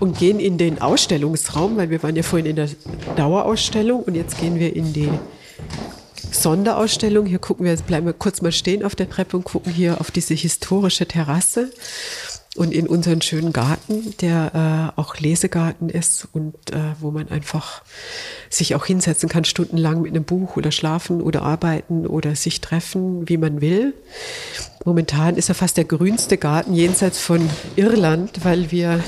und 0.00 0.18
gehen 0.18 0.40
in 0.40 0.58
den 0.58 0.80
Ausstellungsraum, 0.80 1.76
weil 1.76 1.90
wir 1.90 2.02
waren 2.02 2.16
ja 2.16 2.22
vorhin 2.22 2.46
in 2.46 2.56
der 2.56 2.68
Dauerausstellung 3.16 4.02
und 4.02 4.14
jetzt 4.14 4.38
gehen 4.40 4.58
wir 4.58 4.74
in 4.74 4.92
die 4.92 5.10
Sonderausstellung. 6.32 7.26
Hier 7.26 7.38
gucken 7.38 7.66
wir, 7.66 7.76
bleiben 7.76 8.06
wir 8.06 8.12
kurz 8.12 8.40
mal 8.42 8.52
stehen 8.52 8.82
auf 8.82 8.94
der 8.94 9.08
Treppe 9.08 9.36
und 9.36 9.44
gucken 9.44 9.72
hier 9.72 10.00
auf 10.00 10.10
diese 10.10 10.34
historische 10.34 11.06
Terrasse 11.06 11.70
und 12.56 12.72
in 12.72 12.88
unseren 12.88 13.22
schönen 13.22 13.52
Garten, 13.52 14.14
der 14.20 14.92
äh, 14.96 15.00
auch 15.00 15.16
Lesegarten 15.18 15.88
ist 15.88 16.26
und 16.32 16.54
äh, 16.72 16.94
wo 16.98 17.12
man 17.12 17.28
einfach 17.28 17.82
sich 18.48 18.74
auch 18.74 18.86
hinsetzen 18.86 19.28
kann, 19.28 19.44
stundenlang 19.44 20.02
mit 20.02 20.10
einem 20.10 20.24
Buch 20.24 20.56
oder 20.56 20.72
schlafen 20.72 21.22
oder 21.22 21.42
arbeiten 21.42 22.06
oder 22.06 22.34
sich 22.34 22.60
treffen, 22.60 23.28
wie 23.28 23.36
man 23.36 23.60
will. 23.60 23.94
Momentan 24.84 25.36
ist 25.36 25.48
er 25.48 25.54
fast 25.54 25.76
der 25.76 25.84
grünste 25.84 26.38
Garten 26.38 26.74
jenseits 26.74 27.20
von 27.20 27.48
Irland, 27.76 28.44
weil 28.44 28.72
wir 28.72 29.02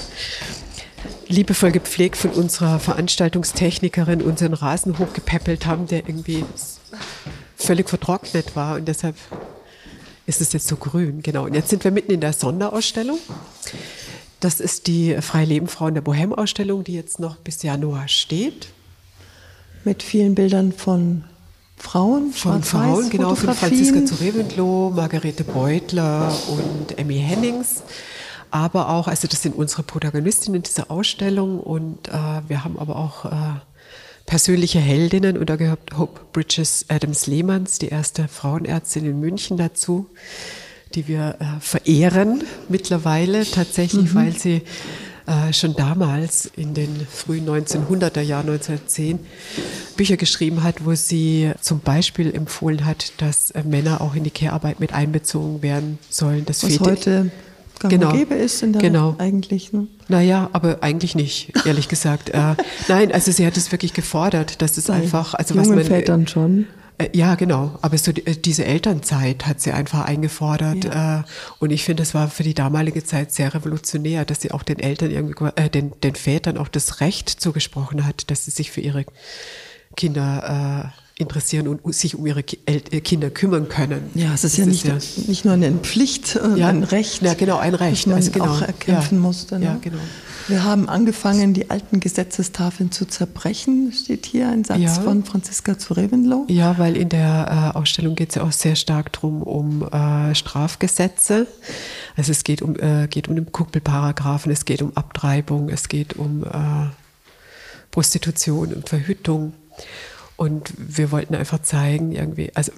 liebevoll 1.27 1.73
gepflegt 1.73 2.17
von 2.17 2.31
unserer 2.31 2.79
Veranstaltungstechnikerin 2.79 4.23
unseren 4.23 4.55
Rasen 4.55 4.99
hochgepäppelt 4.99 5.67
haben, 5.67 5.89
der 5.89 6.07
irgendwie 6.07 6.45
völlig 7.57 7.89
vertrocknet 7.89 8.55
war 8.55 8.77
und 8.77 8.87
deshalb 8.87 9.17
ist 10.27 10.41
es 10.41 10.53
jetzt 10.53 10.69
so 10.69 10.77
grün. 10.77 11.23
Genau. 11.23 11.45
Und 11.45 11.55
jetzt 11.55 11.69
sind 11.69 11.85
wir 11.85 11.91
mitten 11.91 12.13
in 12.13 12.21
der 12.21 12.33
Sonderausstellung. 12.33 13.19
Das 14.41 14.61
ist 14.61 14.87
die 14.87 15.17
Freie 15.21 15.47
Leben 15.47 15.69
Frauen 15.69 15.95
der 15.95 16.01
Bohem-Ausstellung, 16.01 16.85
die 16.85 16.95
jetzt 16.95 17.21
noch 17.21 17.37
bis 17.37 17.63
Januar 17.63 18.09
steht. 18.09 18.69
Mit 19.85 20.03
vielen 20.03 20.35
Bildern 20.35 20.73
von 20.73 21.25
Frauen, 21.77 22.33
von 22.33 22.63
Frauen, 22.63 23.11
genau, 23.11 23.35
von 23.35 23.55
Franziska 23.55 24.05
zu 24.05 24.15
Reventlow, 24.15 24.91
Margarete 24.91 25.43
Beutler 25.43 26.33
und 26.49 26.97
Emmy 26.99 27.19
Hennings. 27.19 27.83
Aber 28.53 28.91
auch, 28.91 29.09
also 29.09 29.27
das 29.27 29.43
sind 29.43 29.57
unsere 29.57 29.83
Protagonistinnen 29.83 30.63
dieser 30.63 30.91
Ausstellung 30.91 31.59
und 31.59 32.09
äh, 32.09 32.13
wir 32.47 32.65
haben 32.65 32.79
aber 32.79 32.97
auch 32.97 33.25
äh, 33.25 33.31
persönliche 34.27 34.79
Heldinnen 34.79 35.37
und 35.37 35.51
da 35.51 35.57
gehört 35.57 35.97
Hope 35.97 36.21
Bridges 36.33 36.87
Adams 36.89 37.27
Lehmanns, 37.27 37.79
die 37.79 37.89
erste 37.89 38.29
Frauenärztin 38.29 39.05
in 39.05 39.21
München 39.21 39.57
dazu, 39.57 40.07
die 40.95 41.09
wir 41.09 41.37
äh, 41.41 41.61
verehren 41.61 42.45
mittlerweile 42.69 43.45
tatsächlich, 43.45 44.13
mhm. 44.13 44.15
weil 44.15 44.33
sie 44.33 44.63
äh, 45.27 45.53
schon 45.53 45.75
damals 45.75 46.47
in 46.57 46.75
den 46.75 47.07
frühen 47.09 47.49
1900er 47.49 48.21
Jahren, 48.23 48.49
1910, 48.49 49.21
Bücher 49.97 50.17
geschrieben 50.17 50.63
hat, 50.63 50.85
wo 50.85 50.95
sie 50.95 51.53
zum 51.61 51.81
Beispiel 51.81 52.35
empfohlen 52.35 52.85
hat, 52.85 53.13
dass 53.19 53.51
äh, 53.53 53.63
Männer 53.63 54.01
auch 54.01 54.15
in 54.15 54.25
die 54.25 54.31
Care-Arbeit 54.31 54.81
mit 54.81 54.93
einbezogen 54.93 55.63
werden 55.63 55.99
sollen. 56.11 56.45
Das 56.45 56.65
Was 56.65 56.81
heute 56.81 57.31
gang 57.83 57.91
genau. 57.91 58.13
gäbe 58.13 58.35
ist 58.35 58.63
in 58.63 58.73
der 58.73 58.83
genau. 58.83 59.17
eigentlich. 59.19 59.73
Ne? 59.73 59.87
Naja, 60.09 60.49
aber 60.53 60.79
eigentlich 60.83 61.15
nicht, 61.15 61.53
ehrlich 61.67 61.89
gesagt. 61.89 62.31
äh, 62.31 62.55
nein, 62.89 63.13
also 63.13 63.31
sie 63.33 63.47
hat 63.47 63.57
es 63.57 63.73
wirklich 63.73 63.93
gefordert, 63.93 64.63
dass 64.63 64.79
es 64.79 64.87
Bei 64.87 64.95
einfach, 64.95 65.35
also 65.35 65.57
was 65.57 65.69
man 65.69 65.85
Vätern 65.85 66.27
schon. 66.27 66.67
Äh, 66.99 67.09
ja, 67.13 67.35
genau. 67.35 67.79
Aber 67.83 67.99
so 67.99 68.13
die, 68.13 68.27
äh, 68.27 68.37
diese 68.37 68.65
Elternzeit 68.65 69.47
hat 69.47 69.61
sie 69.61 69.73
einfach 69.73 70.05
eingefordert. 70.05 70.85
Ja. 70.85 71.21
Äh, 71.21 71.23
und 71.59 71.71
ich 71.71 71.85
finde, 71.85 72.03
das 72.03 72.15
war 72.15 72.29
für 72.29 72.43
die 72.43 72.55
damalige 72.55 73.05
Zeit 73.05 73.33
sehr 73.33 73.55
revolutionär, 73.55 74.25
dass 74.25 74.43
sie 74.43 74.51
auch 74.51 74.63
den 74.63 74.79
Eltern 74.79 75.11
irgendwie, 75.11 75.45
äh, 75.57 75.69
den, 75.69 75.93
den 76.01 76.15
Vätern 76.15 76.59
auch 76.59 76.69
das 76.69 77.01
Recht 77.01 77.29
zugesprochen 77.29 78.07
hat, 78.07 78.31
dass 78.31 78.45
sie 78.45 78.51
sich 78.51 78.71
für 78.71 78.81
ihre 78.81 79.05
Kinder 79.97 80.93
äh, 80.95 81.02
interessieren 81.19 81.69
und 81.69 81.95
sich 81.95 82.15
um 82.15 82.27
ihre 82.27 82.41
äh, 82.41 83.01
Kinder 83.01 83.31
kümmern 83.31 83.69
können. 83.69 84.11
Ja, 84.15 84.35
es 84.35 84.45
ist 84.45 84.59
das 84.59 84.59
ja, 84.59 84.67
nicht, 84.67 84.85
ist 84.85 85.17
ja 85.19 85.25
nicht 85.29 85.45
nur 85.45 85.55
eine 85.55 85.71
Pflicht, 85.73 86.39
ja, 86.57 86.69
ein 86.69 86.83
Recht. 86.83 87.23
Ja, 87.23 87.35
genau, 87.35 87.59
ein 87.59 87.75
Recht. 87.75 88.03
Das 88.03 88.07
man 88.07 88.17
also 88.17 88.31
genau, 88.31 88.47
auch 88.47 88.63
erkämpfen 88.63 89.19
ja, 89.19 89.21
musste. 89.21 89.59
Ne? 89.59 89.65
Ja, 89.67 89.79
genau. 89.81 89.99
Wir 90.49 90.65
haben 90.65 90.89
angefangen, 90.89 91.55
die 91.55 91.71
alten 91.71 92.01
Gesetzestafeln 92.01 92.91
zu 92.91 93.07
zerbrechen, 93.07 93.93
steht 93.93 94.27
hier 94.27 94.49
ein 94.49 94.65
Satz 94.65 94.81
ja. 94.81 94.93
von 94.93 95.25
Franziska 95.25 95.79
zu 95.79 95.95
Reventlow. 95.95 96.47
Ja, 96.49 96.79
weil 96.79 96.97
in 96.97 97.09
der 97.09 97.73
äh, 97.75 97.79
Ausstellung 97.79 98.17
geht 98.17 98.31
es 98.31 98.35
ja 98.37 98.43
auch 98.43 98.53
sehr 98.53 98.75
stark 98.75 99.13
darum, 99.13 99.43
um 99.43 99.83
äh, 99.93 100.35
Strafgesetze. 100.35 101.47
Also 102.17 102.33
es 102.33 102.43
geht 102.43 102.61
um, 102.61 102.77
äh, 102.77 103.07
geht 103.09 103.29
um 103.29 103.37
den 103.37 103.53
Kuppelparagraphen, 103.53 104.51
es 104.51 104.65
geht 104.65 104.83
um 104.83 104.97
Abtreibung, 104.97 105.69
es 105.69 105.89
geht 105.89 106.15
um 106.15 106.43
äh, 106.43 106.89
Prostitution 107.91 108.75
und 108.75 108.89
Verhütung. 108.89 109.53
Und 110.43 110.73
wir 110.77 111.13
wollten 111.13 111.37
einfach 111.37 111.63
zeigen, 111.63 112.11
irgendwie, 112.11 112.51
also 112.57 112.73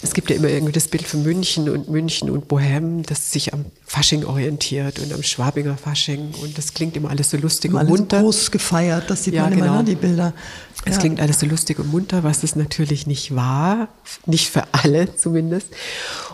es 0.00 0.14
gibt 0.14 0.30
ja 0.30 0.36
immer 0.36 0.48
irgendwie 0.48 0.70
das 0.70 0.86
Bild 0.86 1.04
von 1.04 1.24
München 1.24 1.68
und 1.68 1.88
München 1.88 2.30
und 2.30 2.46
Bohem, 2.46 3.02
das 3.02 3.32
sich 3.32 3.52
am 3.52 3.64
Fasching 3.94 4.24
orientiert 4.24 4.98
und 4.98 5.12
am 5.12 5.22
Schwabinger 5.22 5.76
Fasching 5.76 6.34
und 6.42 6.58
das 6.58 6.74
klingt 6.74 6.96
immer 6.96 7.10
alles 7.10 7.30
so 7.30 7.36
lustig 7.36 7.72
und 7.72 7.88
munter. 7.88 8.22
groß 8.22 8.50
gefeiert, 8.50 9.08
das 9.08 9.22
sieht 9.22 9.34
ja, 9.34 9.42
man 9.42 9.52
genau. 9.52 9.66
immer, 9.66 9.76
ne, 9.78 9.84
die 9.84 9.94
Bilder. 9.94 10.32
Es 10.84 10.96
ja. 10.96 11.00
klingt 11.00 11.20
alles 11.20 11.38
so 11.38 11.46
lustig 11.46 11.78
und 11.78 11.90
munter, 11.92 12.24
was 12.24 12.42
es 12.42 12.56
natürlich 12.56 13.06
nicht 13.06 13.36
war, 13.36 13.88
nicht 14.26 14.50
für 14.50 14.64
alle 14.72 15.14
zumindest. 15.16 15.68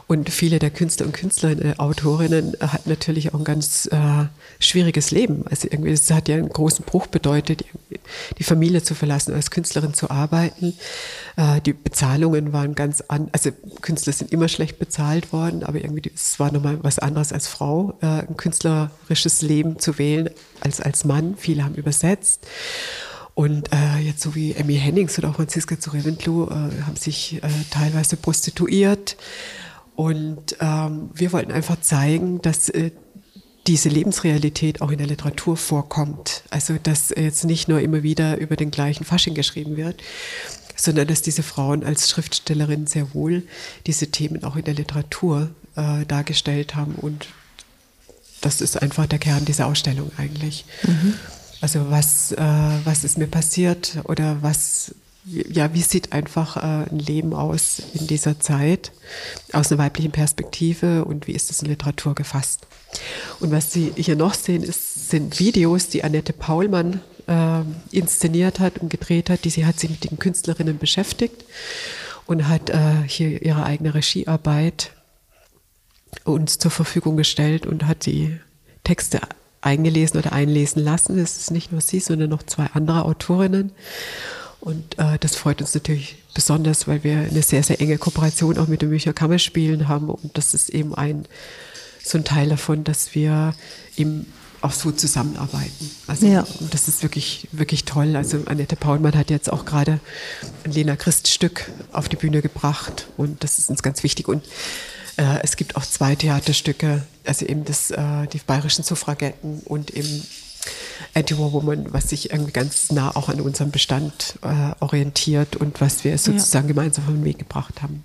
Und 0.07 0.29
viele 0.29 0.59
der 0.59 0.71
Künstler 0.71 1.07
und 1.07 1.13
Künstlerinnen, 1.13 1.73
äh, 1.73 1.75
Autorinnen 1.77 2.57
hatten 2.61 2.89
natürlich 2.89 3.33
auch 3.33 3.39
ein 3.39 3.45
ganz 3.45 3.87
äh, 3.93 4.25
schwieriges 4.59 5.13
Leben. 5.13 5.45
Also 5.49 5.69
irgendwie, 5.71 5.93
es 5.93 6.11
hat 6.11 6.29
ja 6.29 6.35
einen 6.35 6.49
großen 6.49 6.85
Bruch 6.85 7.07
bedeutet, 7.07 7.65
die 8.39 8.43
Familie 8.43 8.83
zu 8.83 8.97
verlassen, 8.97 9.35
als 9.35 9.53
Künstlerin 9.53 9.95
zu 9.95 10.11
arbeiten. 10.11 10.75
Äh, 11.37 11.61
die 11.61 11.75
Bezahlungen 11.75 12.53
waren 12.53 12.75
ganz 12.75 13.03
an, 13.07 13.29
also 13.31 13.53
Künstler 13.83 14.13
sind 14.13 14.33
immer 14.33 14.49
schlecht 14.49 14.81
bezahlt 14.81 15.33
worden, 15.33 15.63
aber 15.63 15.79
irgendwie, 15.79 16.11
es 16.13 16.41
war 16.41 16.51
nochmal 16.51 16.79
was 16.83 16.99
anderes 16.99 17.33
als 17.33 17.47
Frau, 17.51 17.99
äh, 18.01 18.07
ein 18.07 18.37
künstlerisches 18.37 19.43
Leben 19.43 19.79
zu 19.79 19.99
wählen 19.99 20.31
als 20.61 20.81
als 20.81 21.05
Mann. 21.05 21.35
Viele 21.37 21.65
haben 21.65 21.75
übersetzt. 21.75 22.47
Und 23.35 23.73
äh, 23.73 23.99
jetzt 23.99 24.23
so 24.23 24.35
wie 24.35 24.53
Emmy 24.53 24.77
Hennings 24.77 25.19
oder 25.19 25.31
auch 25.31 25.37
Franziska 25.37 25.79
zu 25.79 25.91
Reventlow 25.91 26.49
äh, 26.49 26.83
haben 26.83 26.97
sich 26.97 27.43
äh, 27.43 27.49
teilweise 27.71 28.17
prostituiert. 28.17 29.17
Und 29.95 30.57
ähm, 30.61 31.11
wir 31.15 31.33
wollten 31.33 31.53
einfach 31.53 31.81
zeigen, 31.81 32.43
dass 32.43 32.69
äh, 32.71 32.91
diese 33.67 33.89
Lebensrealität 33.89 34.81
auch 34.81 34.91
in 34.91 34.99
der 34.99 35.07
Literatur 35.07 35.57
vorkommt. 35.57 36.43
Also 36.51 36.77
dass 36.83 37.11
jetzt 37.11 37.45
nicht 37.45 37.69
nur 37.69 37.81
immer 37.81 38.03
wieder 38.03 38.39
über 38.39 38.57
den 38.57 38.71
gleichen 38.71 39.05
Fasching 39.05 39.35
geschrieben 39.35 39.77
wird, 39.77 40.03
sondern 40.77 41.07
dass 41.07 41.23
diese 41.23 41.43
Frauen 41.43 41.85
als 41.85 42.09
Schriftstellerinnen 42.09 42.87
sehr 42.87 43.15
wohl 43.15 43.43
diese 43.87 44.11
Themen 44.11 44.45
auch 44.45 44.57
in 44.57 44.65
der 44.65 44.75
Literatur 44.75 45.51
äh, 45.77 46.05
dargestellt 46.07 46.75
haben. 46.75 46.95
Und 46.95 47.29
das 48.41 48.61
ist 48.61 48.81
einfach 48.81 49.07
der 49.07 49.19
Kern 49.19 49.45
dieser 49.45 49.67
Ausstellung 49.67 50.11
eigentlich. 50.17 50.65
Mhm. 50.83 51.15
Also 51.61 51.91
was, 51.91 52.33
äh, 52.33 52.39
was 52.85 53.05
ist 53.05 53.19
mir 53.19 53.27
passiert 53.27 53.99
oder 54.05 54.39
was 54.41 54.95
ja, 55.27 55.75
wie 55.75 55.83
sieht 55.83 56.13
einfach 56.13 56.57
äh, 56.57 56.91
ein 56.91 56.99
Leben 56.99 57.35
aus 57.35 57.83
in 57.93 58.07
dieser 58.07 58.41
Zeit 58.41 58.91
aus 59.53 59.71
einer 59.71 59.83
weiblichen 59.83 60.13
Perspektive 60.13 61.05
und 61.05 61.27
wie 61.27 61.33
ist 61.33 61.51
das 61.51 61.61
in 61.61 61.69
Literatur 61.69 62.15
gefasst? 62.15 62.67
Und 63.39 63.51
was 63.51 63.73
Sie 63.73 63.93
hier 63.97 64.17
noch 64.17 64.33
sehen, 64.33 64.63
ist, 64.63 65.11
sind 65.11 65.39
Videos, 65.39 65.89
die 65.89 66.05
Annette 66.05 66.33
Paulmann 66.33 67.01
äh, 67.27 67.61
inszeniert 67.91 68.61
hat 68.61 68.79
und 68.79 68.89
gedreht 68.89 69.29
hat. 69.31 69.45
Die 69.45 69.51
sie 69.51 69.67
hat 69.67 69.79
sich 69.79 69.91
mit 69.91 70.11
den 70.11 70.19
Künstlerinnen 70.19 70.79
beschäftigt 70.79 71.45
und 72.27 72.49
hat 72.49 72.71
äh, 72.71 73.03
hier 73.07 73.43
ihre 73.43 73.65
eigene 73.65 73.95
Regiearbeit 73.95 74.93
uns 76.25 76.59
zur 76.59 76.71
Verfügung 76.71 77.17
gestellt 77.17 77.67
und 77.67 77.87
hat 77.87 78.07
die 78.07 78.39
Texte 78.85 79.21
eingelesen 79.61 80.19
oder 80.19 80.33
einlesen 80.33 80.83
lassen. 80.83 81.19
Es 81.19 81.37
ist 81.37 81.51
nicht 81.51 81.73
nur 81.73 81.81
sie, 81.81 82.01
sondern 82.01 82.31
noch 82.31 82.43
zwei 82.43 82.67
andere 82.75 83.05
Autorinnen. 83.05 83.73
Und 84.61 84.99
äh, 84.99 85.19
das 85.19 85.37
freut 85.37 85.61
uns 85.61 85.75
natürlich 85.75 86.17
besonders, 86.35 86.87
weil 86.87 87.03
wir 87.03 87.19
eine 87.19 87.43
sehr, 87.43 87.63
sehr 87.63 87.81
enge 87.81 87.99
Kooperation 87.99 88.59
auch 88.59 88.69
mit 88.69 88.83
den 88.83 88.91
Münchner 88.91 89.13
Kammerspielen 89.13 89.89
haben. 89.89 90.11
Und 90.11 90.37
das 90.37 90.55
ist 90.55 90.69
eben 90.71 90.95
ein, 90.95 91.27
so 92.03 92.19
ein 92.19 92.25
Teil 92.25 92.49
davon, 92.49 92.85
dass 92.85 93.15
wir 93.15 93.55
eben 93.97 94.27
auch 94.61 94.73
so 94.73 94.91
zusammenarbeiten. 94.93 95.91
Also 96.07 96.27
ja. 96.27 96.47
das 96.71 96.89
ist 96.89 97.03
wirklich, 97.03 97.49
wirklich 97.53 97.85
toll. 97.85 98.17
Also 98.17 98.43
Annette 98.47 98.77
Paulmann 98.77 99.17
hat 99.17 99.31
jetzt 99.31 99.51
auch 99.51 99.65
gerade 99.65 100.01
ein 100.65 100.73
Lena 100.73 100.97
Christ 100.97 101.29
Stück 101.29 101.71
auf 101.93 102.11
die 102.11 102.17
Bühne 102.17 102.43
gebracht 102.43 103.09
und 103.17 103.43
das 103.43 103.59
ist 103.59 103.71
uns 103.71 103.83
ganz 103.83 104.03
wichtig. 104.03 104.29
Und 104.29 104.45
äh, 105.21 105.41
es 105.43 105.57
gibt 105.57 105.77
auch 105.77 105.85
zwei 105.85 106.15
Theaterstücke, 106.15 107.03
also 107.27 107.45
eben 107.45 107.65
das, 107.65 107.91
äh, 107.91 108.27
die 108.33 108.39
bayerischen 108.39 108.85
Suffragetten 108.85 109.61
und 109.67 109.91
eben 109.91 110.23
Anti-War 111.15 111.53
Woman, 111.53 111.87
was 111.93 112.11
sich 112.11 112.33
irgendwie 112.33 112.53
ganz 112.53 112.91
nah 112.91 113.15
auch 113.15 113.29
an 113.29 113.41
unserem 113.41 113.71
Bestand 113.71 114.39
äh, 114.43 114.73
orientiert 114.81 115.57
und 115.57 115.81
was 115.81 116.05
wir 116.05 116.17
sozusagen 116.19 116.69
ja. 116.69 116.75
gemeinsam 116.75 117.05
auf 117.05 117.13
den 117.13 117.25
Weg 117.25 117.39
gebracht 117.39 117.83
haben. 117.83 118.05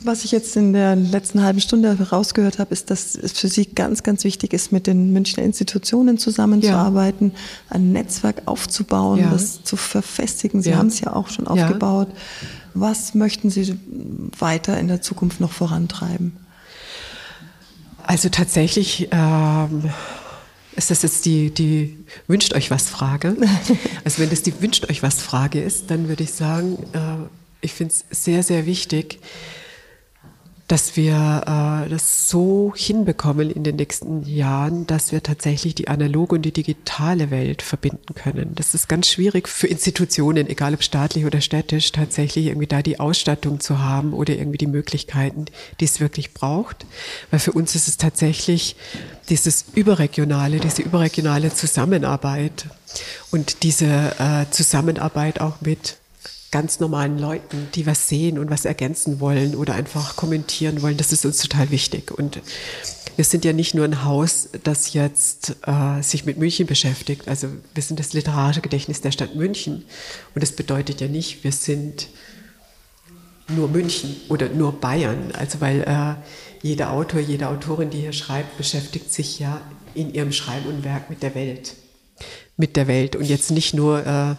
Was 0.00 0.24
ich 0.24 0.32
jetzt 0.32 0.54
in 0.56 0.74
der 0.74 0.96
letzten 0.96 1.42
halben 1.42 1.60
Stunde 1.60 1.98
herausgehört 1.98 2.58
habe, 2.58 2.72
ist, 2.72 2.90
dass 2.90 3.14
es 3.14 3.32
für 3.32 3.48
Sie 3.48 3.64
ganz, 3.64 4.02
ganz 4.02 4.22
wichtig 4.24 4.52
ist, 4.52 4.70
mit 4.70 4.86
den 4.86 5.12
Münchner 5.12 5.42
Institutionen 5.42 6.18
zusammenzuarbeiten, 6.18 7.32
ja. 7.32 7.76
ein 7.76 7.92
Netzwerk 7.92 8.42
aufzubauen, 8.44 9.20
ja. 9.20 9.30
das 9.30 9.64
zu 9.64 9.76
verfestigen. 9.76 10.62
Sie 10.62 10.76
haben 10.76 10.88
es 10.88 11.00
ja 11.00 11.14
auch 11.14 11.28
schon 11.28 11.46
aufgebaut. 11.46 12.08
Was 12.74 13.14
möchten 13.14 13.50
Sie 13.50 13.78
weiter 14.38 14.78
in 14.78 14.88
der 14.88 15.00
Zukunft 15.00 15.40
noch 15.40 15.52
vorantreiben? 15.52 16.36
Also 18.02 18.28
tatsächlich 18.28 19.08
ähm, 19.12 19.90
ist 20.76 20.90
das 20.90 21.02
jetzt 21.02 21.24
die, 21.24 21.52
die 21.52 21.96
Wünscht 22.26 22.52
euch 22.54 22.70
was 22.70 22.88
Frage? 22.88 23.36
Also 24.04 24.18
wenn 24.18 24.30
das 24.30 24.42
die 24.42 24.60
Wünscht 24.60 24.90
euch 24.90 25.02
was 25.02 25.22
Frage 25.22 25.62
ist, 25.62 25.90
dann 25.90 26.08
würde 26.08 26.24
ich 26.24 26.32
sagen, 26.32 26.78
äh, 26.92 27.28
ich 27.60 27.72
finde 27.72 27.94
es 27.94 28.24
sehr, 28.24 28.42
sehr 28.42 28.66
wichtig, 28.66 29.20
dass 30.68 30.96
wir 30.96 31.84
äh, 31.86 31.90
das 31.90 32.28
so 32.28 32.72
hinbekommen 32.74 33.50
in 33.50 33.64
den 33.64 33.76
nächsten 33.76 34.22
Jahren, 34.24 34.86
dass 34.86 35.12
wir 35.12 35.22
tatsächlich 35.22 35.74
die 35.74 35.88
analoge 35.88 36.36
und 36.36 36.42
die 36.42 36.52
digitale 36.52 37.30
Welt 37.30 37.60
verbinden 37.60 38.14
können. 38.14 38.54
Das 38.54 38.74
ist 38.74 38.88
ganz 38.88 39.08
schwierig 39.08 39.48
für 39.48 39.66
Institutionen, 39.66 40.48
egal 40.48 40.74
ob 40.74 40.82
staatlich 40.82 41.26
oder 41.26 41.42
städtisch, 41.42 41.92
tatsächlich 41.92 42.46
irgendwie 42.46 42.66
da 42.66 42.80
die 42.80 42.98
Ausstattung 42.98 43.60
zu 43.60 43.80
haben 43.80 44.14
oder 44.14 44.34
irgendwie 44.34 44.58
die 44.58 44.66
Möglichkeiten, 44.66 45.44
die 45.80 45.84
es 45.84 46.00
wirklich 46.00 46.32
braucht. 46.32 46.86
Weil 47.30 47.40
für 47.40 47.52
uns 47.52 47.74
ist 47.74 47.88
es 47.88 47.98
tatsächlich 47.98 48.76
dieses 49.28 49.66
überregionale, 49.74 50.60
diese 50.60 50.82
überregionale 50.82 51.52
Zusammenarbeit 51.52 52.66
und 53.30 53.62
diese 53.62 53.86
äh, 54.18 54.50
Zusammenarbeit 54.50 55.40
auch 55.40 55.60
mit 55.60 55.98
ganz 56.54 56.78
normalen 56.78 57.18
Leuten, 57.18 57.66
die 57.74 57.84
was 57.84 58.08
sehen 58.08 58.38
und 58.38 58.48
was 58.48 58.64
ergänzen 58.64 59.18
wollen 59.18 59.56
oder 59.56 59.74
einfach 59.74 60.14
kommentieren 60.14 60.82
wollen, 60.82 60.96
das 60.96 61.10
ist 61.10 61.26
uns 61.26 61.38
total 61.38 61.72
wichtig. 61.72 62.12
Und 62.16 62.40
wir 63.16 63.24
sind 63.24 63.44
ja 63.44 63.52
nicht 63.52 63.74
nur 63.74 63.84
ein 63.84 64.04
Haus, 64.04 64.50
das 64.62 64.92
jetzt 64.92 65.56
äh, 65.66 66.00
sich 66.00 66.26
mit 66.26 66.38
München 66.38 66.68
beschäftigt. 66.68 67.26
Also 67.26 67.48
wir 67.74 67.82
sind 67.82 67.98
das 67.98 68.12
literarische 68.12 68.60
Gedächtnis 68.60 69.00
der 69.00 69.10
Stadt 69.10 69.34
München. 69.34 69.84
Und 70.36 70.44
das 70.44 70.52
bedeutet 70.52 71.00
ja 71.00 71.08
nicht, 71.08 71.42
wir 71.42 71.50
sind 71.50 72.06
nur 73.48 73.66
München 73.66 74.14
oder 74.28 74.48
nur 74.48 74.78
Bayern. 74.80 75.32
Also 75.32 75.60
weil 75.60 75.80
äh, 75.80 76.14
jeder 76.62 76.92
Autor, 76.92 77.18
jede 77.18 77.48
Autorin, 77.48 77.90
die 77.90 77.98
hier 77.98 78.12
schreibt, 78.12 78.56
beschäftigt 78.58 79.12
sich 79.12 79.40
ja 79.40 79.60
in 79.94 80.14
ihrem 80.14 80.30
Schreiben 80.30 80.68
und 80.68 80.84
Werk 80.84 81.10
mit 81.10 81.20
der 81.24 81.34
Welt. 81.34 81.74
Mit 82.56 82.76
der 82.76 82.86
Welt 82.86 83.16
und 83.16 83.24
jetzt 83.24 83.50
nicht 83.50 83.74
nur 83.74 84.06
äh, 84.06 84.36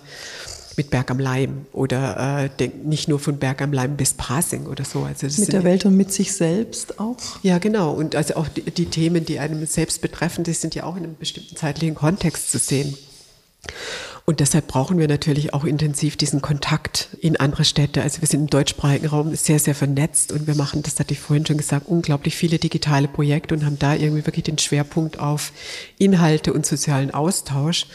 mit 0.78 0.90
Berg 0.90 1.12
am 1.12 1.20
Leim 1.20 1.66
oder 1.72 2.50
äh, 2.60 2.70
nicht 2.84 3.08
nur 3.08 3.20
von 3.20 3.38
Berg 3.38 3.62
am 3.62 3.74
Leim 3.74 3.98
bis 3.98 4.14
Pasing 4.14 4.68
oder 4.68 4.86
so. 4.86 5.04
Also 5.04 5.28
mit 5.40 5.54
der 5.54 5.64
Welt 5.64 5.86
und 5.86 5.96
mit 5.96 6.12
sich 6.12 6.34
selbst 6.34 7.00
auch? 7.00 7.18
Ja, 7.44 7.58
genau. 7.58 7.92
Und 7.92 8.16
also 8.16 8.36
auch 8.36 8.48
die, 8.48 8.62
die 8.62 8.86
Themen, 8.88 9.26
die 9.26 9.40
einem 9.40 9.66
selbst 9.66 10.02
betreffen, 10.02 10.44
die 10.44 10.54
sind 10.54 10.76
ja 10.76 10.84
auch 10.84 10.98
in 10.98 11.04
einem 11.04 11.18
bestimmten 11.18 11.56
zeitlichen 11.56 11.96
Kontext 11.96 12.52
zu 12.52 12.58
sehen. 12.58 12.98
Und 14.28 14.40
deshalb 14.40 14.68
brauchen 14.68 14.98
wir 14.98 15.08
natürlich 15.08 15.54
auch 15.54 15.66
intensiv 15.66 16.18
diesen 16.18 16.42
Kontakt 16.42 17.10
in 17.22 17.38
andere 17.38 17.64
Städte. 17.64 18.02
Also 18.02 18.22
wir 18.22 18.28
sind 18.28 18.42
im 18.42 18.48
deutschsprachigen 18.48 19.06
Raum 19.06 19.36
sehr, 19.36 19.60
sehr 19.60 19.76
vernetzt 19.76 20.32
und 20.32 20.48
wir 20.48 20.56
machen, 20.56 20.82
das 20.82 21.00
hatte 21.00 21.14
ich 21.14 21.20
vorhin 21.20 21.46
schon 21.46 21.58
gesagt, 21.58 21.88
unglaublich 21.88 22.36
viele 22.36 22.58
digitale 22.58 23.08
Projekte 23.08 23.54
und 23.54 23.64
haben 23.64 23.78
da 23.78 23.94
irgendwie 23.94 24.26
wirklich 24.26 24.46
den 24.46 24.58
Schwerpunkt 24.58 25.20
auf 25.20 25.52
Inhalte 26.00 26.54
und 26.54 26.66
sozialen 26.66 27.12
Austausch. 27.12 27.86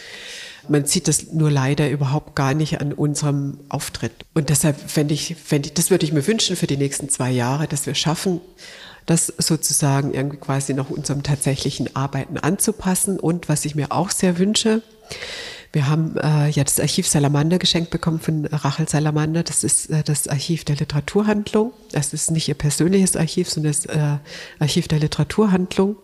Man 0.70 0.86
sieht 0.86 1.08
das 1.08 1.32
nur 1.32 1.50
leider 1.50 1.90
überhaupt 1.90 2.36
gar 2.36 2.54
nicht 2.54 2.80
an 2.80 2.92
unserem 2.92 3.58
Auftritt. 3.68 4.12
Und 4.34 4.50
deshalb 4.50 4.78
fände 4.88 5.14
ich, 5.14 5.34
fände 5.34 5.68
ich, 5.68 5.74
das 5.74 5.90
würde 5.90 6.06
ich 6.06 6.12
mir 6.12 6.26
wünschen 6.26 6.54
für 6.54 6.68
die 6.68 6.76
nächsten 6.76 7.08
zwei 7.08 7.30
Jahre, 7.30 7.66
dass 7.66 7.86
wir 7.86 7.94
schaffen, 7.94 8.40
das 9.06 9.26
sozusagen 9.26 10.14
irgendwie 10.14 10.36
quasi 10.36 10.72
noch 10.72 10.88
unserem 10.88 11.24
tatsächlichen 11.24 11.96
Arbeiten 11.96 12.38
anzupassen. 12.38 13.18
Und 13.18 13.48
was 13.48 13.64
ich 13.64 13.74
mir 13.74 13.90
auch 13.90 14.10
sehr 14.10 14.38
wünsche, 14.38 14.82
wir 15.72 15.88
haben 15.88 16.16
äh, 16.16 16.48
ja 16.50 16.64
das 16.64 16.80
Archiv 16.80 17.06
Salamander 17.06 17.58
geschenkt 17.58 17.90
bekommen 17.90 18.18
von 18.18 18.46
Rachel 18.46 18.88
Salamander. 18.88 19.42
Das 19.42 19.62
ist 19.62 19.90
äh, 19.90 20.02
das 20.02 20.26
Archiv 20.26 20.64
der 20.64 20.76
Literaturhandlung. 20.76 21.72
Das 21.92 22.12
ist 22.12 22.30
nicht 22.30 22.48
ihr 22.48 22.54
persönliches 22.54 23.16
Archiv, 23.16 23.48
sondern 23.48 23.72
das 23.72 23.86
äh, 23.86 24.18
Archiv 24.58 24.88
der 24.88 24.98
Literaturhandlung. 24.98 25.96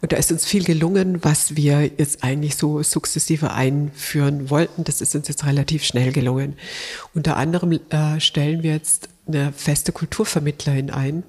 Und 0.00 0.12
da 0.12 0.16
ist 0.16 0.30
uns 0.30 0.44
viel 0.44 0.64
gelungen, 0.64 1.24
was 1.24 1.56
wir 1.56 1.90
jetzt 1.96 2.22
eigentlich 2.22 2.56
so 2.56 2.82
sukzessive 2.82 3.52
einführen 3.52 4.50
wollten. 4.50 4.84
Das 4.84 5.00
ist 5.00 5.14
uns 5.14 5.28
jetzt 5.28 5.46
relativ 5.46 5.84
schnell 5.84 6.12
gelungen. 6.12 6.56
Unter 7.14 7.36
anderem 7.36 7.78
äh, 7.90 8.20
stellen 8.20 8.62
wir 8.62 8.72
jetzt 8.72 9.08
eine 9.26 9.52
feste 9.52 9.92
Kulturvermittlerin 9.92 10.90
ein. 10.90 11.22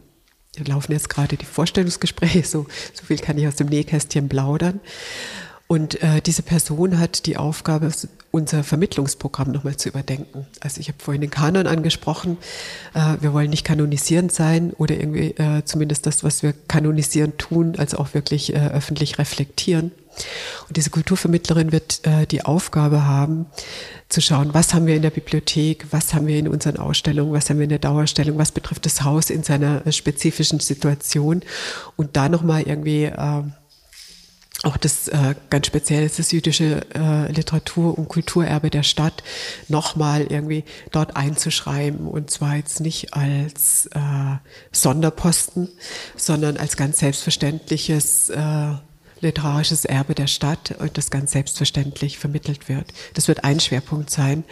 Da 0.55 0.72
laufen 0.72 0.91
jetzt 0.91 1.09
gerade 1.09 1.38
die 1.38 1.45
Vorstellungsgespräche, 1.45 2.43
so, 2.43 2.65
so 2.93 3.05
viel 3.05 3.18
kann 3.18 3.38
ich 3.38 3.47
aus 3.47 3.55
dem 3.55 3.68
Nähkästchen 3.68 4.28
plaudern. 4.28 4.80
Und 5.68 6.01
äh, 6.01 6.22
diese 6.22 6.43
Person 6.43 6.97
hat 6.97 7.26
die 7.26 7.38
Aufgabe, 7.38 7.91
unser 8.38 8.63
Vermittlungsprogramm 8.63 9.51
nochmal 9.51 9.75
zu 9.77 9.89
überdenken. 9.89 10.45
Also 10.61 10.79
ich 10.79 10.88
habe 10.88 10.99
vorhin 10.99 11.21
den 11.21 11.31
Kanon 11.31 11.67
angesprochen. 11.67 12.38
Äh, 12.93 13.15
wir 13.19 13.33
wollen 13.33 13.49
nicht 13.49 13.65
kanonisierend 13.65 14.31
sein 14.31 14.71
oder 14.77 14.95
irgendwie 14.95 15.31
äh, 15.31 15.63
zumindest 15.65 16.05
das, 16.05 16.23
was 16.23 16.43
wir 16.43 16.53
kanonisieren 16.67 17.38
tun, 17.38 17.75
als 17.77 17.95
auch 17.95 18.13
wirklich 18.13 18.53
äh, 18.53 18.69
öffentlich 18.69 19.17
reflektieren. 19.17 19.91
Und 20.67 20.77
diese 20.77 20.89
Kulturvermittlerin 20.89 21.71
wird 21.71 22.01
die 22.31 22.43
Aufgabe 22.43 23.05
haben, 23.05 23.45
zu 24.09 24.19
schauen, 24.19 24.51
was 24.51 24.73
haben 24.73 24.88
wir 24.88 24.95
in 24.95 25.03
der 25.03 25.11
Bibliothek, 25.11 25.85
was 25.91 26.15
haben 26.15 26.25
wir 26.25 26.39
in 26.39 26.47
unseren 26.47 26.77
Ausstellungen, 26.77 27.33
was 27.33 27.51
haben 27.51 27.57
wir 27.57 27.65
in 27.65 27.69
der 27.69 27.77
Dauerstellung, 27.77 28.39
was 28.39 28.51
betrifft 28.51 28.88
das 28.88 29.03
Haus 29.03 29.29
in 29.29 29.43
seiner 29.43 29.83
spezifischen 29.91 30.59
Situation 30.59 31.43
und 31.97 32.17
da 32.17 32.29
nochmal 32.29 32.63
irgendwie 32.63 33.11
auch 34.63 34.77
das 34.77 35.07
äh, 35.07 35.35
ganz 35.51 35.67
speziell 35.67 36.03
ist 36.03 36.17
das 36.17 36.31
jüdische 36.31 36.81
äh, 36.95 37.31
Literatur- 37.31 37.97
und 37.97 38.07
Kulturerbe 38.07 38.71
der 38.71 38.81
Stadt 38.81 39.23
nochmal 39.67 40.23
irgendwie 40.23 40.63
dort 40.91 41.15
einzuschreiben 41.15 42.07
und 42.07 42.31
zwar 42.31 42.55
jetzt 42.55 42.79
nicht 42.79 43.13
als 43.13 43.85
äh, 43.93 43.99
Sonderposten, 44.71 45.69
sondern 46.15 46.57
als 46.57 46.75
ganz 46.75 46.99
selbstverständliches 46.99 48.29
äh, 48.29 48.73
literarisches 49.22 49.86
Erbe 49.86 50.15
der 50.15 50.28
Stadt 50.28 50.76
und 50.80 50.97
das 50.97 51.09
ganz 51.09 51.32
selbstverständlich 51.32 52.18
vermittelt 52.18 52.70
wird. 52.70 52.93
Das 53.13 53.28
wird 53.28 53.43
ein 53.43 53.59
Schwerpunkt 53.59 54.09
sein. 54.09 54.43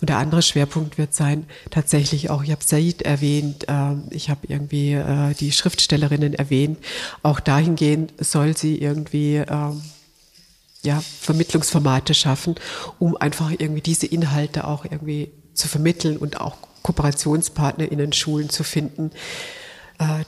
Und 0.00 0.10
der 0.10 0.18
andere 0.18 0.42
Schwerpunkt 0.42 0.98
wird 0.98 1.14
sein, 1.14 1.46
tatsächlich 1.70 2.30
auch, 2.30 2.42
ich 2.42 2.50
habe 2.50 2.64
Said 2.64 3.02
erwähnt, 3.02 3.68
äh, 3.68 3.94
ich 4.10 4.30
habe 4.30 4.46
irgendwie 4.48 4.92
äh, 4.92 5.34
die 5.34 5.52
Schriftstellerinnen 5.52 6.34
erwähnt, 6.34 6.78
auch 7.22 7.40
dahingehend 7.40 8.12
soll 8.18 8.56
sie 8.56 8.78
irgendwie 8.78 9.36
äh, 9.36 9.72
ja, 10.82 11.00
Vermittlungsformate 11.20 12.14
schaffen, 12.14 12.54
um 12.98 13.16
einfach 13.16 13.50
irgendwie 13.50 13.82
diese 13.82 14.06
Inhalte 14.06 14.66
auch 14.66 14.84
irgendwie 14.84 15.30
zu 15.54 15.68
vermitteln 15.68 16.16
und 16.16 16.40
auch 16.40 16.56
Kooperationspartner 16.82 17.90
in 17.90 17.98
den 17.98 18.12
Schulen 18.12 18.48
zu 18.48 18.64
finden, 18.64 19.10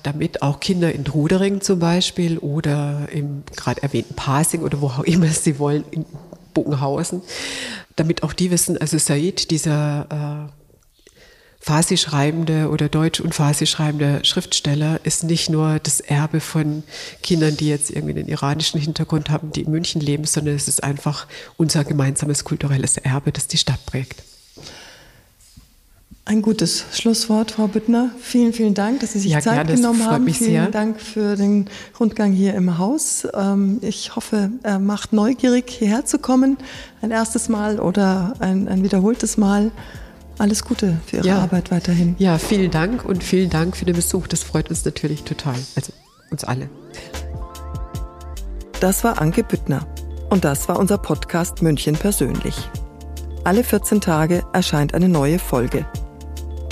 damit 0.03 0.43
auch 0.43 0.61
Kinder 0.61 0.93
in 0.93 1.05
Trudering 1.05 1.61
zum 1.61 1.79
Beispiel 1.79 2.39
oder 2.39 3.09
im 3.11 3.43
gerade 3.57 3.83
erwähnten 3.83 4.15
Pasing 4.15 4.63
oder 4.63 4.81
wo 4.81 4.89
auch 4.89 5.05
immer 5.05 5.27
sie 5.29 5.59
wollen, 5.59 5.85
in 5.91 6.05
Bogenhausen, 6.55 7.23
damit 7.97 8.23
auch 8.23 8.33
die 8.33 8.51
wissen, 8.51 8.77
also 8.77 8.99
Said, 8.99 9.51
dieser 9.51 10.49
äh, 10.49 10.53
Farsi 11.65 11.97
schreibende 11.97 12.71
oder 12.71 12.89
Deutsch 12.89 13.21
und 13.21 13.35
Farsi 13.35 13.67
schreibende 13.67 14.25
Schriftsteller 14.25 15.01
ist 15.05 15.23
nicht 15.23 15.49
nur 15.49 15.79
das 15.79 16.01
Erbe 16.01 16.41
von 16.41 16.83
Kindern, 17.23 17.57
die 17.57 17.69
jetzt 17.69 17.91
irgendwie 17.91 18.19
einen 18.19 18.29
iranischen 18.29 18.81
Hintergrund 18.81 19.31
haben, 19.31 19.53
die 19.53 19.63
in 19.63 19.71
München 19.71 20.01
leben, 20.01 20.25
sondern 20.25 20.57
es 20.57 20.67
ist 20.67 20.83
einfach 20.83 21.29
unser 21.57 21.85
gemeinsames 21.85 22.43
kulturelles 22.43 22.97
Erbe, 22.97 23.31
das 23.31 23.47
die 23.47 23.59
Stadt 23.59 23.87
prägt. 23.87 24.25
Ein 26.25 26.41
gutes 26.41 26.85
Schlusswort, 26.93 27.51
Frau 27.51 27.67
Büttner. 27.67 28.11
Vielen, 28.21 28.53
vielen 28.53 28.75
Dank, 28.75 29.01
dass 29.01 29.13
Sie 29.13 29.19
sich 29.19 29.33
ja, 29.33 29.41
Zeit 29.41 29.55
gerne, 29.55 29.75
genommen 29.75 30.07
haben. 30.07 30.25
vielen 30.29 30.51
sehr. 30.51 30.67
Dank 30.71 31.01
für 31.01 31.35
den 31.35 31.69
Rundgang 31.99 32.31
hier 32.31 32.55
im 32.55 32.79
Haus. 32.79 33.27
Ähm, 33.35 33.79
ich 33.83 34.15
hoffe, 34.15 34.51
er 34.63 34.79
macht 34.79 35.13
neugierig, 35.13 35.69
hierher 35.69 36.05
zu 36.05 36.21
kommen. 36.21 36.59
Ein 37.01 37.11
erstes 37.11 37.49
Mal 37.49 37.81
oder 37.81 38.35
ein, 38.39 38.69
ein 38.69 38.85
wiederholtes 38.85 39.37
Mal. 39.37 39.73
Alles 40.39 40.65
Gute 40.65 41.01
für 41.07 41.17
Ihre 41.17 41.27
ja. 41.27 41.39
Arbeit 41.39 41.73
weiterhin. 41.73 42.15
Ja, 42.19 42.39
vielen 42.39 42.71
Dank 42.71 43.05
und 43.05 43.25
vielen 43.25 43.51
Dank 43.51 43.77
für 43.77 43.85
den 43.85 43.97
Besuch. 43.97 44.29
Das 44.29 44.45
freut 44.45 44.71
uns 44.71 44.85
natürlich 44.85 45.25
total. 45.25 45.57
Also 45.75 45.93
uns 46.31 46.45
alle. 46.45 46.71
Das 48.79 49.03
war 49.03 49.21
Anke 49.21 49.43
Büttner. 49.43 49.89
Und 50.31 50.45
das 50.45 50.69
war 50.69 50.79
unser 50.79 50.99
Podcast 50.99 51.63
München 51.63 51.95
persönlich. 51.95 52.57
Alle 53.45 53.65
14 53.65 54.01
Tage 54.01 54.45
erscheint 54.53 54.95
eine 54.95 55.09
neue 55.09 55.41
Folge. 55.41 55.85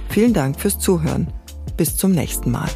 Vielen 0.09 0.33
Dank 0.33 0.59
fürs 0.59 0.79
Zuhören. 0.79 1.27
Bis 1.77 1.97
zum 1.97 2.13
nächsten 2.13 2.49
Mal. 2.49 2.67